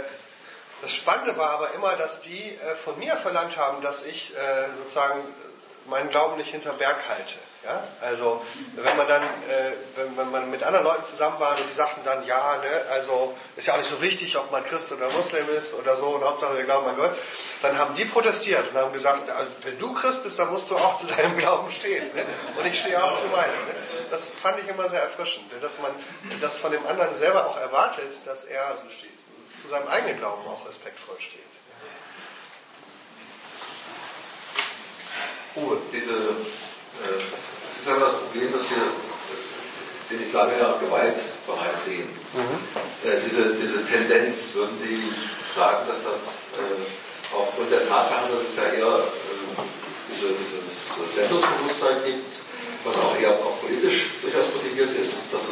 das 0.82 0.94
Spannende 0.94 1.36
war 1.38 1.52
aber 1.52 1.74
immer, 1.74 1.96
dass 1.96 2.22
die 2.22 2.56
äh, 2.56 2.76
von 2.76 2.98
mir 3.00 3.18
verlangt 3.18 3.58
haben, 3.58 3.82
dass 3.82 4.04
ich 4.04 4.36
äh, 4.36 4.78
sozusagen 4.78 5.22
meinen 5.88 6.10
Glauben 6.10 6.38
nicht 6.38 6.52
hinter 6.52 6.74
Berg 6.74 6.98
halte. 7.10 7.36
Ja? 7.64 7.88
Also 8.02 8.42
wenn 8.76 8.98
man 8.98 9.08
dann, 9.08 9.22
äh, 9.22 9.74
wenn, 9.96 10.18
wenn, 10.18 10.32
man 10.32 10.50
mit 10.50 10.64
anderen 10.64 10.86
Leuten 10.86 11.04
zusammen 11.04 11.40
war 11.40 11.56
und 11.58 11.70
die 11.70 11.74
sagten 11.74 12.02
dann, 12.04 12.26
ja, 12.26 12.58
ne, 12.58 12.90
also 12.92 13.36
ist 13.56 13.68
ja 13.68 13.76
auch 13.76 13.78
nicht 13.78 13.90
so 13.90 14.02
wichtig, 14.02 14.36
ob 14.38 14.52
man 14.52 14.64
Christ 14.64 14.92
oder 14.92 15.10
Muslim 15.10 15.48
ist 15.56 15.76
oder 15.76 15.96
so, 15.96 16.08
und 16.08 16.24
Hauptsache 16.24 16.58
wir 16.58 16.64
glauben 16.64 16.88
an 16.88 16.96
Gott, 16.96 17.16
dann 17.62 17.78
haben 17.78 17.94
die 17.94 18.06
protestiert 18.06 18.68
und 18.70 18.78
haben 18.78 18.92
gesagt, 18.94 19.30
also, 19.30 19.50
wenn 19.62 19.78
du 19.78 19.94
Christ 19.94 20.24
bist, 20.24 20.40
dann 20.40 20.50
musst 20.50 20.72
du 20.72 20.78
auch 20.78 20.98
zu 20.98 21.06
deinem 21.06 21.38
Glauben 21.38 21.72
stehen. 21.72 22.14
Ne? 22.16 22.26
Und 22.58 22.66
ich 22.66 22.80
stehe 22.80 23.02
auch 23.04 23.16
zu 23.16 23.28
meinem. 23.28 23.66
Ne? 23.68 23.76
Das 24.10 24.30
fand 24.30 24.60
ich 24.60 24.68
immer 24.68 24.90
sehr 24.90 25.04
erfrischend, 25.04 25.52
ne? 25.54 25.60
dass 25.60 25.78
man 25.80 25.92
das 26.40 26.58
von 26.58 26.72
dem 26.72 26.86
anderen 26.88 27.16
selber 27.16 27.48
auch 27.48 27.58
erwartet, 27.58 28.12
dass 28.26 28.44
er 28.46 28.74
so 28.74 28.90
steht, 28.90 29.12
zu 29.62 29.68
seinem 29.68 29.88
eigenen 29.88 30.18
Glauben 30.18 30.48
auch 30.48 30.68
respektvoll 30.68 31.20
steht. 31.20 31.42
Uwe, 35.56 35.78
diese 35.92 36.14
es 37.70 37.80
ist 37.82 37.88
aber 37.88 38.02
das 38.02 38.14
Problem, 38.14 38.52
dass 38.52 38.70
wir 38.70 38.84
den 40.12 40.22
Islam 40.22 40.50
ja 40.60 40.76
gewaltbereit 40.78 41.78
sehen. 41.78 42.10
Mhm. 42.34 42.60
Äh, 43.08 43.20
diese, 43.24 43.56
diese 43.56 43.86
Tendenz, 43.86 44.54
würden 44.54 44.78
Sie 44.78 45.02
sagen, 45.48 45.88
dass 45.88 46.04
das 46.04 46.52
äh, 46.60 47.36
aufgrund 47.36 47.72
der 47.72 47.88
Tatsache, 47.88 48.28
dass 48.32 48.44
es 48.44 48.56
ja 48.58 48.68
eher 48.76 49.04
diese, 50.12 50.36
dieses 50.36 51.16
Sendungsbewusstsein 51.16 52.04
gibt, 52.06 52.36
was 52.84 52.96
auch 52.98 53.16
eher 53.18 53.32
auch 53.32 53.60
politisch 53.62 54.20
durchaus 54.22 54.52
motiviert 54.54 54.92
ist, 55.00 55.32
dass, 55.32 55.48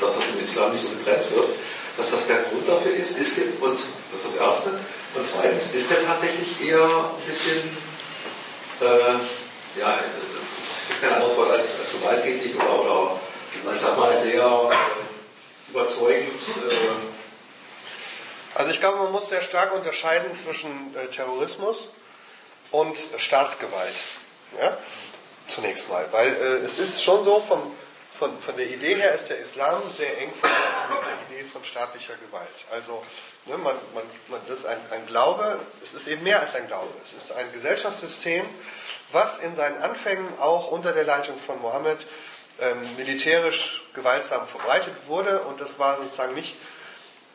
dass 0.00 0.16
das 0.16 0.24
im 0.34 0.44
Islam 0.44 0.72
nicht 0.72 0.82
so 0.82 0.90
getrennt 0.90 1.24
wird, 1.34 1.48
dass 1.96 2.10
das 2.10 2.26
der 2.26 2.42
Grund 2.50 2.68
dafür 2.68 2.94
ist, 2.94 3.18
ist 3.18 3.36
der, 3.36 3.44
und 3.60 3.78
das 3.78 4.24
ist 4.24 4.34
das 4.34 4.40
Erste. 4.40 4.70
Und 5.14 5.24
zweitens, 5.24 5.72
ist 5.72 5.90
der 5.90 6.04
tatsächlich 6.04 6.68
eher 6.68 6.84
ein 6.84 7.26
bisschen, 7.26 7.62
äh, 8.80 9.80
ja, 9.80 9.98
anderes 11.12 11.36
Wort 11.36 11.50
als, 11.50 11.78
als 11.78 11.92
gewalttätig 11.92 12.54
oder, 12.56 12.80
oder 12.80 13.20
ich 13.72 13.80
sag 13.80 13.98
mal 13.98 14.14
sehr 14.16 14.42
äh, 14.42 15.70
überzeugend. 15.70 16.38
Äh 16.70 17.14
also 18.54 18.70
ich 18.70 18.80
glaube, 18.80 18.98
man 18.98 19.12
muss 19.12 19.28
sehr 19.28 19.42
stark 19.42 19.74
unterscheiden 19.74 20.36
zwischen 20.36 20.94
äh, 20.96 21.08
Terrorismus 21.08 21.88
und 22.70 22.96
Staatsgewalt. 23.18 23.94
Ja? 24.60 24.76
Zunächst 25.48 25.88
mal, 25.88 26.06
weil 26.12 26.28
äh, 26.28 26.64
es 26.64 26.78
ist 26.78 27.02
schon 27.02 27.24
so, 27.24 27.40
vom, 27.40 27.74
von, 28.18 28.38
von 28.40 28.56
der 28.56 28.66
Idee 28.66 28.94
her 28.94 29.12
ist 29.12 29.28
der 29.28 29.38
Islam 29.38 29.82
sehr 29.90 30.18
eng 30.18 30.32
verbunden 30.32 30.94
mit 30.94 31.30
der 31.30 31.38
Idee 31.38 31.48
von 31.50 31.64
staatlicher 31.64 32.14
Gewalt. 32.26 32.48
Also 32.70 33.02
ne, 33.46 33.58
man, 33.58 33.74
man, 33.92 34.04
man, 34.28 34.40
das 34.48 34.60
ist 34.60 34.66
ein, 34.66 34.78
ein 34.90 35.06
Glaube, 35.06 35.58
es 35.82 35.94
ist 35.94 36.06
eben 36.06 36.22
mehr 36.22 36.40
als 36.40 36.54
ein 36.54 36.66
Glaube. 36.68 36.92
Es 37.04 37.12
ist 37.12 37.32
ein 37.32 37.52
Gesellschaftssystem, 37.52 38.44
was 39.14 39.38
in 39.38 39.54
seinen 39.54 39.80
Anfängen 39.82 40.26
auch 40.38 40.70
unter 40.70 40.92
der 40.92 41.04
Leitung 41.04 41.38
von 41.38 41.60
Mohammed 41.60 42.06
ähm, 42.60 42.96
militärisch 42.96 43.82
gewaltsam 43.94 44.46
verbreitet 44.46 44.94
wurde 45.06 45.40
und 45.40 45.60
das 45.60 45.78
war 45.78 45.96
sozusagen 45.98 46.34
nicht 46.34 46.56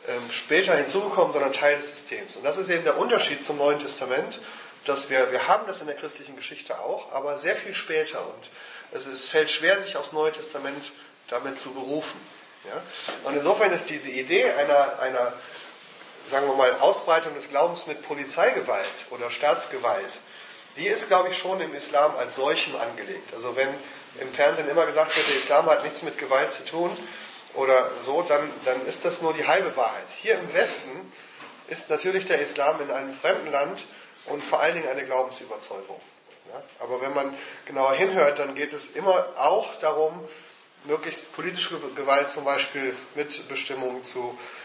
ähm, 0.08 0.30
später 0.30 0.76
hinzugekommen, 0.76 1.32
sondern 1.32 1.52
Teil 1.52 1.76
des 1.76 1.90
Systems. 1.90 2.36
Und 2.36 2.44
das 2.44 2.58
ist 2.58 2.70
eben 2.70 2.84
der 2.84 2.98
Unterschied 2.98 3.42
zum 3.42 3.58
Neuen 3.58 3.80
Testament, 3.80 4.40
dass 4.86 5.10
wir, 5.10 5.30
wir 5.30 5.46
haben 5.46 5.66
das 5.66 5.80
in 5.80 5.86
der 5.86 5.96
christlichen 5.96 6.36
Geschichte 6.36 6.78
auch, 6.80 7.12
aber 7.12 7.38
sehr 7.38 7.56
viel 7.56 7.74
später 7.74 8.20
und 8.20 8.50
es 8.92 9.06
ist, 9.06 9.28
fällt 9.28 9.50
schwer, 9.50 9.78
sich 9.78 9.96
aufs 9.96 10.12
Neue 10.12 10.32
Testament 10.32 10.92
damit 11.28 11.58
zu 11.58 11.72
berufen. 11.72 12.18
Ja? 12.64 12.82
Und 13.24 13.36
insofern 13.36 13.70
ist 13.72 13.88
diese 13.88 14.10
Idee 14.10 14.50
einer, 14.50 14.98
einer, 15.00 15.32
sagen 16.28 16.46
wir 16.46 16.54
mal, 16.54 16.74
Ausbreitung 16.80 17.34
des 17.34 17.48
Glaubens 17.50 17.86
mit 17.86 18.02
Polizeigewalt 18.02 18.86
oder 19.10 19.30
Staatsgewalt, 19.30 20.12
die 20.76 20.86
ist, 20.86 21.08
glaube 21.08 21.30
ich, 21.30 21.38
schon 21.38 21.60
im 21.60 21.74
Islam 21.74 22.14
als 22.16 22.36
solchem 22.36 22.76
angelegt. 22.76 23.34
Also 23.34 23.56
wenn 23.56 23.68
im 24.20 24.32
Fernsehen 24.32 24.68
immer 24.68 24.86
gesagt 24.86 25.16
wird, 25.16 25.28
der 25.28 25.36
Islam 25.36 25.66
hat 25.66 25.84
nichts 25.84 26.02
mit 26.02 26.18
Gewalt 26.18 26.52
zu 26.52 26.64
tun 26.64 26.90
oder 27.54 27.90
so, 28.04 28.22
dann, 28.22 28.50
dann 28.64 28.86
ist 28.86 29.04
das 29.04 29.22
nur 29.22 29.34
die 29.34 29.46
halbe 29.46 29.76
Wahrheit. 29.76 30.06
Hier 30.20 30.38
im 30.38 30.52
Westen 30.52 31.12
ist 31.68 31.90
natürlich 31.90 32.26
der 32.26 32.40
Islam 32.40 32.80
in 32.80 32.90
einem 32.90 33.14
fremden 33.14 33.50
Land 33.50 33.84
und 34.26 34.44
vor 34.44 34.60
allen 34.60 34.74
Dingen 34.74 34.88
eine 34.88 35.04
Glaubensüberzeugung. 35.04 36.00
Ja? 36.52 36.62
Aber 36.80 37.00
wenn 37.00 37.14
man 37.14 37.36
genauer 37.66 37.94
hinhört, 37.94 38.38
dann 38.38 38.54
geht 38.54 38.72
es 38.72 38.86
immer 38.86 39.26
auch 39.36 39.78
darum, 39.80 40.28
möglichst 40.84 41.32
politische 41.34 41.78
Gewalt 41.94 42.30
zum 42.30 42.44
Beispiel 42.44 42.96
Mitbestimmung 43.14 44.02
zu 44.02 44.36
äh, 44.38 44.59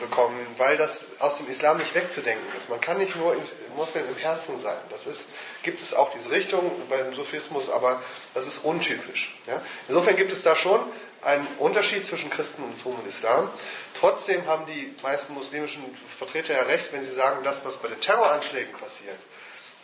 bekommen, 0.00 0.46
weil 0.56 0.76
das 0.76 1.04
aus 1.18 1.36
dem 1.36 1.48
Islam 1.48 1.78
nicht 1.78 1.94
wegzudenken 1.94 2.44
ist. 2.58 2.68
Man 2.70 2.80
kann 2.80 2.98
nicht 2.98 3.14
nur 3.16 3.36
Muslim 3.76 4.08
im 4.08 4.16
Herzen 4.16 4.56
sein. 4.56 4.78
Das 4.90 5.06
ist, 5.06 5.28
gibt 5.62 5.80
es 5.80 5.94
auch 5.94 6.10
diese 6.10 6.30
Richtung 6.30 6.70
beim 6.88 7.12
Sufismus, 7.14 7.70
aber 7.70 8.02
das 8.34 8.46
ist 8.46 8.64
untypisch. 8.64 9.36
Ja? 9.46 9.60
Insofern 9.88 10.16
gibt 10.16 10.32
es 10.32 10.42
da 10.42 10.56
schon 10.56 10.80
einen 11.22 11.46
Unterschied 11.58 12.06
zwischen 12.06 12.30
Christentum 12.30 12.94
und 12.98 13.06
Islam. 13.06 13.48
Trotzdem 13.98 14.46
haben 14.46 14.66
die 14.66 14.94
meisten 15.02 15.34
muslimischen 15.34 15.82
Vertreter 16.18 16.54
ja 16.54 16.62
recht, 16.62 16.92
wenn 16.92 17.04
sie 17.04 17.12
sagen, 17.12 17.44
das, 17.44 17.64
was 17.64 17.76
bei 17.76 17.88
den 17.88 18.00
Terroranschlägen 18.00 18.72
passiert, 18.74 19.18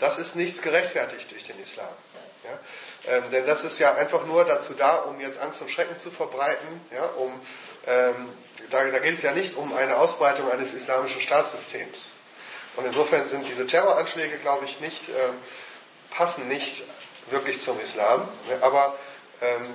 das 0.00 0.18
ist 0.18 0.36
nichts 0.36 0.62
gerechtfertigt 0.62 1.30
durch 1.30 1.44
den 1.44 1.62
Islam. 1.62 1.88
Ja? 2.44 3.12
Ähm, 3.12 3.24
denn 3.30 3.46
das 3.46 3.64
ist 3.64 3.78
ja 3.78 3.94
einfach 3.94 4.26
nur 4.26 4.44
dazu 4.44 4.74
da, 4.74 4.96
um 4.96 5.20
jetzt 5.20 5.38
Angst 5.38 5.60
und 5.62 5.70
Schrecken 5.70 5.98
zu 5.98 6.10
verbreiten, 6.10 6.80
ja? 6.92 7.04
um 7.04 7.40
ähm, 7.86 8.28
da, 8.70 8.84
da 8.84 8.98
geht 8.98 9.14
es 9.14 9.22
ja 9.22 9.32
nicht 9.32 9.56
um 9.56 9.74
eine 9.74 9.96
Ausbreitung 9.96 10.50
eines 10.50 10.74
islamischen 10.74 11.20
Staatssystems. 11.20 12.10
Und 12.76 12.86
insofern 12.86 13.26
sind 13.28 13.48
diese 13.48 13.66
Terroranschläge, 13.66 14.38
glaube 14.38 14.64
ich, 14.64 14.80
nicht, 14.80 15.08
ähm, 15.08 15.34
passen 16.10 16.48
nicht 16.48 16.84
wirklich 17.30 17.60
zum 17.60 17.80
Islam. 17.80 18.28
Aber 18.60 18.96
ähm, 19.40 19.66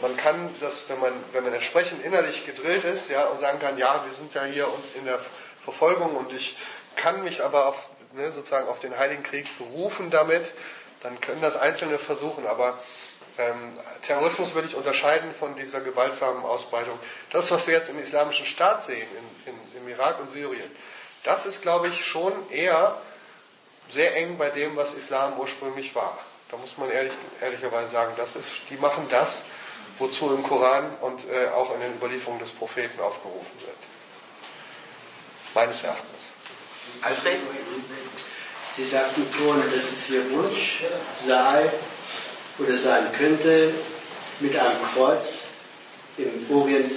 man 0.00 0.16
kann 0.16 0.54
das, 0.60 0.88
wenn 0.88 1.00
man, 1.00 1.12
wenn 1.32 1.44
man 1.44 1.52
entsprechend 1.52 2.04
innerlich 2.04 2.46
gedrillt 2.46 2.84
ist, 2.84 3.10
ja, 3.10 3.26
und 3.26 3.40
sagen 3.40 3.58
kann, 3.58 3.78
ja, 3.78 4.02
wir 4.06 4.14
sind 4.14 4.32
ja 4.34 4.44
hier 4.44 4.68
in 4.94 5.04
der 5.04 5.20
Verfolgung 5.62 6.16
und 6.16 6.32
ich 6.32 6.56
kann 6.96 7.24
mich 7.24 7.42
aber 7.42 7.66
auf, 7.66 7.88
ne, 8.12 8.30
sozusagen 8.32 8.68
auf 8.68 8.78
den 8.78 8.96
Heiligen 8.98 9.22
Krieg 9.22 9.46
berufen 9.58 10.10
damit, 10.10 10.52
dann 11.02 11.20
können 11.20 11.40
das 11.40 11.56
Einzelne 11.56 11.98
versuchen. 11.98 12.46
Aber 12.46 12.78
Terrorismus 14.02 14.54
würde 14.54 14.68
ich 14.68 14.74
unterscheiden 14.74 15.32
von 15.32 15.56
dieser 15.56 15.80
gewaltsamen 15.80 16.42
Ausbreitung. 16.44 16.98
Das, 17.30 17.50
was 17.50 17.66
wir 17.66 17.74
jetzt 17.74 17.90
im 17.90 17.98
Islamischen 17.98 18.46
Staat 18.46 18.82
sehen, 18.82 19.08
in, 19.44 19.52
in, 19.52 19.82
im 19.82 19.88
Irak 19.88 20.20
und 20.20 20.30
Syrien, 20.30 20.70
das 21.24 21.44
ist, 21.44 21.60
glaube 21.60 21.88
ich, 21.88 22.04
schon 22.06 22.32
eher 22.50 23.00
sehr 23.88 24.16
eng 24.16 24.38
bei 24.38 24.50
dem, 24.50 24.76
was 24.76 24.94
Islam 24.94 25.38
ursprünglich 25.38 25.94
war. 25.94 26.18
Da 26.50 26.56
muss 26.56 26.78
man 26.78 26.90
ehrlich, 26.90 27.12
ehrlicherweise 27.40 27.90
sagen, 27.90 28.12
das 28.16 28.36
ist, 28.36 28.52
die 28.70 28.76
machen 28.76 29.06
das, 29.10 29.44
wozu 29.98 30.32
im 30.32 30.42
Koran 30.42 30.84
und 31.00 31.28
äh, 31.28 31.48
auch 31.48 31.74
in 31.74 31.80
den 31.80 31.94
Überlieferungen 31.94 32.40
des 32.40 32.52
Propheten 32.52 33.00
aufgerufen 33.00 33.60
wird. 33.60 33.76
Meines 35.54 35.82
Erachtens. 35.82 36.30
Alfred? 37.02 37.38
Sie 38.72 38.84
sagten 38.84 39.26
vorhin, 39.26 39.64
dass 39.74 39.84
es 39.84 40.10
Ihr 40.10 40.30
Wunsch 40.30 40.84
sei, 41.14 41.70
oder 42.58 42.76
sein 42.76 43.12
könnte, 43.12 43.72
mit 44.40 44.56
einem 44.56 44.82
Kreuz 44.94 45.44
im 46.18 46.56
Orient 46.56 46.92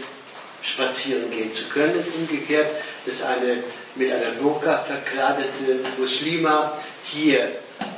spazieren 0.61 1.29
gehen 1.31 1.53
zu 1.53 1.65
können. 1.69 2.03
Umgekehrt, 2.17 2.69
dass 3.05 3.23
eine 3.23 3.63
mit 3.95 4.11
einer 4.11 4.31
Burka 4.31 4.77
verkleidete 4.79 5.79
Muslima 5.97 6.77
hier 7.03 7.51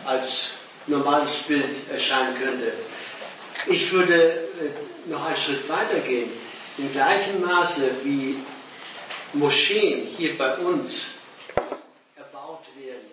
als 0.06 0.50
normales 0.88 1.38
Bild 1.48 1.90
erscheinen 1.92 2.36
könnte. 2.36 2.74
Ich 3.68 3.92
würde 3.92 4.16
äh, 4.16 5.10
noch 5.10 5.26
einen 5.26 5.38
Schritt 5.38 5.68
weiter 5.70 6.00
gehen. 6.00 6.32
In 6.78 6.92
gleichem 6.92 7.42
Maße 7.42 7.90
wie 8.04 8.38
Moscheen 9.34 10.08
hier 10.08 10.38
bei 10.38 10.56
uns 10.58 11.06
erbaut 12.16 12.66
werden, 12.76 13.06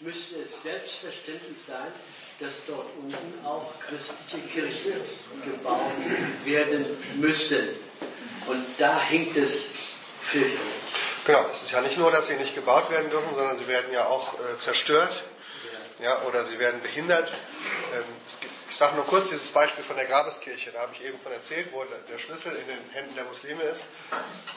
müsste 0.00 0.36
es 0.40 0.62
selbstverständlich 0.62 1.58
sein, 1.60 1.92
dass 2.40 2.64
dort 2.66 2.86
unten 3.00 3.46
auch 3.46 3.72
christliche 3.80 4.38
Kirchen 4.48 4.92
gebaut 5.44 5.92
werden 6.44 6.86
müssten. 7.16 7.68
Und 8.46 8.64
da 8.78 9.00
hinkt 9.02 9.36
es 9.36 9.66
fürchterlich. 10.20 10.58
Genau, 11.24 11.44
es 11.52 11.62
ist 11.62 11.70
ja 11.70 11.82
nicht 11.82 11.98
nur, 11.98 12.10
dass 12.10 12.28
sie 12.28 12.36
nicht 12.36 12.54
gebaut 12.54 12.90
werden 12.90 13.10
dürfen, 13.10 13.34
sondern 13.34 13.58
sie 13.58 13.68
werden 13.68 13.92
ja 13.92 14.06
auch 14.06 14.34
äh, 14.34 14.58
zerstört 14.58 15.22
ja, 16.02 16.22
oder 16.22 16.44
sie 16.44 16.58
werden 16.58 16.80
behindert. 16.80 17.34
Ähm, 17.94 18.02
gibt, 18.40 18.52
ich 18.70 18.76
sage 18.76 18.96
nur 18.96 19.04
kurz 19.06 19.28
dieses 19.30 19.50
Beispiel 19.50 19.84
von 19.84 19.96
der 19.96 20.06
Grabeskirche, 20.06 20.70
da 20.72 20.80
habe 20.80 20.92
ich 20.94 21.04
eben 21.04 21.18
von 21.20 21.32
erzählt, 21.32 21.68
wo 21.72 21.84
der 21.84 22.18
Schlüssel 22.18 22.52
in 22.52 22.66
den 22.66 22.78
Händen 22.92 23.14
der 23.14 23.24
Muslime 23.24 23.62
ist. 23.64 23.84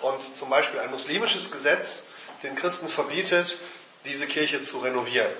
Und 0.01 0.37
zum 0.37 0.49
Beispiel 0.49 0.79
ein 0.79 0.91
muslimisches 0.91 1.51
Gesetz 1.51 2.03
den 2.43 2.55
Christen 2.55 2.87
verbietet, 2.87 3.57
diese 4.05 4.27
Kirche 4.27 4.63
zu 4.63 4.79
renovieren. 4.79 5.31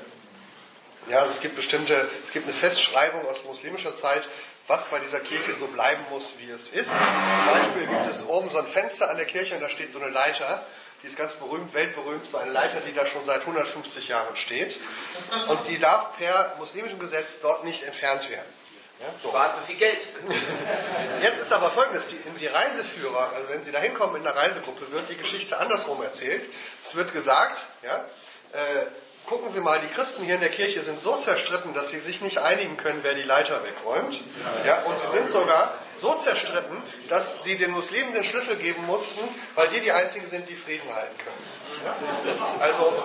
Ja, 1.10 1.20
also 1.20 1.32
es 1.32 1.42
gibt 1.42 1.56
bestimmte, 1.56 2.10
es 2.24 2.32
gibt 2.32 2.48
eine 2.48 2.56
Festschreibung 2.56 3.26
aus 3.28 3.44
muslimischer 3.44 3.96
Zeit, 3.96 4.28
was 4.68 4.86
bei 4.86 5.00
dieser 5.00 5.20
Kirche 5.20 5.54
so 5.54 5.68
bleiben 5.68 6.02
muss, 6.10 6.34
wie 6.38 6.50
es 6.50 6.70
ist. 6.70 6.92
Zum 6.92 7.54
Beispiel 7.54 7.88
gibt 7.88 8.10
es 8.10 8.26
oben 8.26 8.50
so 8.50 8.58
ein 8.58 8.68
Fenster 8.68 9.10
an 9.10 9.18
der 9.18 9.26
Kirche 9.26 9.56
und 9.56 9.62
da 9.62 9.70
steht 9.70 9.92
so 9.92 10.00
eine 10.00 10.10
Leiter. 10.10 10.66
Die 11.02 11.08
ist 11.08 11.18
ganz 11.18 11.36
berühmt, 11.36 11.74
weltberühmt, 11.74 12.26
so 12.26 12.38
eine 12.38 12.52
Leiter, 12.52 12.80
die 12.80 12.94
da 12.94 13.06
schon 13.06 13.26
seit 13.26 13.42
150 13.42 14.08
Jahren 14.08 14.38
steht. 14.38 14.80
Und 15.50 15.68
die 15.68 15.78
darf 15.78 16.18
per 16.18 16.56
muslimischem 16.60 16.98
Gesetz 16.98 17.42
dort 17.42 17.66
nicht 17.66 17.84
entfernt 17.84 18.30
werden. 18.30 18.54
Ja, 19.02 19.08
so. 19.22 19.30
Spart 19.30 19.66
viel 19.68 19.76
Geld. 19.76 19.98
Jetzt 21.22 21.42
ist 21.42 21.52
aber 21.52 21.72
folgendes, 21.72 22.08
die, 22.08 22.16
die 22.40 22.48
Reiseführer, 22.48 23.34
also 23.36 23.50
wenn 23.50 23.62
Sie 23.64 23.74
da 23.74 23.80
hinkommen 23.80 24.16
in 24.16 24.26
einer 24.26 24.34
Reisegruppe, 24.34 24.90
wird 24.92 25.10
die 25.10 25.18
Geschichte 25.18 25.58
andersrum 25.58 26.02
erzählt. 26.02 26.44
Es 26.82 26.96
wird 26.96 27.12
gesagt, 27.12 27.64
ja, 27.82 28.06
äh, 28.54 28.86
gucken 29.26 29.52
Sie 29.52 29.60
mal, 29.60 29.80
die 29.80 29.94
Christen 29.94 30.24
hier 30.24 30.36
in 30.36 30.42
der 30.42 30.50
Kirche 30.50 30.82
sind 30.82 31.02
so 31.02 31.16
zerstritten, 31.16 31.74
dass 31.74 31.90
sie 31.90 32.00
sich 32.00 32.22
nicht 32.22 32.40
einigen 32.40 32.78
können, 32.78 33.00
wer 33.04 33.14
die 33.14 33.24
Leiter 33.24 33.62
wegräumt. 33.64 34.22
Ja, 34.66 34.82
und 34.84 35.00
sie 35.00 35.08
sind 35.08 35.30
sogar 35.30 35.78
so 35.96 36.14
zerstritten, 36.16 36.82
dass 37.10 37.44
sie 37.44 37.58
den 37.58 37.72
Muslimen 37.72 38.14
den 38.14 38.24
Schlüssel 38.24 38.56
geben 38.56 38.86
mussten, 38.86 39.20
weil 39.56 39.68
die 39.70 39.80
die 39.80 39.92
einzigen 39.92 40.28
sind, 40.28 40.50
die 40.50 40.56
Frieden 40.56 40.94
halten 40.94 41.16
können. 41.18 41.64
Ja? 41.86 41.96
Also 42.60 43.04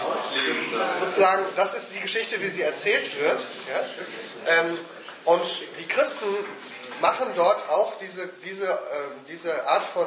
sozusagen, 1.00 1.44
das 1.56 1.74
ist 1.74 1.88
die 1.94 2.00
Geschichte, 2.00 2.40
wie 2.40 2.48
sie 2.48 2.62
erzählt 2.62 3.18
wird. 3.20 3.40
Ja? 3.68 4.52
Ähm, 4.52 4.78
und 5.24 5.44
die 5.78 5.86
Christen 5.86 6.26
machen 7.00 7.28
dort 7.34 7.68
auch 7.68 7.98
diese, 7.98 8.28
diese, 8.44 8.66
äh, 8.66 8.76
diese 9.28 9.66
Art 9.66 9.84
von 9.84 10.06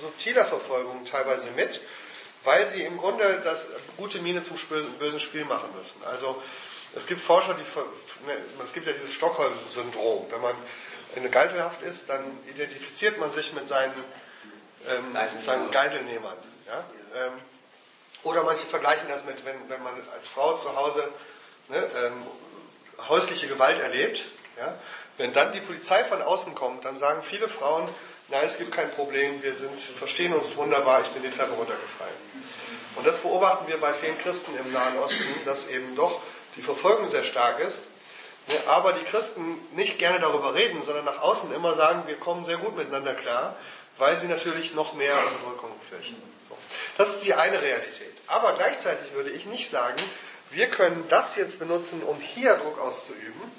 subtiler 0.00 0.44
Verfolgung 0.44 1.06
teilweise 1.06 1.48
mit 1.52 1.80
weil 2.44 2.68
sie 2.68 2.82
im 2.82 2.98
Grunde 2.98 3.40
das 3.44 3.66
gute 3.96 4.18
Miene 4.20 4.42
zum 4.42 4.56
bösen 4.98 5.20
Spiel 5.20 5.44
machen 5.44 5.68
müssen. 5.78 6.02
Also 6.04 6.42
es 6.94 7.06
gibt 7.06 7.20
Forscher, 7.20 7.54
die 7.54 7.62
ne, 8.26 8.36
es 8.64 8.72
gibt 8.72 8.86
ja 8.86 8.92
dieses 8.92 9.12
Stockholm-Syndrom. 9.12 10.26
Wenn 10.30 10.40
man 10.40 10.54
in 11.16 11.30
Geiselhaft 11.30 11.82
ist, 11.82 12.08
dann 12.08 12.24
identifiziert 12.48 13.18
man 13.18 13.30
sich 13.30 13.52
mit 13.52 13.68
seinen, 13.68 13.94
ähm, 14.88 15.16
seinen 15.40 15.70
Geiselnehmern. 15.70 16.36
Ja? 16.66 16.84
Ähm, 17.14 17.32
oder 18.24 18.42
manche 18.44 18.66
vergleichen 18.66 19.08
das 19.08 19.24
mit, 19.24 19.44
wenn, 19.44 19.68
wenn 19.68 19.82
man 19.82 19.94
als 20.14 20.28
Frau 20.28 20.56
zu 20.56 20.74
Hause 20.76 21.12
ne, 21.68 21.76
ähm, 21.76 22.26
häusliche 23.08 23.48
Gewalt 23.48 23.80
erlebt. 23.80 24.24
Ja? 24.58 24.78
Wenn 25.16 25.32
dann 25.32 25.52
die 25.52 25.60
Polizei 25.60 26.04
von 26.04 26.22
außen 26.22 26.54
kommt, 26.54 26.84
dann 26.84 26.98
sagen 26.98 27.22
viele 27.22 27.48
Frauen, 27.48 27.88
nein, 28.28 28.44
es 28.46 28.58
gibt 28.58 28.72
kein 28.72 28.90
Problem, 28.90 29.42
wir 29.42 29.54
sind, 29.54 29.78
verstehen 29.78 30.32
uns 30.32 30.56
wunderbar, 30.56 31.02
ich 31.02 31.08
bin 31.08 31.22
die 31.22 31.30
Treppe 31.30 31.52
runtergefallen. 31.52 32.14
Und 32.96 33.06
das 33.06 33.18
beobachten 33.18 33.66
wir 33.68 33.80
bei 33.80 33.92
vielen 33.94 34.18
Christen 34.18 34.56
im 34.58 34.72
Nahen 34.72 34.98
Osten, 34.98 35.24
dass 35.44 35.68
eben 35.68 35.96
doch 35.96 36.20
die 36.56 36.62
Verfolgung 36.62 37.10
sehr 37.10 37.24
stark 37.24 37.60
ist, 37.60 37.86
aber 38.66 38.92
die 38.92 39.04
Christen 39.04 39.58
nicht 39.72 39.98
gerne 39.98 40.20
darüber 40.20 40.54
reden, 40.54 40.82
sondern 40.82 41.04
nach 41.04 41.20
außen 41.20 41.54
immer 41.54 41.74
sagen, 41.74 42.04
wir 42.06 42.16
kommen 42.16 42.44
sehr 42.44 42.58
gut 42.58 42.76
miteinander 42.76 43.14
klar, 43.14 43.56
weil 43.98 44.18
sie 44.18 44.26
natürlich 44.26 44.74
noch 44.74 44.94
mehr 44.94 45.16
Unterdrückung 45.26 45.70
fürchten. 45.88 46.20
So. 46.48 46.56
Das 46.98 47.14
ist 47.14 47.24
die 47.24 47.34
eine 47.34 47.62
Realität. 47.62 48.14
Aber 48.26 48.54
gleichzeitig 48.54 49.12
würde 49.14 49.30
ich 49.30 49.46
nicht 49.46 49.68
sagen, 49.68 50.02
wir 50.50 50.66
können 50.66 51.06
das 51.08 51.36
jetzt 51.36 51.58
benutzen, 51.58 52.02
um 52.02 52.20
hier 52.20 52.56
Druck 52.56 52.78
auszuüben 52.78 53.52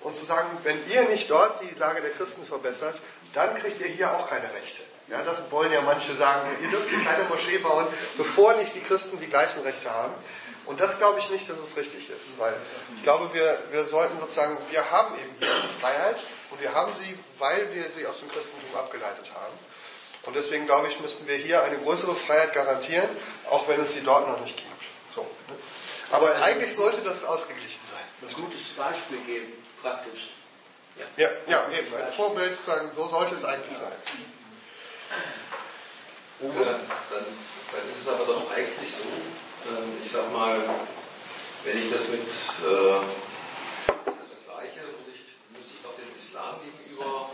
und 0.00 0.14
zu 0.14 0.24
sagen, 0.24 0.48
wenn 0.62 0.78
ihr 0.90 1.02
nicht 1.08 1.30
dort 1.30 1.60
die 1.62 1.74
Lage 1.78 2.02
der 2.02 2.10
Christen 2.10 2.44
verbessert, 2.44 2.96
dann 3.34 3.58
kriegt 3.58 3.80
ihr 3.80 3.88
hier 3.88 4.16
auch 4.16 4.28
keine 4.28 4.52
Rechte. 4.52 4.82
Ja, 5.08 5.22
das 5.22 5.50
wollen 5.50 5.72
ja 5.72 5.80
manche 5.82 6.14
sagen, 6.14 6.48
ihr 6.62 6.68
dürft 6.68 6.88
hier 6.88 7.04
keine 7.04 7.24
Moschee 7.24 7.58
bauen, 7.58 7.86
bevor 8.16 8.54
nicht 8.54 8.74
die 8.74 8.80
Christen 8.80 9.20
die 9.20 9.28
gleichen 9.28 9.62
Rechte 9.62 9.90
haben. 9.90 10.12
Und 10.64 10.80
das 10.80 10.98
glaube 10.98 11.20
ich 11.20 11.30
nicht, 11.30 11.48
dass 11.48 11.58
es 11.58 11.76
richtig 11.76 12.10
ist, 12.10 12.38
weil 12.38 12.56
ich 12.96 13.02
glaube, 13.04 13.32
wir, 13.32 13.56
wir 13.70 13.84
sollten 13.84 14.18
sozusagen, 14.18 14.58
wir 14.68 14.90
haben 14.90 15.14
eben 15.14 15.32
hier 15.38 15.48
die 15.62 15.80
Freiheit 15.80 16.16
und 16.50 16.60
wir 16.60 16.74
haben 16.74 16.92
sie, 17.00 17.16
weil 17.38 17.72
wir 17.72 17.84
sie 17.94 18.04
aus 18.04 18.18
dem 18.18 18.28
Christentum 18.32 18.74
abgeleitet 18.76 19.30
haben. 19.32 19.54
Und 20.24 20.34
deswegen 20.34 20.66
glaube 20.66 20.88
ich, 20.88 20.98
müssten 20.98 21.28
wir 21.28 21.36
hier 21.36 21.62
eine 21.62 21.78
größere 21.78 22.16
Freiheit 22.16 22.52
garantieren, 22.52 23.08
auch 23.48 23.68
wenn 23.68 23.80
es 23.80 23.92
sie 23.92 24.02
dort 24.02 24.26
noch 24.26 24.40
nicht 24.40 24.56
gibt. 24.56 24.66
So, 25.08 25.20
ne? 25.20 25.54
Aber 26.10 26.34
eigentlich 26.42 26.74
sollte 26.74 27.00
das 27.02 27.22
ausgeglichen 27.22 27.80
sein. 27.84 28.28
Ein 28.28 28.34
gutes 28.34 28.70
Beispiel 28.70 29.18
geben, 29.18 29.52
praktisch. 29.80 30.30
Ja, 31.16 31.28
ja, 31.46 31.68
eben. 31.70 31.94
Ein 31.94 32.12
Vorbild 32.12 32.60
sagen, 32.60 32.90
so 32.94 33.06
sollte 33.06 33.34
es 33.34 33.44
eigentlich 33.44 33.76
sein. 33.76 33.92
Uwe, 36.40 36.64
dann, 36.64 36.80
dann 37.10 37.90
ist 37.90 38.02
es 38.02 38.08
aber 38.08 38.24
doch 38.24 38.50
eigentlich 38.50 38.92
so, 38.92 39.04
äh, 39.04 40.04
ich 40.04 40.10
sag 40.10 40.30
mal, 40.32 40.60
wenn 41.64 41.78
ich 41.78 41.90
das 41.90 42.08
mit 42.08 42.20
äh, 42.20 43.00
das 44.04 44.36
vergleiche, 44.36 44.84
muss 44.98 45.08
ich, 45.08 45.24
muss 45.50 45.66
ich 45.72 45.80
doch 45.82 45.96
dem 45.96 46.12
Islam 46.14 46.60
gegenüber, 46.60 47.30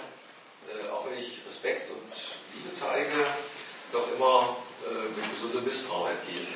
äh, 0.70 0.88
auch 0.90 1.04
wenn 1.06 1.18
ich 1.18 1.40
Respekt 1.46 1.90
und 1.90 2.12
Liebe 2.54 2.72
zeige, 2.72 3.26
doch 3.92 4.06
immer 4.14 4.56
äh, 4.86 5.20
mit 5.20 5.30
gesundem 5.30 5.64
Misstrauen 5.64 6.12
entgegen. 6.12 6.46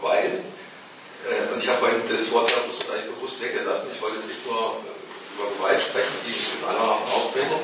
Weil, 0.00 0.42
äh, 1.28 1.52
und 1.52 1.62
ich 1.62 1.68
habe 1.68 1.78
vorhin 1.78 2.00
das 2.08 2.30
Wort 2.32 2.50
ja 2.50 2.56
eigentlich 2.58 3.14
bewusst 3.14 3.42
weggelassen, 3.42 3.90
ich 3.92 4.00
wollte 4.00 4.18
nicht 4.26 4.44
nur 4.46 4.82
äh, 4.82 5.36
über 5.36 5.50
Gewalt 5.52 5.82
sprechen, 5.82 6.16
die 6.26 6.58
in 6.58 6.64
aller 6.64 6.98
Ausprägung, 7.14 7.60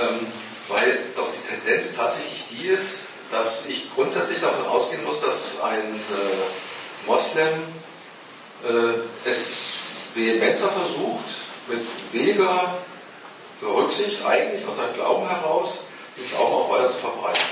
ähm, 0.00 0.32
weil 0.70 1.04
doch 1.16 1.28
die 1.30 1.48
Tendenz 1.48 1.94
tatsächlich 1.94 2.44
die 2.50 2.68
ist, 2.68 3.00
dass 3.30 3.66
ich 3.66 3.94
grundsätzlich 3.94 4.40
davon 4.40 4.66
ausgehen 4.66 5.04
muss, 5.04 5.20
dass 5.20 5.60
ein 5.62 5.94
äh, 5.94 7.06
Moslem 7.06 7.62
äh, 8.64 9.28
es 9.28 9.74
vehementer 10.14 10.68
versucht, 10.68 11.24
mit 11.68 11.86
weniger 12.12 12.78
Rücksicht 13.62 14.24
eigentlich 14.24 14.66
aus 14.66 14.76
seinem 14.76 14.94
Glauben 14.94 15.28
heraus, 15.28 15.84
den 16.16 16.28
Glauben 16.28 16.54
auch 16.54 16.70
weiter 16.70 16.90
zu 16.90 16.96
verbreiten. 16.96 17.42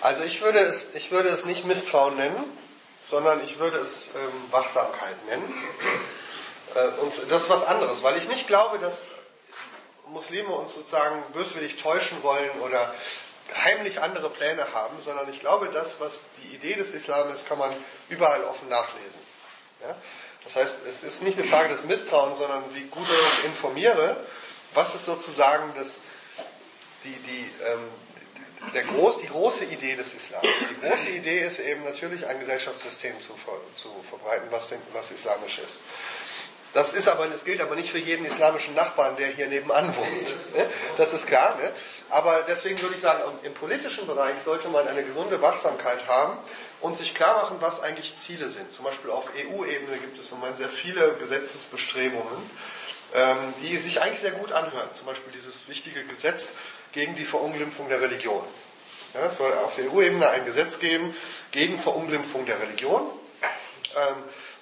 Also 0.00 0.22
ich 0.24 0.40
würde 0.40 0.60
es, 0.60 0.94
ich 0.94 1.10
würde 1.10 1.28
es 1.28 1.44
nicht 1.44 1.64
Misstrauen 1.66 2.16
nennen, 2.16 2.58
sondern 3.02 3.42
ich 3.44 3.58
würde 3.58 3.78
es 3.78 4.08
ähm, 4.14 4.32
Wachsamkeit 4.50 5.16
nennen. 5.26 5.52
Äh, 6.74 7.00
und 7.02 7.12
das 7.30 7.42
ist 7.42 7.50
was 7.50 7.66
anderes, 7.66 8.02
weil 8.02 8.16
ich 8.16 8.28
nicht 8.28 8.46
glaube, 8.46 8.78
dass 8.78 9.06
Muslime 10.12 10.48
uns 10.48 10.74
sozusagen 10.74 11.22
böswillig 11.32 11.76
täuschen 11.76 12.22
wollen 12.22 12.50
oder 12.62 12.94
heimlich 13.64 14.00
andere 14.00 14.30
Pläne 14.30 14.72
haben, 14.72 15.00
sondern 15.02 15.28
ich 15.32 15.40
glaube, 15.40 15.70
das, 15.72 16.00
was 16.00 16.26
die 16.42 16.54
Idee 16.54 16.74
des 16.74 16.92
Islam 16.92 17.32
ist, 17.32 17.48
kann 17.48 17.58
man 17.58 17.74
überall 18.08 18.44
offen 18.44 18.68
nachlesen. 18.68 19.20
Ja? 19.82 19.96
Das 20.44 20.56
heißt, 20.56 20.78
es 20.88 21.02
ist 21.02 21.22
nicht 21.22 21.38
eine 21.38 21.46
Frage 21.46 21.68
des 21.68 21.84
Misstrauens, 21.84 22.38
sondern 22.38 22.62
wie 22.74 22.84
gut 22.84 23.06
ich 23.08 23.44
informiere, 23.44 24.24
was 24.74 24.94
ist 24.94 25.04
sozusagen 25.04 25.72
das, 25.76 26.00
die, 27.04 27.10
die, 27.12 27.50
ähm, 27.66 28.72
der 28.74 28.84
groß, 28.84 29.18
die 29.18 29.28
große 29.28 29.64
Idee 29.64 29.96
des 29.96 30.14
Islam. 30.14 30.42
Die 30.42 30.86
große 30.86 31.08
Idee 31.08 31.40
ist 31.40 31.58
eben 31.58 31.84
natürlich 31.84 32.26
ein 32.26 32.38
Gesellschaftssystem 32.40 33.20
zu, 33.20 33.34
zu 33.74 33.94
verbreiten, 34.08 34.46
was, 34.50 34.68
denn, 34.68 34.80
was 34.92 35.10
islamisch 35.10 35.58
ist. 35.58 35.80
Das, 36.72 36.92
ist 36.92 37.08
aber, 37.08 37.26
das 37.26 37.44
gilt 37.44 37.60
aber 37.60 37.74
nicht 37.74 37.90
für 37.90 37.98
jeden 37.98 38.24
islamischen 38.24 38.74
Nachbarn, 38.74 39.16
der 39.16 39.28
hier 39.28 39.48
nebenan 39.48 39.94
wohnt. 39.96 40.56
Ne? 40.56 40.66
Das 40.96 41.12
ist 41.12 41.26
klar. 41.26 41.56
Ne? 41.56 41.72
Aber 42.10 42.44
deswegen 42.46 42.80
würde 42.80 42.94
ich 42.94 43.00
sagen, 43.00 43.22
im 43.42 43.54
politischen 43.54 44.06
Bereich 44.06 44.40
sollte 44.40 44.68
man 44.68 44.86
eine 44.86 45.02
gesunde 45.02 45.42
Wachsamkeit 45.42 46.06
haben 46.06 46.38
und 46.80 46.96
sich 46.96 47.14
klar 47.14 47.42
machen, 47.42 47.56
was 47.60 47.82
eigentlich 47.82 48.16
Ziele 48.16 48.48
sind. 48.48 48.72
Zum 48.72 48.84
Beispiel 48.84 49.10
auf 49.10 49.28
EU-Ebene 49.36 49.98
gibt 49.98 50.18
es 50.18 50.30
im 50.30 50.38
Moment 50.38 50.58
sehr 50.58 50.68
viele 50.68 51.14
Gesetzesbestrebungen, 51.14 52.50
ähm, 53.14 53.36
die 53.62 53.76
sich 53.76 54.00
eigentlich 54.00 54.20
sehr 54.20 54.32
gut 54.32 54.52
anhören. 54.52 54.88
Zum 54.92 55.06
Beispiel 55.06 55.32
dieses 55.32 55.68
wichtige 55.68 56.04
Gesetz 56.04 56.54
gegen 56.92 57.16
die 57.16 57.24
Verunglimpfung 57.24 57.88
der 57.88 58.00
Religion. 58.00 58.44
Ja, 59.14 59.26
es 59.26 59.38
soll 59.38 59.52
auf 59.54 59.74
der 59.74 59.92
EU-Ebene 59.92 60.28
ein 60.28 60.44
Gesetz 60.44 60.78
geben 60.78 61.14
gegen 61.50 61.80
Verunglimpfung 61.80 62.46
der 62.46 62.60
Religion. 62.60 63.02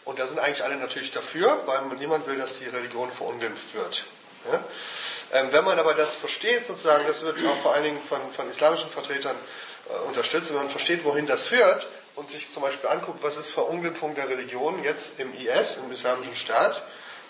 Und 0.08 0.18
da 0.18 0.26
sind 0.26 0.38
eigentlich 0.38 0.64
alle 0.64 0.76
natürlich 0.76 1.10
dafür, 1.10 1.64
weil 1.66 1.82
niemand 1.98 2.26
will, 2.26 2.38
dass 2.38 2.58
die 2.58 2.64
Religion 2.64 3.10
verunglimpft 3.10 3.74
wird. 3.74 4.06
Ja? 4.50 4.64
Ähm, 5.34 5.48
wenn 5.50 5.66
man 5.66 5.78
aber 5.78 5.92
das 5.92 6.14
versteht, 6.14 6.64
sozusagen, 6.64 7.06
das 7.06 7.20
wird 7.20 7.36
auch 7.46 7.58
vor 7.58 7.74
allen 7.74 7.84
Dingen 7.84 8.00
von, 8.08 8.18
von 8.34 8.50
islamischen 8.50 8.88
Vertretern 8.88 9.36
äh, 9.86 10.08
unterstützt, 10.08 10.48
wenn 10.48 10.56
man 10.56 10.70
versteht, 10.70 11.04
wohin 11.04 11.26
das 11.26 11.44
führt 11.44 11.86
und 12.14 12.30
sich 12.30 12.50
zum 12.50 12.62
Beispiel 12.62 12.88
anguckt, 12.88 13.22
was 13.22 13.36
ist 13.36 13.50
Verunglimpfung 13.50 14.14
der 14.14 14.30
Religion 14.30 14.82
jetzt 14.82 15.20
im 15.20 15.34
IS, 15.34 15.76
im 15.76 15.92
Islamischen 15.92 16.36
Staat, 16.36 16.82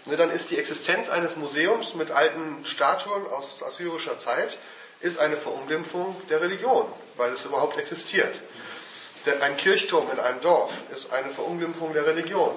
ne, 0.05 0.17
dann 0.17 0.31
ist 0.31 0.51
die 0.51 0.59
Existenz 0.59 1.09
eines 1.09 1.35
Museums 1.35 1.95
mit 1.95 2.13
alten 2.13 2.65
Statuen 2.65 3.27
aus 3.27 3.61
assyrischer 3.61 4.19
Zeit 4.19 4.57
ist 5.01 5.19
eine 5.19 5.37
Verunglimpfung 5.37 6.15
der 6.31 6.43
Religion, 6.43 6.87
weil 7.17 7.33
es 7.33 7.45
überhaupt 7.45 7.77
existiert. 7.77 8.37
Ein 9.41 9.57
Kirchturm 9.57 10.11
in 10.13 10.19
einem 10.19 10.41
Dorf 10.41 10.73
ist 10.91 11.13
eine 11.13 11.31
Verunglimpfung 11.31 11.93
der 11.93 12.07
Religion. 12.07 12.51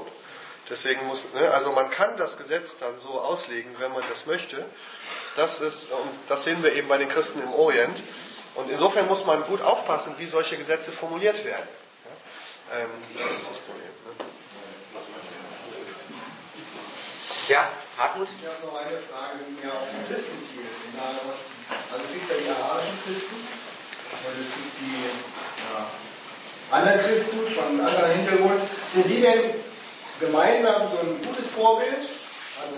Deswegen 0.70 1.06
muss, 1.08 1.26
ne, 1.34 1.52
also 1.52 1.72
man 1.74 1.90
kann 1.92 2.18
das 2.18 2.38
Gesetz 2.38 2.78
dann 2.80 2.98
so 2.98 3.20
auslegen, 3.20 3.76
wenn 3.80 3.92
man 3.92 4.04
das 4.10 4.26
möchte. 4.26 4.66
Das 5.36 5.60
ist, 5.60 5.92
und 5.92 6.10
das 6.30 6.44
sehen 6.44 6.64
wir 6.64 6.74
eben 6.74 6.88
bei 6.88 6.98
den 6.98 7.10
Christen 7.10 7.42
im 7.42 7.54
Orient. 7.54 8.02
Und 8.56 8.70
insofern 8.70 9.08
muss 9.08 9.26
man 9.26 9.44
gut 9.44 9.62
aufpassen, 9.62 10.16
wie 10.18 10.28
solche 10.28 10.58
Gesetze 10.58 10.92
formuliert 10.92 11.44
werden. 11.44 11.68
Ja, 12.70 12.80
ähm, 12.80 12.90
das 13.18 13.32
ist 13.32 13.50
das 13.50 13.58
Problem. 13.60 13.92
Ne? 14.06 14.26
Ja, 17.48 17.68
Hartmut? 17.98 18.28
Ich 18.40 18.48
habe 18.48 18.66
noch 18.66 18.80
eine 18.80 18.98
Frage, 19.12 19.44
die 19.48 19.60
mehr 19.60 19.74
auf 19.74 19.88
die 19.92 20.08
Christen 20.08 20.40
zielt 20.42 20.72
im 20.88 20.96
Nahen 20.96 21.20
Osten. 21.28 21.52
Also 21.92 22.04
es 22.06 22.14
gibt 22.14 22.32
ja 22.32 22.38
die 22.38 22.50
arabischen 22.50 22.98
Christen 23.04 23.36
und 23.36 24.36
es 24.40 24.52
gibt 24.56 24.72
die 24.80 25.04
ja, 25.04 25.84
anderen 26.72 27.02
Christen 27.02 27.40
von 27.54 27.66
einem 27.66 27.86
anderen 27.86 28.12
Hintergrund. 28.12 28.62
Sind 28.94 29.10
die 29.10 29.22
denn 29.22 29.42
gemeinsam 30.20 30.90
so 30.92 31.00
ein 31.00 31.22
gutes 31.26 31.48
Vorbild? 31.48 31.94
Also, 31.94 32.76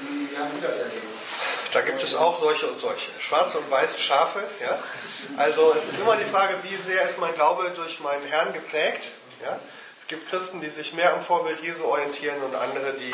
wie, 0.00 0.36
haben 0.36 0.50
Sie 0.54 0.60
das 0.60 0.78
erlebt? 0.78 1.02
Da 1.72 1.80
gibt 1.80 2.02
es 2.02 2.14
auch 2.14 2.40
solche 2.40 2.66
und 2.66 2.80
solche. 2.80 3.10
Schwarze 3.18 3.58
und 3.58 3.70
weiße 3.70 3.98
Schafe. 3.98 4.42
Ja? 4.62 4.78
Also 5.36 5.74
es 5.76 5.88
ist 5.88 6.00
immer 6.00 6.16
die 6.16 6.24
Frage, 6.24 6.54
wie 6.62 6.76
sehr 6.90 7.02
ist 7.02 7.18
mein 7.18 7.34
Glaube 7.34 7.70
durch 7.74 8.00
meinen 8.00 8.24
Herrn 8.26 8.52
geprägt. 8.52 9.10
Ja? 9.44 9.58
Es 10.00 10.06
gibt 10.06 10.30
Christen, 10.30 10.60
die 10.60 10.70
sich 10.70 10.94
mehr 10.94 11.14
am 11.14 11.22
Vorbild 11.22 11.60
Jesu 11.62 11.84
orientieren 11.84 12.40
und 12.42 12.54
andere, 12.54 12.94
die 12.94 13.12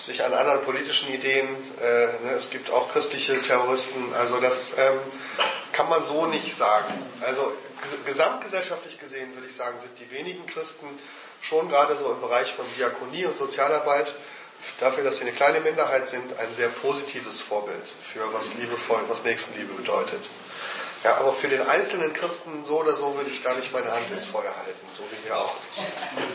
sich 0.00 0.24
an 0.24 0.34
anderen 0.34 0.62
politischen 0.62 1.12
Ideen, 1.12 1.48
äh, 1.80 2.06
ne, 2.26 2.32
es 2.36 2.50
gibt 2.50 2.70
auch 2.70 2.92
christliche 2.92 3.40
Terroristen, 3.40 4.12
also 4.18 4.40
das 4.40 4.72
ähm, 4.76 4.98
kann 5.72 5.88
man 5.88 6.04
so 6.04 6.26
nicht 6.26 6.54
sagen. 6.54 6.92
Also 7.24 7.52
gesamtgesellschaftlich 8.04 8.98
gesehen 8.98 9.34
würde 9.34 9.46
ich 9.46 9.54
sagen, 9.54 9.78
sind 9.78 9.98
die 9.98 10.10
wenigen 10.10 10.46
Christen 10.46 10.86
schon 11.40 11.68
gerade 11.68 11.96
so 11.96 12.12
im 12.12 12.20
Bereich 12.20 12.52
von 12.54 12.64
Diakonie 12.76 13.26
und 13.26 13.36
Sozialarbeit 13.36 14.14
dafür, 14.80 15.04
dass 15.04 15.18
sie 15.18 15.24
eine 15.24 15.32
kleine 15.32 15.60
Minderheit 15.60 16.08
sind, 16.08 16.38
ein 16.38 16.54
sehr 16.54 16.68
positives 16.68 17.40
Vorbild 17.40 17.84
für 18.12 18.32
was 18.32 18.54
liebevoll, 18.54 19.02
was 19.08 19.24
Nächstenliebe 19.24 19.74
bedeutet. 19.74 20.22
Ja, 21.02 21.18
aber 21.18 21.34
für 21.34 21.48
den 21.48 21.60
einzelnen 21.68 22.14
Christen 22.14 22.64
so 22.64 22.80
oder 22.80 22.96
so 22.96 23.14
würde 23.14 23.28
ich 23.28 23.42
da 23.42 23.52
nicht 23.52 23.70
meine 23.74 23.92
Hand 23.92 24.10
ins 24.10 24.26
Feuer 24.26 24.54
halten, 24.56 24.86
so 24.96 25.02
wie 25.10 25.22
hier 25.22 25.36
auch. 25.36 25.54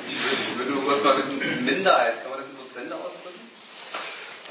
Ich 0.08 0.58
würde 0.60 0.72
nur 0.72 0.86
kurz 0.86 1.04
mal 1.04 1.18
wissen, 1.18 1.66
Minderheit, 1.66 2.22
kann 2.22 2.30
man 2.30 2.40
das 2.40 2.50
in 2.50 2.56
Prozente 2.56 2.96
ausdrücken? 2.96 3.50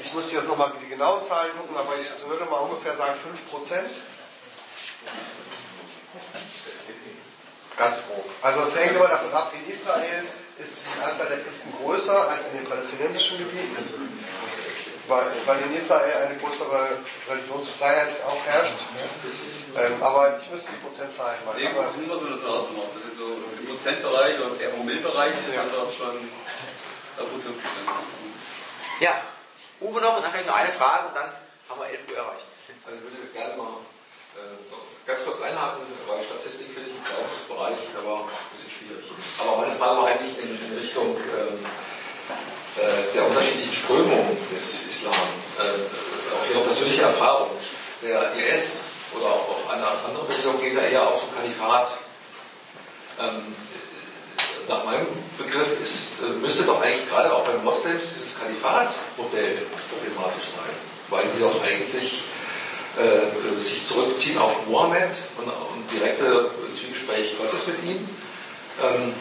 Ich 0.01 0.13
musste 0.13 0.35
jetzt 0.35 0.47
nochmal 0.47 0.73
die 0.81 0.89
genauen 0.89 1.21
Zahlen 1.21 1.51
gucken, 1.57 1.77
aber 1.77 1.95
ich 1.97 2.07
würde 2.27 2.45
mal 2.45 2.57
ungefähr 2.57 2.97
sagen 2.97 3.15
5%. 3.15 3.79
Ganz 7.79 8.03
grob. 8.05 8.27
Also 8.41 8.59
es 8.59 8.77
hängt 8.77 8.95
immer 8.97 9.07
davon 9.07 9.31
ab, 9.31 9.53
in 9.55 9.71
Israel 9.71 10.27
ist 10.59 10.73
die 10.83 11.01
Anzahl 11.01 11.27
der 11.27 11.39
Christen 11.39 11.71
größer 11.81 12.27
als 12.27 12.47
in 12.47 12.59
den 12.59 12.67
palästinensischen 12.67 13.37
Gebieten, 13.37 13.87
weil, 15.07 15.31
weil 15.45 15.61
in 15.61 15.73
Israel 15.77 16.27
eine 16.27 16.35
größere 16.35 16.99
Religionsfreiheit 17.29 18.21
auch 18.27 18.45
herrscht. 18.45 18.75
Ähm, 19.77 20.03
aber 20.03 20.37
ich 20.41 20.51
müsste 20.51 20.71
die 20.73 20.83
Prozentzahlen 20.83 21.39
mal. 21.45 21.55
Nee, 21.55 21.67
aber 21.67 21.95
nur 21.95 22.19
so 22.19 22.27
das 22.27 22.43
ausgemacht. 22.43 22.91
Das 22.95 23.05
ist 23.05 23.15
so 23.15 23.39
im 23.57 23.65
Prozentbereich 23.69 24.35
oder 24.37 24.59
im 24.59 24.71
Promillbereich 24.75 25.33
ist 25.47 25.55
ja. 25.55 25.63
dann 25.63 25.87
schon 25.89 26.19
gut 27.15 27.43
50 27.43 27.63
Ja, 28.99 29.23
Uwe 29.79 30.01
noch 30.01 30.17
und 30.17 30.23
dann 30.23 30.31
vielleicht 30.31 30.47
noch 30.47 30.55
eine 30.55 30.71
Frage 30.73 31.07
und 31.07 31.15
dann 31.15 31.31
haben 31.69 31.79
wir 31.79 31.87
11 31.87 32.11
Uhr 32.11 32.17
erreicht. 32.17 32.47
Also 32.83 32.97
ich 32.97 33.03
würde 33.03 33.31
gerne 33.31 33.55
mal 33.55 33.79
äh, 34.35 34.88
ganz 35.09 35.25
kurz 35.25 35.41
einhaken, 35.41 35.81
weil 36.05 36.21
Statistik 36.21 36.69
finde 36.69 36.93
ich 36.93 36.95
im 36.95 37.01
Glaubensbereich 37.01 37.81
aber 37.97 38.29
ein 38.29 38.49
bisschen 38.53 38.69
schwierig. 38.69 39.09
Aber 39.41 39.65
meine 39.65 39.73
Frage 39.73 39.97
war 39.97 40.05
eigentlich 40.05 40.37
in, 40.37 40.53
in 40.53 40.77
Richtung 40.77 41.17
ähm, 41.17 41.65
äh, 42.77 43.09
der 43.09 43.25
unterschiedlichen 43.25 43.73
Strömungen 43.73 44.37
des 44.53 44.85
Islam, 44.85 45.25
äh, 45.57 45.81
auf 46.29 46.45
Ihre 46.53 46.61
persönliche 46.61 47.01
Erfahrung. 47.01 47.49
Der 48.05 48.37
IS 48.37 48.93
oder 49.17 49.33
auch, 49.33 49.49
auch 49.49 49.73
eine 49.73 49.81
andere 49.81 50.29
Bewegung 50.29 50.61
geht 50.61 50.77
da 50.77 50.85
eher 50.85 51.01
auf 51.01 51.19
so 51.19 51.27
Kalifat. 51.33 51.89
Ähm, 53.19 53.55
nach 54.69 54.85
meinem 54.85 55.07
Begriff 55.39 55.81
ist, 55.81 56.21
äh, 56.21 56.37
müsste 56.37 56.69
doch 56.69 56.83
eigentlich 56.83 57.09
gerade 57.09 57.33
auch 57.33 57.49
bei 57.49 57.57
Moslems 57.65 58.03
dieses 58.13 58.39
Kalifatsmodell 58.39 59.65
problematisch 59.89 60.53
sein, 60.53 60.69
weil 61.09 61.25
die 61.33 61.41
doch 61.41 61.57
eigentlich 61.65 62.21
äh, 62.97 63.59
sich 63.59 63.85
zurückziehen 63.85 64.37
auf 64.37 64.65
Mohammed 64.67 65.11
und, 65.37 65.45
und 65.45 65.91
direkte 65.91 66.49
Zwiegespräch 66.71 67.37
Gottes 67.37 67.67
mit 67.67 67.83
ihm. 67.83 68.09
Ähm, 68.81 69.13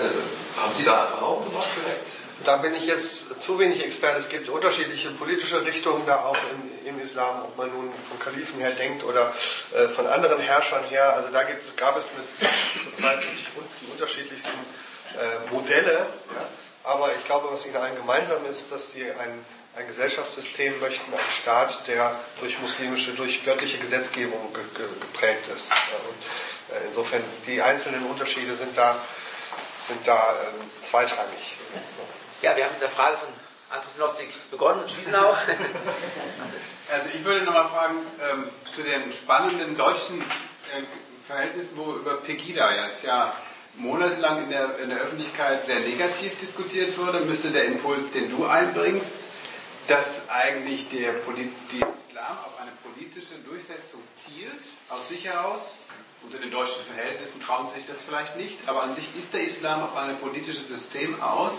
äh, 0.00 0.60
haben 0.60 0.74
Sie 0.74 0.84
da 0.84 1.02
Erfahrungen 1.02 1.48
gemacht 1.50 1.68
direkt? 1.76 2.08
Da 2.44 2.56
bin 2.56 2.74
ich 2.74 2.86
jetzt 2.86 3.40
zu 3.42 3.58
wenig 3.58 3.84
Experte. 3.84 4.18
Es 4.18 4.28
gibt 4.28 4.48
unterschiedliche 4.48 5.10
politische 5.10 5.64
Richtungen 5.64 6.04
da 6.06 6.24
auch 6.24 6.36
im, 6.52 6.88
im 6.88 7.00
Islam, 7.00 7.42
ob 7.44 7.56
man 7.56 7.70
nun 7.70 7.90
vom 8.08 8.18
Kalifen 8.18 8.58
her 8.60 8.72
denkt 8.72 9.04
oder 9.04 9.32
äh, 9.72 9.86
von 9.88 10.06
anderen 10.06 10.40
Herrschern 10.40 10.84
her. 10.90 11.14
Also 11.14 11.30
da 11.30 11.44
gibt, 11.44 11.76
gab 11.76 11.96
es 11.96 12.06
mit 12.16 12.50
zurzeit 12.82 13.22
die 13.22 13.92
unterschiedlichsten 13.92 14.58
äh, 15.14 15.52
Modelle. 15.52 15.92
Ja. 15.92 16.48
Aber 16.82 17.10
ich 17.16 17.24
glaube, 17.24 17.48
was 17.50 17.64
ihnen 17.64 17.76
allen 17.76 17.96
gemeinsam 17.96 18.44
ist, 18.50 18.70
dass 18.70 18.92
sie 18.92 19.04
ein, 19.04 19.44
ein 19.76 19.86
Gesellschaftssystem 19.88 20.78
möchten, 20.80 21.12
einen 21.12 21.30
Staat, 21.30 21.86
der 21.88 22.14
durch 22.40 22.58
muslimische, 22.60 23.12
durch 23.12 23.44
göttliche 23.44 23.78
Gesetzgebung 23.78 24.52
ge, 24.52 24.62
ge, 24.76 24.86
geprägt 25.00 25.48
ist. 25.54 25.68
Und, 25.70 26.76
äh, 26.76 26.86
insofern, 26.88 27.22
die 27.46 27.60
einzelnen 27.60 28.04
Unterschiede 28.06 28.54
sind 28.54 28.76
da, 28.76 28.96
sind 29.88 30.06
da 30.06 30.32
äh, 30.32 30.84
zweitrangig. 30.84 31.56
Ja, 32.42 32.56
wir 32.56 32.64
haben 32.64 32.72
mit 32.72 32.82
der 32.82 32.90
Frage 32.90 33.16
von 33.16 33.28
Andres 33.70 33.96
Nopzig 33.98 34.28
begonnen 34.50 34.82
und 34.82 34.90
schließen 34.90 35.14
auch. 35.14 35.36
Also 36.92 37.06
ich 37.14 37.24
würde 37.24 37.46
nochmal 37.46 37.68
fragen 37.70 37.96
ähm, 38.30 38.50
zu 38.70 38.82
den 38.82 39.10
spannenden 39.10 39.74
deutschen 39.74 40.20
äh, 40.20 40.82
Verhältnissen, 41.26 41.78
wo 41.78 41.94
über 41.94 42.18
Pegida 42.18 42.70
jetzt 42.88 43.04
ja 43.04 43.32
monatelang 43.76 44.44
in 44.44 44.50
der, 44.50 44.78
in 44.78 44.90
der 44.90 44.98
Öffentlichkeit 44.98 45.64
sehr 45.64 45.80
negativ 45.80 46.38
diskutiert 46.40 46.96
wurde, 46.98 47.20
müsste 47.20 47.48
der 47.48 47.64
Impuls, 47.64 48.12
den 48.12 48.30
du 48.30 48.44
einbringst, 48.44 49.16
dass 49.88 50.28
eigentlich 50.28 50.88
der 50.90 51.14
Islam 51.14 52.38
auf 52.44 52.60
eine 52.60 52.72
politische 52.82 53.34
Durchsetzung 53.46 54.00
zielt, 54.14 54.64
aus 54.88 55.08
sich 55.08 55.26
heraus, 55.26 55.60
unter 56.22 56.38
den 56.38 56.50
deutschen 56.50 56.82
Verhältnissen 56.84 57.42
trauen 57.42 57.66
sich 57.66 57.84
das 57.86 58.02
vielleicht 58.02 58.36
nicht, 58.36 58.58
aber 58.66 58.82
an 58.82 58.94
sich 58.94 59.04
ist 59.18 59.34
der 59.34 59.44
Islam 59.44 59.82
auf 59.82 59.94
ein 59.96 60.16
politisches 60.18 60.68
System 60.68 61.20
aus, 61.20 61.52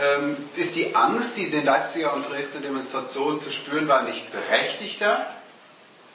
ähm, 0.00 0.36
ist 0.56 0.74
die 0.76 0.94
Angst, 0.96 1.36
die 1.36 1.44
in 1.44 1.52
den 1.52 1.64
Leipziger 1.64 2.14
und 2.14 2.28
Dresdner 2.28 2.60
Demonstrationen 2.60 3.40
zu 3.40 3.52
spüren 3.52 3.86
war, 3.88 4.02
nicht 4.02 4.32
berechtigter 4.32 5.26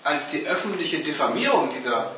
als 0.04 0.28
die 0.30 0.48
öffentliche 0.48 1.00
Diffamierung 1.00 1.72
dieser, 1.78 2.16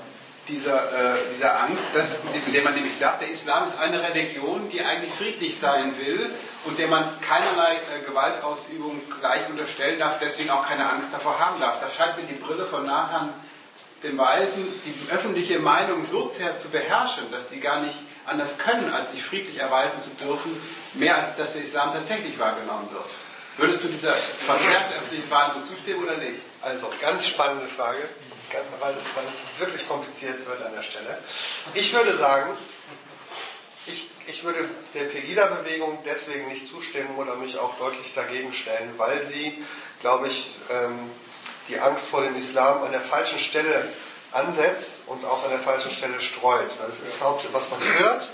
dieser, 0.52 1.16
äh, 1.16 1.18
dieser 1.34 1.60
Angst, 1.62 1.86
dass, 1.96 2.24
indem 2.46 2.64
man 2.64 2.76
nämlich 2.76 2.98
sagt, 2.98 3.22
der 3.22 3.30
Islam 3.30 3.66
ist 3.66 3.80
eine 3.80 4.04
Religion, 4.04 4.70
die 4.70 4.82
eigentlich 4.82 5.14
friedlich 5.14 5.58
sein 5.58 5.94
will 5.98 6.30
und 6.66 6.78
der 6.78 6.88
man 6.88 7.04
keinerlei 7.22 7.76
äh, 7.76 8.06
Gewaltausübung 8.06 9.02
gleich 9.20 9.50
unterstellen 9.50 10.00
darf, 10.00 10.20
deswegen 10.20 10.50
auch 10.52 10.68
keine 10.68 10.88
Angst 10.90 11.10
davor 11.14 11.40
haben 11.40 11.60
darf. 11.60 11.80
Da 11.80 11.90
scheint 11.90 12.18
mir 12.18 12.24
die 12.24 12.40
Brille 12.40 12.66
von 12.66 12.86
Nathan 12.86 13.34
dem 14.04 14.18
Weisen, 14.18 14.68
die 14.86 15.12
öffentliche 15.12 15.60
Meinung 15.60 16.06
so 16.10 16.30
sehr 16.30 16.58
zu 16.60 16.70
beherrschen, 16.70 17.32
dass 17.32 17.50
die 17.50 17.60
gar 17.60 17.82
nicht 17.82 17.96
anders 18.26 18.58
können, 18.58 18.92
als 18.94 19.12
sich 19.12 19.24
friedlich 19.24 19.58
erweisen 19.58 20.02
zu 20.02 20.10
dürfen, 20.24 20.60
mehr 20.94 21.18
als 21.18 21.36
dass 21.38 21.54
der 21.54 21.64
Islam 21.64 21.94
tatsächlich 21.94 22.38
wahrgenommen 22.40 22.90
wird. 22.92 23.06
Würdest 23.58 23.84
du 23.84 23.90
dieser 23.90 24.14
verzerrten 24.14 24.94
öffentlichen 24.98 25.30
Wahrnehmung 25.30 25.68
zustimmen 25.68 26.04
oder 26.04 26.18
nicht? 26.18 26.40
Also, 26.62 26.92
ganz 27.02 27.28
spannende 27.28 27.68
Frage, 27.68 28.02
weil 28.80 28.96
es, 28.96 29.06
weil 29.16 29.26
es 29.30 29.42
wirklich 29.60 29.88
kompliziert 29.88 30.46
wird 30.48 30.66
an 30.66 30.74
der 30.74 30.84
Stelle. 30.84 31.18
Ich 31.74 31.94
würde 31.94 32.16
sagen, 32.18 32.52
ich, 33.88 34.10
ich 34.28 34.44
würde 34.44 34.68
der 34.94 35.06
Pegida-Bewegung 35.06 36.00
deswegen 36.06 36.48
nicht 36.48 36.68
zustimmen 36.68 37.16
oder 37.18 37.36
mich 37.36 37.58
auch 37.58 37.78
deutlich 37.78 38.14
dagegen 38.14 38.54
stellen, 38.54 38.94
weil 38.98 39.24
sie, 39.24 39.64
glaube 40.02 40.28
ich, 40.28 40.56
ähm, 40.70 41.10
die 41.68 41.80
Angst 41.80 42.08
vor 42.08 42.22
dem 42.22 42.36
Islam 42.36 42.84
an 42.84 42.92
der 42.92 43.02
falschen 43.02 43.40
Stelle 43.40 43.88
ansetzt 44.32 45.04
und 45.08 45.26
auch 45.26 45.44
an 45.44 45.52
der 45.52 45.60
falschen 45.60 45.92
Stelle 45.92 46.20
streut. 46.22 46.70
Das 46.88 47.02
ist 47.02 47.22
was 47.22 47.70
man 47.70 47.84
hört, 48.00 48.30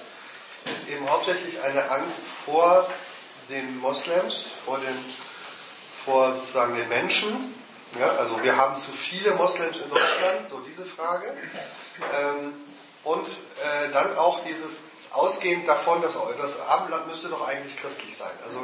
ist 0.66 0.90
eben 0.90 1.10
hauptsächlich 1.10 1.62
eine 1.62 1.90
Angst 1.92 2.24
vor 2.46 2.90
den 3.50 3.78
Moslems, 3.80 4.48
vor 4.66 4.80
den, 4.80 4.98
vor 6.06 6.34
sozusagen 6.34 6.76
den 6.76 6.88
Menschen. 6.90 7.54
Ja, 8.00 8.12
also 8.18 8.42
wir 8.44 8.56
haben 8.56 8.78
zu 8.78 8.92
viele 8.92 9.34
Moslems 9.34 9.78
in 9.78 9.90
Deutschland, 9.90 10.50
so 10.50 10.60
diese 10.60 10.86
Frage. 10.86 11.34
Ähm, 12.00 12.54
und 13.04 13.28
äh, 13.28 13.92
dann 13.94 14.18
auch 14.18 14.44
dieses 14.44 14.84
ausgehend 15.12 15.68
davon, 15.68 16.02
dass 16.02 16.16
das 16.40 16.60
Abendland 16.68 17.08
müsste 17.08 17.30
doch 17.30 17.48
eigentlich 17.48 17.80
christlich 17.80 18.16
sein. 18.16 18.32
Also 18.46 18.60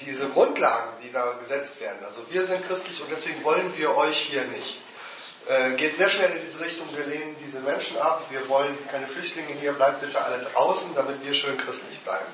diese 0.00 0.28
Grundlagen, 0.28 0.90
die 1.02 1.12
da 1.12 1.32
gesetzt 1.32 1.80
werden, 1.80 2.04
also 2.04 2.20
wir 2.30 2.44
sind 2.44 2.66
christlich 2.66 3.00
und 3.02 3.10
deswegen 3.10 3.42
wollen 3.44 3.76
wir 3.76 3.96
euch 3.96 4.16
hier 4.16 4.44
nicht, 4.44 4.80
äh, 5.48 5.72
geht 5.72 5.96
sehr 5.96 6.10
schnell 6.10 6.30
in 6.32 6.42
diese 6.44 6.60
Richtung, 6.60 6.86
wir 6.96 7.06
lehnen 7.06 7.36
diese 7.44 7.60
Menschen 7.60 7.98
ab, 7.98 8.24
wir 8.30 8.48
wollen 8.48 8.76
keine 8.90 9.06
Flüchtlinge 9.06 9.52
hier, 9.60 9.72
bleibt 9.72 10.00
bitte 10.00 10.22
alle 10.22 10.44
draußen, 10.52 10.94
damit 10.94 11.24
wir 11.24 11.34
schön 11.34 11.56
christlich 11.56 11.98
bleiben. 12.00 12.26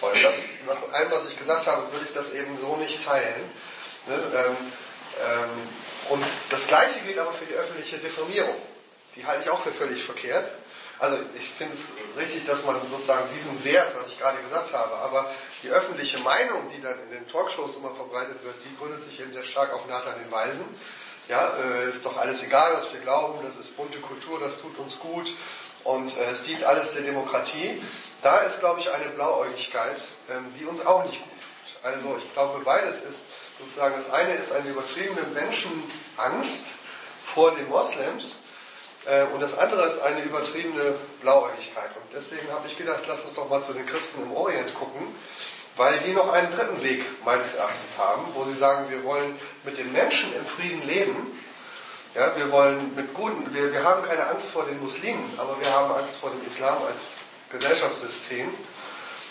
Und 0.00 0.22
das, 0.22 0.36
nach 0.66 0.92
allem, 0.92 1.10
was 1.10 1.28
ich 1.28 1.38
gesagt 1.38 1.66
habe, 1.66 1.92
würde 1.92 2.06
ich 2.06 2.14
das 2.14 2.32
eben 2.32 2.58
so 2.60 2.76
nicht 2.76 3.04
teilen. 3.04 3.50
Ne? 4.06 4.14
Ähm, 4.34 4.56
und 6.10 6.24
das 6.50 6.66
Gleiche 6.66 7.00
gilt 7.00 7.18
aber 7.18 7.32
für 7.32 7.44
die 7.44 7.54
öffentliche 7.54 7.98
Diffamierung. 7.98 8.56
Die 9.16 9.24
halte 9.24 9.42
ich 9.44 9.50
auch 9.50 9.62
für 9.62 9.72
völlig 9.72 10.02
verkehrt. 10.02 10.50
Also 11.00 11.16
ich 11.34 11.48
finde 11.48 11.74
es 11.74 11.86
richtig, 12.18 12.46
dass 12.46 12.62
man 12.64 12.76
sozusagen 12.90 13.24
diesen 13.34 13.64
Wert, 13.64 13.88
was 13.98 14.08
ich 14.08 14.18
gerade 14.18 14.36
gesagt 14.42 14.74
habe, 14.74 14.96
aber 14.96 15.30
die 15.62 15.70
öffentliche 15.70 16.18
Meinung, 16.18 16.70
die 16.74 16.80
dann 16.82 16.98
in 17.04 17.10
den 17.10 17.26
Talkshows 17.26 17.76
immer 17.76 17.94
verbreitet 17.94 18.44
wird, 18.44 18.54
die 18.66 18.76
gründet 18.76 19.02
sich 19.02 19.18
eben 19.18 19.32
sehr 19.32 19.44
stark 19.44 19.72
auf 19.72 19.86
Nathan 19.88 20.18
den 20.22 20.30
Weisen. 20.30 20.64
Ja, 21.28 21.54
äh, 21.56 21.88
ist 21.88 22.04
doch 22.04 22.18
alles 22.18 22.42
egal, 22.42 22.74
was 22.74 22.92
wir 22.92 23.00
glauben, 23.00 23.38
das 23.46 23.56
ist 23.56 23.76
bunte 23.76 23.98
Kultur, 24.00 24.40
das 24.40 24.60
tut 24.60 24.78
uns 24.78 24.98
gut 24.98 25.32
und 25.84 26.14
äh, 26.18 26.32
es 26.32 26.42
dient 26.42 26.64
alles 26.64 26.92
der 26.92 27.02
Demokratie. 27.02 27.82
Da 28.20 28.40
ist, 28.40 28.60
glaube 28.60 28.80
ich, 28.80 28.90
eine 28.90 29.06
Blauäugigkeit, 29.10 29.96
ähm, 30.28 30.52
die 30.58 30.66
uns 30.66 30.84
auch 30.84 31.04
nicht 31.04 31.18
gut 31.22 31.30
tut. 31.30 31.84
Also 31.84 32.16
ich 32.18 32.32
glaube, 32.34 32.60
beides 32.62 33.00
ist 33.02 33.24
sozusagen, 33.60 33.94
das 33.96 34.10
eine 34.10 34.34
ist 34.34 34.52
eine 34.52 34.68
übertriebene 34.68 35.22
Menschenangst 35.34 36.66
vor 37.24 37.54
den 37.54 37.68
Moslems 37.68 38.36
äh, 39.06 39.24
und 39.32 39.40
das 39.40 39.56
andere 39.56 39.86
ist 39.86 40.00
eine 40.02 40.22
übertriebene 40.22 40.96
Blauäugigkeit. 41.22 41.90
Und 41.96 42.14
deswegen 42.14 42.50
habe 42.52 42.66
ich 42.66 42.76
gedacht, 42.76 43.02
lass 43.06 43.24
uns 43.24 43.34
doch 43.34 43.48
mal 43.48 43.62
zu 43.62 43.72
den 43.72 43.86
Christen 43.86 44.22
im 44.22 44.32
Orient 44.32 44.74
gucken, 44.74 45.02
weil 45.76 45.98
die 46.00 46.12
noch 46.12 46.32
einen 46.32 46.52
dritten 46.54 46.82
Weg 46.82 47.04
meines 47.24 47.54
Erachtens 47.54 47.96
haben, 47.96 48.22
wo 48.34 48.44
sie 48.44 48.54
sagen, 48.54 48.90
wir 48.90 49.02
wollen 49.04 49.38
mit 49.64 49.78
den 49.78 49.92
Menschen 49.92 50.34
im 50.34 50.44
Frieden 50.44 50.86
leben. 50.86 51.38
Ja, 52.14 52.32
wir 52.36 52.50
wollen 52.50 52.94
mit 52.96 53.14
guten, 53.14 53.54
wir, 53.54 53.72
wir 53.72 53.84
haben 53.84 54.02
keine 54.02 54.26
Angst 54.26 54.50
vor 54.50 54.64
den 54.64 54.80
Muslimen, 54.80 55.32
aber 55.38 55.56
wir 55.60 55.70
haben 55.70 55.92
Angst 55.92 56.16
vor 56.16 56.30
dem 56.30 56.44
Islam 56.46 56.76
als 56.82 57.12
Gesellschaftssystem. 57.50 58.52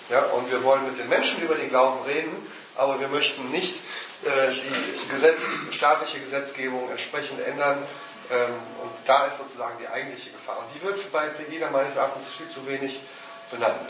Ja, 0.10 0.22
und 0.28 0.50
wir 0.50 0.64
wollen 0.64 0.86
mit 0.86 0.98
den 0.98 1.10
Menschen 1.10 1.42
über 1.42 1.56
den 1.56 1.70
Glauben 1.70 2.04
reden, 2.06 2.32
aber 2.76 3.00
wir 3.00 3.10
möchten 3.10 3.52
nicht 3.52 3.76
die 4.22 5.10
Gesetz, 5.10 5.42
staatliche 5.72 6.20
Gesetzgebung 6.20 6.90
entsprechend 6.92 7.40
ändern, 7.42 7.86
ähm, 8.32 8.54
und 8.84 8.92
da 9.06 9.26
ist 9.26 9.38
sozusagen 9.38 9.78
die 9.80 9.88
eigentliche 9.88 10.30
Gefahr. 10.32 10.60
Und 10.60 10.68
die 10.76 10.86
wird 10.86 11.12
bei 11.12 11.28
Pegida 11.30 11.70
meines 11.72 11.96
Erachtens 11.96 12.34
viel 12.34 12.48
zu 12.48 12.66
wenig 12.68 13.00
benannt. 13.50 13.90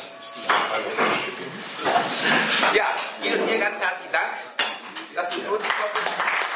Ja, 2.73 2.85
Ihnen, 3.21 3.49
Ihnen 3.49 3.59
ganz 3.59 3.79
herzlichen 3.79 4.13
Dank, 4.13 4.31
dass 5.15 5.29
Sie 5.31 5.39
uns 5.39 5.63
sind. 5.63 6.48